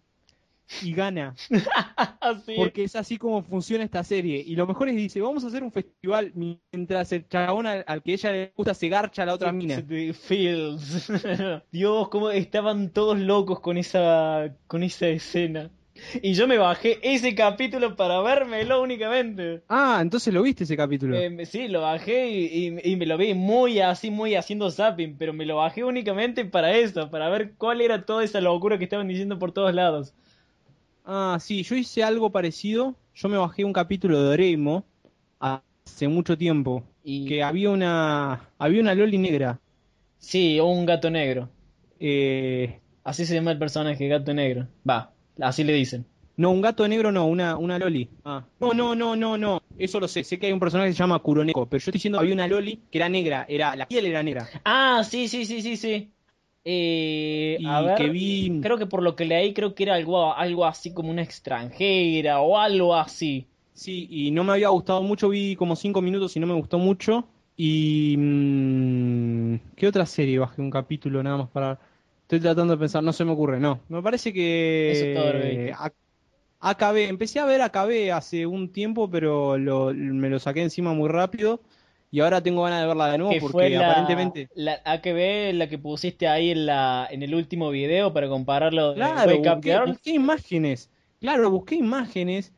Y 0.82 0.92
gana. 0.92 1.34
Porque 2.56 2.84
es 2.84 2.96
así 2.96 3.18
como 3.18 3.42
funciona 3.42 3.84
esta 3.84 4.02
serie. 4.04 4.42
Y 4.46 4.56
lo 4.56 4.66
mejor 4.66 4.88
es, 4.88 4.96
dice, 4.96 5.20
vamos 5.20 5.44
a 5.44 5.48
hacer 5.48 5.62
un 5.62 5.72
festival 5.72 6.32
mientras 6.34 7.12
el 7.12 7.26
chabón 7.28 7.66
al, 7.66 7.84
al 7.86 8.02
que 8.02 8.12
ella 8.14 8.32
le 8.32 8.52
gusta 8.56 8.74
se 8.74 8.88
garcha 8.88 9.22
a 9.22 9.26
la 9.26 9.34
otra 9.34 9.52
mina. 9.52 9.82
Fields. 10.12 11.10
Dios, 11.72 12.08
cómo 12.08 12.30
estaban 12.30 12.90
todos 12.92 13.18
locos 13.18 13.60
con 13.60 13.76
esa 13.78 14.54
con 14.66 14.82
esa 14.82 15.08
escena. 15.08 15.70
Y 16.22 16.34
yo 16.34 16.46
me 16.46 16.58
bajé 16.58 17.00
ese 17.02 17.34
capítulo 17.34 17.96
para 17.96 18.20
vérmelo 18.20 18.80
únicamente. 18.80 19.62
Ah, 19.68 19.98
entonces 20.00 20.32
lo 20.32 20.42
viste 20.42 20.62
ese 20.62 20.76
capítulo. 20.76 21.16
Eh, 21.16 21.44
sí, 21.44 21.66
lo 21.66 21.80
bajé 21.80 22.30
y, 22.30 22.68
y- 22.68 22.92
y 22.92 22.96
me 22.96 23.04
lo 23.04 23.16
vi 23.16 23.34
muy 23.34 23.80
así, 23.80 24.08
muy 24.10 24.36
haciendo 24.36 24.70
zapping, 24.70 25.16
pero 25.18 25.32
me 25.32 25.44
lo 25.44 25.56
bajé 25.56 25.82
únicamente 25.82 26.44
para 26.44 26.76
eso, 26.76 27.10
para 27.10 27.28
ver 27.30 27.54
cuál 27.58 27.80
era 27.80 28.04
toda 28.06 28.22
esa 28.22 28.40
locura 28.40 28.78
que 28.78 28.84
estaban 28.84 29.08
diciendo 29.08 29.40
por 29.40 29.50
todos 29.50 29.74
lados. 29.74 30.14
Ah, 31.10 31.38
sí, 31.40 31.62
yo 31.62 31.74
hice 31.74 32.02
algo 32.04 32.30
parecido. 32.30 32.94
Yo 33.14 33.28
me 33.28 33.38
bajé 33.38 33.64
un 33.64 33.72
capítulo 33.72 34.22
de 34.22 34.28
Oreimo 34.34 34.84
hace 35.40 36.06
mucho 36.08 36.36
tiempo. 36.36 36.84
Y 37.02 37.26
Que 37.26 37.42
había 37.42 37.70
una, 37.70 38.50
había 38.58 38.80
una 38.82 38.94
Loli 38.94 39.18
negra. 39.18 39.58
sí, 40.18 40.60
un 40.60 40.84
gato 40.86 41.10
negro. 41.10 41.48
Eh, 41.98 42.80
Así 43.04 43.24
se 43.24 43.34
llama 43.34 43.52
el 43.52 43.58
personaje, 43.58 44.06
gato 44.06 44.34
negro. 44.34 44.68
Va, 44.88 45.14
así 45.40 45.64
le 45.64 45.72
dicen. 45.72 46.06
no, 46.36 46.50
un 46.50 46.60
gato 46.60 46.86
negro 46.86 47.10
no, 47.10 47.26
una, 47.26 47.56
una 47.56 47.78
Loli. 47.78 48.10
Ah. 48.24 48.44
No, 48.60 48.74
no, 48.74 48.94
no, 48.94 49.16
no, 49.16 49.38
no. 49.38 49.62
Eso 49.78 49.98
lo 49.98 50.08
sé. 50.08 50.24
Sé 50.24 50.38
que 50.38 50.46
hay 50.46 50.52
un 50.52 50.60
personaje 50.60 50.90
que 50.90 50.94
se 50.94 50.98
llama 50.98 51.18
Kuroneko. 51.20 51.66
Pero 51.66 51.78
yo 51.78 51.82
estoy 51.82 51.92
diciendo 51.92 52.20
había 52.20 52.34
una 52.34 52.46
Loli 52.46 52.82
que 52.90 52.98
era 52.98 53.08
negra. 53.08 53.46
Era, 53.48 53.74
la 53.76 53.86
piel 53.88 54.06
era 54.06 54.22
negra. 54.22 54.46
Ah, 54.64 55.02
sí, 55.08 55.26
sí, 55.28 55.46
sí, 55.46 55.62
sí, 55.62 55.76
sí. 55.78 56.12
Eh, 56.70 57.60
Y 57.60 57.64
a 57.64 57.80
ver, 57.82 57.94
que 57.94 58.08
vi- 58.10 58.52
creo 58.60 58.78
que 58.78 58.86
por 58.86 59.02
lo 59.02 59.16
que 59.16 59.24
leí, 59.24 59.54
creo 59.54 59.74
que 59.74 59.84
era 59.84 59.94
algo, 59.94 60.34
algo 60.34 60.64
así 60.66 60.92
como 60.94 61.10
una 61.10 61.22
extranjera 61.22 62.40
o 62.40 62.58
algo 62.58 62.94
así. 62.94 63.48
Sí, 63.72 64.08
y 64.10 64.30
no 64.32 64.42
me 64.44 64.52
había 64.52 64.68
gustado 64.70 65.02
mucho, 65.02 65.28
vi 65.28 65.54
como 65.56 65.76
cinco 65.76 66.02
minutos 66.02 66.36
y 66.36 66.40
no 66.40 66.46
me 66.46 66.54
gustó 66.54 66.78
mucho. 66.78 67.28
Y... 67.56 68.16
mm, 68.18 69.56
¿Qué 69.76 69.86
otra 69.88 70.04
serie 70.06 70.38
bajé 70.38 70.60
un 70.60 70.70
capítulo 70.70 71.22
nada 71.22 71.36
más 71.38 71.48
para... 71.50 71.78
Estoy 72.22 72.40
tratando 72.40 72.74
de 72.74 72.78
pensar, 72.80 73.02
no 73.02 73.12
se 73.12 73.24
me 73.24 73.32
ocurre, 73.32 73.58
no. 73.60 73.80
Me 73.88 74.02
parece 74.02 74.32
que... 74.32 74.90
Eso 74.92 75.04
es 75.04 75.10
todo 75.12 75.32
lo 75.32 75.40
que 75.40 75.48
viste. 75.48 75.72
A- 75.72 75.92
AKB, 76.60 77.04
empecé 77.08 77.38
a 77.40 77.44
ver 77.46 77.62
AKB 77.62 78.12
hace 78.12 78.46
un 78.46 78.72
tiempo, 78.72 79.08
pero 79.10 79.56
lo- 79.58 79.94
me 79.94 80.28
lo 80.30 80.38
saqué 80.40 80.62
encima 80.62 80.92
muy 80.92 81.08
rápido. 81.08 81.60
Y 82.10 82.20
ahora 82.20 82.42
tengo 82.42 82.62
ganas 82.62 82.80
de 82.80 82.86
verla 82.86 83.12
de 83.12 83.18
nuevo 83.18 83.32
que 83.32 83.40
porque 83.40 83.52
fue 83.52 83.70
la, 83.70 83.90
aparentemente... 83.90 84.48
la 84.54 84.80
AKB, 84.84 85.54
la 85.54 85.68
que 85.68 85.78
pusiste 85.78 86.26
ahí 86.26 86.50
en 86.50 86.66
la 86.66 87.06
en 87.10 87.22
el 87.22 87.34
último 87.34 87.70
video 87.70 88.12
para 88.12 88.28
compararlo 88.28 88.90
de 88.90 88.96
Claro, 88.96 89.36
Up 89.36 89.54
busqué, 89.54 89.78
busqué 89.86 90.10
imágenes. 90.12 90.90
Claro, 91.20 91.50
busqué 91.50 91.74
imágenes. 91.74 92.52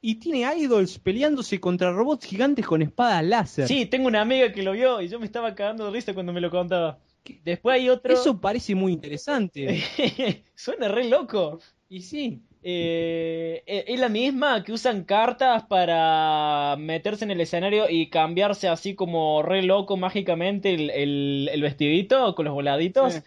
Y 0.00 0.16
tiene 0.16 0.46
idols 0.56 1.00
peleándose 1.00 1.58
contra 1.58 1.90
robots 1.90 2.26
gigantes 2.26 2.64
con 2.64 2.80
espadas 2.80 3.24
láser. 3.24 3.66
Sí, 3.66 3.86
tengo 3.86 4.06
una 4.06 4.20
amiga 4.20 4.52
que 4.52 4.62
lo 4.62 4.72
vio 4.72 5.00
y 5.00 5.08
yo 5.08 5.18
me 5.18 5.26
estaba 5.26 5.54
cagando 5.54 5.86
de 5.86 5.90
risa 5.90 6.14
cuando 6.14 6.32
me 6.32 6.40
lo 6.40 6.50
contaba. 6.50 7.00
Después 7.44 7.74
hay 7.74 7.88
otro. 7.88 8.12
Eso 8.12 8.40
parece 8.40 8.76
muy 8.76 8.92
interesante. 8.92 9.82
Suena 10.54 10.86
re 10.86 11.08
loco. 11.08 11.58
y 11.88 12.02
sí. 12.02 12.40
Eh, 12.68 13.62
es 13.86 14.00
la 14.00 14.08
misma 14.08 14.64
que 14.64 14.72
usan 14.72 15.04
cartas 15.04 15.62
para 15.64 16.74
meterse 16.78 17.24
en 17.24 17.30
el 17.30 17.40
escenario 17.40 17.88
y 17.88 18.08
cambiarse 18.08 18.66
así 18.66 18.96
como 18.96 19.42
re 19.42 19.62
loco 19.62 19.96
mágicamente 19.96 20.74
el, 20.74 20.90
el- 20.90 21.48
el 21.52 21.62
vestidito 21.62 22.34
con 22.34 22.44
los 22.44 22.54
voladitos. 22.54 23.14
Sí. 23.14 23.20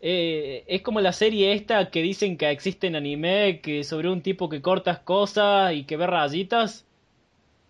Eh, 0.00 0.64
es 0.66 0.80
como 0.80 1.00
la 1.02 1.12
serie 1.12 1.52
esta 1.52 1.90
que 1.90 2.00
dicen 2.00 2.38
que 2.38 2.48
existe 2.50 2.86
en 2.86 2.96
anime, 2.96 3.60
que 3.62 3.84
sobre 3.84 4.08
un 4.08 4.22
tipo 4.22 4.48
que 4.48 4.62
cortas 4.62 5.00
cosas 5.00 5.74
y 5.74 5.84
que 5.84 5.98
ve 5.98 6.06
rayitas 6.06 6.86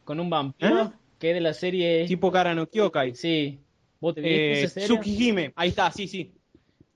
con 0.05 0.21
un 0.21 0.31
vampiro, 0.31 0.83
¿Eh? 0.83 0.91
que 1.19 1.31
es 1.31 1.35
de 1.35 1.41
la 1.41 1.55
serie... 1.55 2.05
Tipo 2.07 2.31
Kara 2.31 2.55
no 2.55 2.69
Kyokai. 2.69 3.17
Sí. 3.17 3.59
¿Vos 4.01 4.15
te 4.15 4.21
viste 4.21 4.53
esa 4.63 4.69
serie? 4.75 4.89
Tsukihime. 4.89 5.53
Ahí 5.57 5.71
está, 5.71 5.91
sí, 5.91 6.07
sí. 6.07 6.31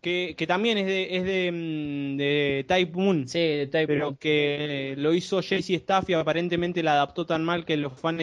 Que, 0.01 0.35
que 0.37 0.47
también 0.47 0.79
es 0.79 0.87
de, 0.87 1.17
es 1.17 1.25
de, 1.25 1.53
mm, 1.53 2.17
de 2.17 2.65
Type 2.67 2.93
Moon. 2.99 3.29
Sí, 3.29 3.39
de 3.39 3.67
Type 3.67 3.87
pero 3.87 4.05
Moon. 4.07 4.17
que 4.17 4.95
lo 4.97 5.13
hizo 5.13 5.41
JC 5.43 5.75
Staff 5.75 6.09
y 6.09 6.15
aparentemente 6.15 6.83
la 6.83 6.93
adaptó 6.93 7.27
tan 7.27 7.45
mal 7.45 7.65
que 7.67 7.77
los 7.77 7.93
fans 8.01 8.19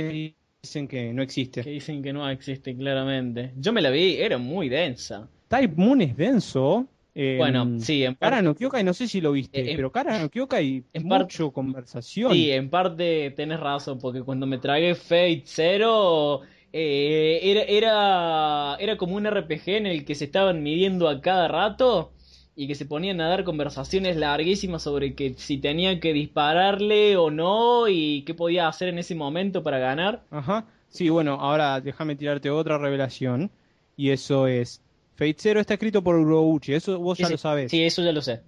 dicen 0.64 0.88
que 0.88 1.14
no 1.14 1.22
existe. 1.22 1.62
Que 1.64 1.70
dicen 1.70 2.02
que 2.02 2.14
no 2.14 2.28
existe 2.30 2.76
claramente. 2.76 3.52
Yo 3.58 3.74
me 3.74 3.82
la 3.82 3.92
vi, 3.92 4.16
era 4.16 4.38
muy 4.40 4.70
densa. 4.70 5.30
Type 5.50 5.76
Moon 5.76 6.02
es 6.02 6.18
denso. 6.18 6.88
eh, 7.14 7.36
Bueno, 7.38 7.80
sí, 7.80 8.04
en 8.04 8.16
parte, 8.16 8.42
no 8.44 8.54
Kyokai, 8.56 8.84
no 8.84 8.94
sé 8.94 9.08
si 9.08 9.22
lo 9.22 9.32
viste, 9.32 9.60
Eh, 9.62 9.72
en- 9.72 9.76
pero 9.76 9.92
Kara 9.92 10.20
no 10.20 10.30
Kyokai, 10.30 10.84
en 10.94 11.08
par- 11.08 11.22
mucho 11.22 11.52
conversación. 11.52 12.32
sí, 12.34 12.52
en 12.52 12.70
parte 12.70 13.32
tenés 13.32 13.60
razón, 13.60 13.98
porque 14.00 14.22
cuando 14.24 14.46
me 14.46 14.58
tragué 14.60 14.94
Fate 14.94 15.44
Zero, 15.46 16.42
eh, 16.74 17.40
era, 17.44 17.62
era, 17.62 18.76
era 18.80 18.98
como 18.98 19.16
un 19.16 19.26
RPG 19.26 19.70
en 19.70 19.86
el 19.86 20.06
que 20.06 20.16
se 20.16 20.26
estaban 20.26 20.64
midiendo 20.64 21.08
a 21.10 21.22
cada 21.22 21.48
rato 21.48 22.12
y 22.56 22.68
que 22.68 22.76
se 22.76 22.86
ponían 22.86 23.22
a 23.22 23.30
dar 23.30 23.44
conversaciones 23.44 24.18
larguísimas 24.18 24.82
sobre 24.82 25.14
que 25.14 25.36
si 25.38 25.60
tenía 25.60 26.00
que 26.00 26.14
dispararle 26.14 27.16
o 27.16 27.30
no 27.30 27.88
y 27.88 28.24
qué 28.24 28.34
podía 28.34 28.68
hacer 28.68 28.90
en 28.90 28.98
ese 28.98 29.14
momento 29.16 29.64
para 29.64 29.78
ganar. 29.80 30.24
Ajá. 30.32 30.66
Sí, 30.90 31.10
bueno, 31.10 31.34
ahora 31.34 31.80
déjame 31.82 32.16
tirarte 32.16 32.50
otra 32.50 32.78
revelación. 32.78 33.52
Y 33.96 34.10
eso 34.10 34.48
es. 34.48 34.82
Fate 35.16 35.36
Zero 35.38 35.60
está 35.60 35.74
escrito 35.74 36.04
por 36.04 36.16
Urobuchi, 36.16 36.74
eso 36.74 37.00
vos 37.00 37.18
ya 37.18 37.26
Sí, 37.28 37.32
lo 37.34 37.38
sabes. 37.38 37.72
Sí, 37.72 37.84
eso 37.84 38.04
ya 38.04 38.12
lo 38.12 38.22
sé. 38.22 38.42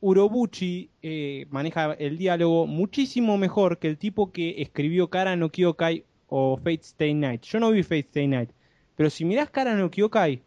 Urobuchi 0.00 0.90
eh, 1.02 1.46
maneja 1.50 1.92
el 1.94 2.18
diálogo 2.18 2.66
muchísimo 2.66 3.36
mejor 3.36 3.78
que 3.78 3.88
el 3.88 3.98
tipo 3.98 4.30
que 4.30 4.62
escribió 4.62 5.08
Kara 5.10 5.36
no 5.36 5.50
Kyokai 5.50 6.04
o 6.28 6.56
Fate 6.56 6.80
Stay 6.82 7.14
Night. 7.14 7.42
Yo 7.42 7.58
no 7.60 7.70
vi 7.70 7.82
Fate 7.82 8.00
Stay 8.00 8.28
Night, 8.28 8.50
pero 8.96 9.10
si 9.10 9.24
mirás 9.24 9.50
Kara 9.50 9.74
no 9.74 9.90
Kyokai, 9.90 10.42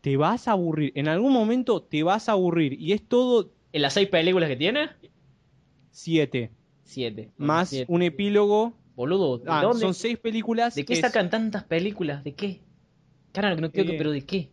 te 0.00 0.16
vas 0.16 0.48
a 0.48 0.52
aburrir. 0.52 0.92
En 0.94 1.08
algún 1.08 1.32
momento 1.32 1.82
te 1.82 2.02
vas 2.02 2.28
a 2.28 2.32
aburrir. 2.32 2.72
Y 2.80 2.92
es 2.92 3.02
todo 3.06 3.52
¿En 3.72 3.82
las 3.82 3.92
seis 3.94 4.08
películas 4.08 4.48
que 4.48 4.56
tiene? 4.56 4.88
7. 5.90 6.50
Siete. 6.84 7.30
Más 7.36 7.68
Siete. 7.68 7.92
un 7.92 8.02
epílogo. 8.02 8.72
Boludo, 8.96 9.38
¿de 9.38 9.44
Ah, 9.48 9.62
dónde? 9.62 9.80
son 9.80 9.94
seis 9.94 10.18
películas. 10.18 10.74
¿De 10.74 10.84
qué 10.84 10.94
es- 10.94 11.00
sacan 11.00 11.30
tantas 11.30 11.64
películas? 11.64 12.24
¿De 12.24 12.34
qué? 12.34 12.60
Cara, 13.32 13.54
no 13.54 13.70
creo 13.70 13.86
que, 13.86 13.94
Eh, 13.94 13.98
pero 13.98 14.10
¿de 14.10 14.22
qué? 14.22 14.50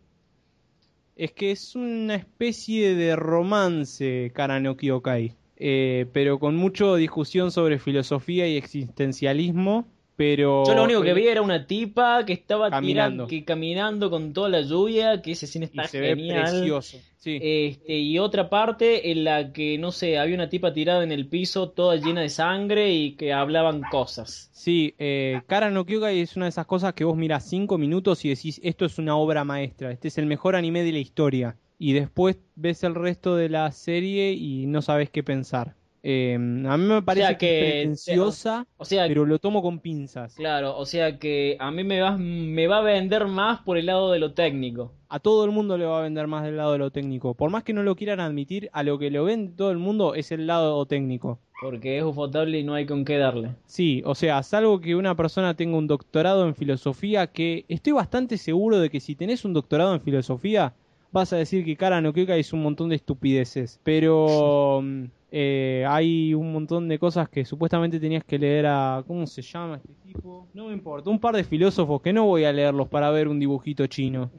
Es 1.16 1.32
que 1.32 1.50
es 1.50 1.74
una 1.74 2.14
especie 2.14 2.94
de 2.94 3.16
romance, 3.16 4.30
Kara 4.34 4.60
no 4.60 4.76
Kyokai. 4.76 5.34
Eh, 5.56 6.06
pero 6.12 6.38
con 6.38 6.54
mucha 6.54 6.94
discusión 6.94 7.50
sobre 7.50 7.80
filosofía 7.80 8.46
y 8.46 8.56
existencialismo. 8.56 9.88
Pero. 10.18 10.64
Yo 10.66 10.74
lo 10.74 10.82
único 10.82 11.00
que 11.02 11.14
vi 11.14 11.28
era 11.28 11.40
una 11.42 11.64
tipa 11.64 12.24
que 12.26 12.32
estaba 12.32 12.70
Caminando. 12.70 12.82
tirando, 12.88 13.26
que 13.28 13.44
caminando 13.44 14.10
con 14.10 14.32
toda 14.32 14.48
la 14.48 14.62
lluvia, 14.62 15.22
que 15.22 15.30
ese 15.30 15.46
cine 15.46 15.66
Y 15.72 15.78
está 15.78 15.86
se 15.86 16.00
ve 16.00 16.08
genial. 16.08 16.42
precioso. 16.50 16.98
Sí. 17.18 17.38
Este, 17.40 17.98
y 17.98 18.18
otra 18.18 18.50
parte 18.50 19.12
en 19.12 19.22
la 19.22 19.52
que, 19.52 19.78
no 19.78 19.92
sé, 19.92 20.18
había 20.18 20.34
una 20.34 20.48
tipa 20.48 20.72
tirada 20.72 21.04
en 21.04 21.12
el 21.12 21.28
piso, 21.28 21.70
toda 21.70 21.94
llena 21.96 22.22
de 22.22 22.30
sangre 22.30 22.90
y 22.92 23.12
que 23.14 23.32
hablaban 23.32 23.82
cosas. 23.92 24.50
Sí, 24.52 24.96
eh, 24.98 25.40
Kara 25.46 25.70
no 25.70 25.86
Kyokai 25.86 26.18
es 26.18 26.34
una 26.34 26.46
de 26.46 26.50
esas 26.50 26.66
cosas 26.66 26.94
que 26.94 27.04
vos 27.04 27.16
mirás 27.16 27.48
cinco 27.48 27.78
minutos 27.78 28.24
y 28.24 28.30
decís, 28.30 28.60
esto 28.64 28.84
es 28.86 28.98
una 28.98 29.16
obra 29.16 29.44
maestra, 29.44 29.92
este 29.92 30.08
es 30.08 30.18
el 30.18 30.26
mejor 30.26 30.56
anime 30.56 30.82
de 30.82 30.90
la 30.92 30.98
historia. 30.98 31.56
Y 31.78 31.92
después 31.92 32.38
ves 32.56 32.82
el 32.82 32.96
resto 32.96 33.36
de 33.36 33.50
la 33.50 33.70
serie 33.70 34.32
y 34.32 34.66
no 34.66 34.82
sabes 34.82 35.10
qué 35.10 35.22
pensar. 35.22 35.76
Eh, 36.02 36.34
a 36.34 36.76
mí 36.76 36.84
me 36.84 37.02
parece 37.02 37.26
sea 37.26 37.38
que, 37.38 37.60
pretenciosa, 37.60 38.66
O 38.76 38.84
sea, 38.84 39.06
pero 39.08 39.26
lo 39.26 39.38
tomo 39.38 39.62
con 39.62 39.80
pinzas. 39.80 40.34
claro, 40.34 40.76
o 40.76 40.86
sea 40.86 41.18
que 41.18 41.56
a 41.58 41.70
mí 41.70 41.84
me 41.84 42.00
va, 42.00 42.16
me 42.16 42.66
va 42.66 42.78
a 42.78 42.82
vender 42.82 43.26
más 43.26 43.60
por 43.62 43.78
el 43.78 43.86
lado 43.86 44.12
de 44.12 44.18
lo 44.18 44.32
técnico. 44.32 44.92
A 45.08 45.18
todo 45.18 45.44
el 45.44 45.50
mundo 45.50 45.76
le 45.78 45.86
va 45.86 45.98
a 45.98 46.02
vender 46.02 46.26
más 46.26 46.44
del 46.44 46.56
lado 46.56 46.72
de 46.72 46.78
lo 46.78 46.90
técnico. 46.90 47.34
Por 47.34 47.50
más 47.50 47.64
que 47.64 47.72
no 47.72 47.82
lo 47.82 47.96
quieran 47.96 48.20
admitir, 48.20 48.68
a 48.72 48.82
lo 48.82 48.98
que 48.98 49.10
lo 49.10 49.24
ven 49.24 49.56
todo 49.56 49.70
el 49.70 49.78
mundo 49.78 50.14
es 50.14 50.30
el 50.32 50.46
lado 50.46 50.84
técnico. 50.86 51.40
Porque 51.60 51.98
es 51.98 52.04
ufotable 52.04 52.58
y 52.58 52.62
no 52.62 52.74
hay 52.74 52.86
con 52.86 53.04
qué 53.04 53.18
darle. 53.18 53.50
Sí, 53.66 54.02
o 54.04 54.14
sea, 54.14 54.42
salvo 54.42 54.80
que 54.80 54.94
una 54.94 55.16
persona 55.16 55.54
tenga 55.54 55.76
un 55.76 55.88
doctorado 55.88 56.46
en 56.46 56.54
filosofía, 56.54 57.26
que 57.26 57.64
estoy 57.68 57.94
bastante 57.94 58.38
seguro 58.38 58.78
de 58.78 58.90
que 58.90 59.00
si 59.00 59.16
tenés 59.16 59.44
un 59.44 59.54
doctorado 59.54 59.94
en 59.94 60.00
filosofía, 60.00 60.74
vas 61.10 61.32
a 61.32 61.36
decir 61.36 61.64
que 61.64 61.76
Kara 61.76 62.00
no 62.00 62.12
es 62.14 62.52
un 62.52 62.62
montón 62.62 62.90
de 62.90 62.96
estupideces. 62.96 63.80
Pero 63.82 64.84
eh, 65.30 65.84
hay 65.86 66.34
un 66.34 66.52
montón 66.52 66.88
de 66.88 66.98
cosas 66.98 67.28
que 67.28 67.44
supuestamente 67.44 68.00
tenías 68.00 68.24
que 68.24 68.38
leer 68.38 68.66
a... 68.66 69.04
¿Cómo 69.06 69.26
se 69.26 69.42
llama 69.42 69.76
este 69.76 69.92
tipo? 70.06 70.48
No 70.54 70.66
me 70.68 70.72
importa, 70.72 71.10
un 71.10 71.18
par 71.18 71.36
de 71.36 71.44
filósofos 71.44 72.00
que 72.00 72.12
no 72.12 72.24
voy 72.24 72.44
a 72.44 72.52
leerlos 72.52 72.88
para 72.88 73.10
ver 73.10 73.28
un 73.28 73.38
dibujito 73.38 73.86
chino. 73.86 74.30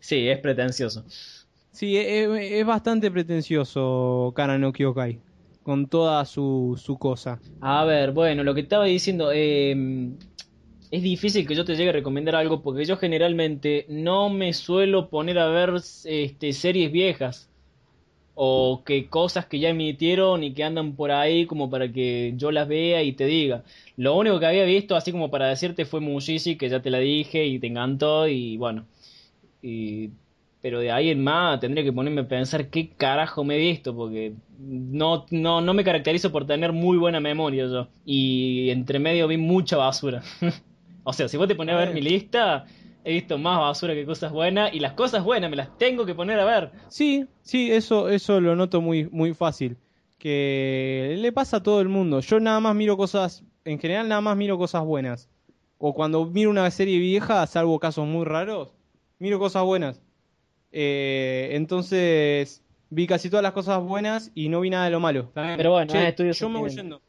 Sí, 0.00 0.28
es 0.28 0.38
pretencioso. 0.38 1.04
Sí, 1.70 1.96
es, 1.96 2.28
es 2.28 2.66
bastante 2.66 3.10
pretencioso 3.10 4.32
Kara 4.36 4.58
no 4.58 4.72
Kyokai, 4.72 5.18
con 5.62 5.88
toda 5.88 6.24
su, 6.24 6.80
su 6.82 6.96
cosa. 6.98 7.40
A 7.60 7.84
ver, 7.84 8.12
bueno, 8.12 8.44
lo 8.44 8.54
que 8.54 8.60
estaba 8.60 8.84
diciendo, 8.84 9.30
eh, 9.32 9.74
es 10.90 11.02
difícil 11.02 11.46
que 11.46 11.56
yo 11.56 11.64
te 11.64 11.74
llegue 11.74 11.90
a 11.90 11.94
recomendar 11.94 12.36
algo 12.36 12.62
porque 12.62 12.84
yo 12.84 12.96
generalmente 12.96 13.84
no 13.88 14.30
me 14.30 14.52
suelo 14.52 15.10
poner 15.10 15.38
a 15.38 15.48
ver 15.48 15.74
este, 16.04 16.52
series 16.52 16.92
viejas. 16.92 17.50
O 18.34 18.82
que 18.84 19.08
cosas 19.08 19.46
que 19.46 19.58
ya 19.60 19.68
emitieron 19.68 20.42
y 20.42 20.52
que 20.52 20.64
andan 20.64 20.96
por 20.96 21.12
ahí 21.12 21.46
como 21.46 21.70
para 21.70 21.92
que 21.92 22.34
yo 22.36 22.50
las 22.50 22.68
vea 22.68 23.02
y 23.02 23.12
te 23.12 23.26
diga. 23.26 23.62
Lo 23.96 24.16
único 24.16 24.40
que 24.40 24.46
había 24.46 24.64
visto, 24.64 24.96
así 24.96 25.12
como 25.12 25.30
para 25.30 25.48
decirte, 25.48 25.84
fue 25.84 26.00
Mushishi, 26.00 26.56
que 26.56 26.68
ya 26.68 26.82
te 26.82 26.90
la 26.90 26.98
dije 26.98 27.46
y 27.46 27.58
te 27.58 27.68
encantó 27.68 28.26
y 28.26 28.56
bueno. 28.56 28.86
Y, 29.62 30.10
pero 30.60 30.80
de 30.80 30.90
ahí 30.90 31.10
en 31.10 31.22
más 31.22 31.60
tendría 31.60 31.84
que 31.84 31.92
ponerme 31.92 32.22
a 32.22 32.28
pensar 32.28 32.68
qué 32.70 32.88
carajo 32.88 33.44
me 33.44 33.56
he 33.56 33.58
visto, 33.58 33.94
porque 33.94 34.32
no, 34.58 35.26
no, 35.30 35.60
no 35.60 35.74
me 35.74 35.84
caracterizo 35.84 36.32
por 36.32 36.46
tener 36.46 36.72
muy 36.72 36.96
buena 36.96 37.20
memoria 37.20 37.66
yo. 37.66 37.88
Y 38.04 38.70
entre 38.70 38.98
medio 38.98 39.28
vi 39.28 39.36
mucha 39.36 39.76
basura. 39.76 40.22
o 41.04 41.12
sea, 41.12 41.28
si 41.28 41.36
vos 41.36 41.46
te 41.46 41.54
pones 41.54 41.74
a 41.74 41.78
ver 41.78 41.94
mi 41.94 42.00
lista, 42.00 42.66
he 43.04 43.12
visto 43.12 43.38
más 43.38 43.58
basura 43.58 43.94
que 43.94 44.06
cosas 44.06 44.32
buenas 44.32 44.72
y 44.72 44.80
las 44.80 44.94
cosas 44.94 45.22
buenas 45.22 45.50
me 45.50 45.56
las 45.56 45.76
tengo 45.78 46.06
que 46.06 46.14
poner 46.14 46.40
a 46.40 46.44
ver. 46.44 46.72
Sí, 46.88 47.26
sí, 47.42 47.70
eso, 47.70 48.08
eso 48.08 48.40
lo 48.40 48.56
noto 48.56 48.80
muy, 48.80 49.08
muy 49.10 49.34
fácil. 49.34 49.76
Que 50.18 51.16
le 51.18 51.32
pasa 51.32 51.58
a 51.58 51.62
todo 51.62 51.82
el 51.82 51.88
mundo. 51.88 52.20
Yo 52.20 52.40
nada 52.40 52.58
más 52.60 52.74
miro 52.74 52.96
cosas, 52.96 53.44
en 53.66 53.78
general 53.78 54.08
nada 54.08 54.22
más 54.22 54.36
miro 54.38 54.56
cosas 54.56 54.82
buenas. 54.84 55.28
O 55.76 55.92
cuando 55.92 56.24
miro 56.24 56.48
una 56.48 56.70
serie 56.70 56.98
vieja, 56.98 57.46
salvo 57.46 57.78
casos 57.78 58.06
muy 58.06 58.24
raros, 58.24 58.74
miro 59.18 59.38
cosas 59.38 59.64
buenas. 59.64 60.00
Eh, 60.72 61.50
entonces 61.52 62.64
vi 62.88 63.06
casi 63.06 63.28
todas 63.28 63.42
las 63.42 63.52
cosas 63.52 63.82
buenas 63.82 64.32
y 64.34 64.48
no 64.48 64.60
vi 64.60 64.70
nada 64.70 64.86
de 64.86 64.90
lo 64.92 65.00
malo. 65.00 65.30
Pero 65.34 65.72
bueno, 65.72 65.92
che, 65.92 66.32
yo 66.32 66.48
me 66.48 66.58
voy 66.58 66.70
yendo. 66.70 67.02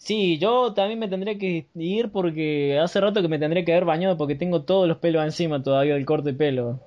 Sí, 0.00 0.38
yo 0.38 0.72
también 0.72 0.98
me 0.98 1.08
tendré 1.08 1.36
que 1.36 1.66
ir 1.74 2.10
porque 2.10 2.78
hace 2.82 3.02
rato 3.02 3.20
que 3.20 3.28
me 3.28 3.38
tendré 3.38 3.66
que 3.66 3.72
haber 3.72 3.84
bañado 3.84 4.16
porque 4.16 4.34
tengo 4.34 4.62
todos 4.62 4.88
los 4.88 4.96
pelos 4.96 5.22
encima 5.22 5.62
todavía 5.62 5.92
del 5.92 6.06
corte 6.06 6.32
de 6.32 6.38
pelo. 6.38 6.80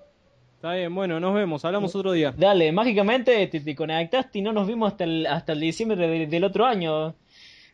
Está 0.55 0.73
bien, 0.73 0.93
bueno, 0.95 1.19
nos 1.19 1.35
vemos, 1.35 1.63
hablamos 1.63 1.95
otro 1.95 2.11
día. 2.11 2.33
Dale, 2.35 2.71
mágicamente 2.71 3.45
te, 3.45 3.75
conectaste 3.75 4.39
y 4.39 4.41
no 4.41 4.51
nos 4.51 4.67
vimos 4.67 4.91
hasta 4.91 5.03
el, 5.03 5.27
hasta 5.27 5.53
el 5.53 5.59
diciembre 5.59 6.25
del 6.25 6.43
otro 6.43 6.65
año. 6.65 7.13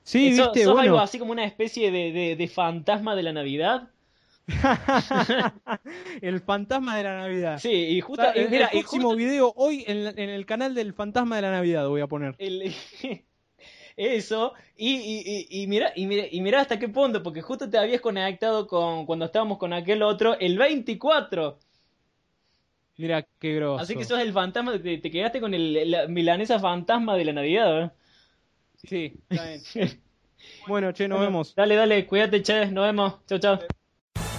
Sí, 0.04 0.32
viste, 0.32 0.66
¿Sos 0.66 0.78
algo 0.78 1.00
así 1.00 1.18
como 1.18 1.32
una 1.32 1.46
especie 1.46 1.90
de, 1.90 2.36
de, 2.36 2.48
fantasma 2.50 3.16
de 3.16 3.24
la 3.24 3.32
Navidad? 3.32 3.88
el 6.22 6.42
fantasma 6.42 6.98
de 6.98 7.04
la 7.04 7.18
Navidad. 7.18 7.60
Sí, 7.60 7.72
y 7.72 8.02
justo. 8.02 8.26
mira, 8.50 8.66
el 8.68 8.82
próximo 8.82 9.16
video 9.16 9.54
hoy 9.56 9.86
en, 9.88 10.20
en, 10.20 10.30
el 10.30 10.46
canal 10.46 10.76
del 10.76 10.94
fantasma 10.94 11.38
de 11.38 11.44
la 11.44 11.52
Navidad 11.52 11.88
voy 11.88 12.02
a 12.02 12.08
poner. 12.08 12.36
El, 12.40 12.74
eso, 14.00 14.54
y, 14.78 14.95
y, 14.95 15.47
y, 15.64 15.68
mira, 15.68 15.91
y, 15.95 16.08
mira, 16.08 16.26
y 16.32 16.41
mira 16.41 16.62
hasta 16.62 16.80
qué 16.80 16.88
punto, 16.89 17.22
porque 17.22 17.41
justo 17.41 17.70
te 17.70 17.78
habías 17.78 18.02
conectado 18.02 18.66
con 18.68 19.06
cuando 19.06 19.26
estábamos 19.26 19.58
con 19.58 19.74
aquel 19.74 20.02
otro, 20.04 20.39
el 20.39 20.58
24. 20.58 21.60
Mira 22.97 23.26
qué 23.39 23.56
grosso. 23.56 23.84
Así 23.84 23.95
que 23.95 24.04
sos 24.06 24.20
el 24.20 24.34
fantasma, 24.34 24.82
te, 24.82 24.97
te 24.97 25.12
quedaste 25.12 25.39
con 25.41 25.54
el, 25.54 25.89
la 25.91 26.08
milanesa 26.08 26.60
fantasma 26.60 27.16
de 27.16 27.26
la 27.26 27.34
Navidad, 27.34 27.84
¿eh? 27.84 27.91
Sí, 28.78 29.14
está 29.30 29.45
bien. 29.47 29.62
bueno, 30.68 30.91
che, 30.93 31.08
nos 31.08 31.20
vemos. 31.20 31.54
Dale, 31.56 31.76
dale, 31.76 32.06
cuídate, 32.08 32.41
che, 32.41 32.66
nos 32.72 32.86
vemos. 32.86 33.14
Chao, 33.28 33.39
chao. 33.39 33.78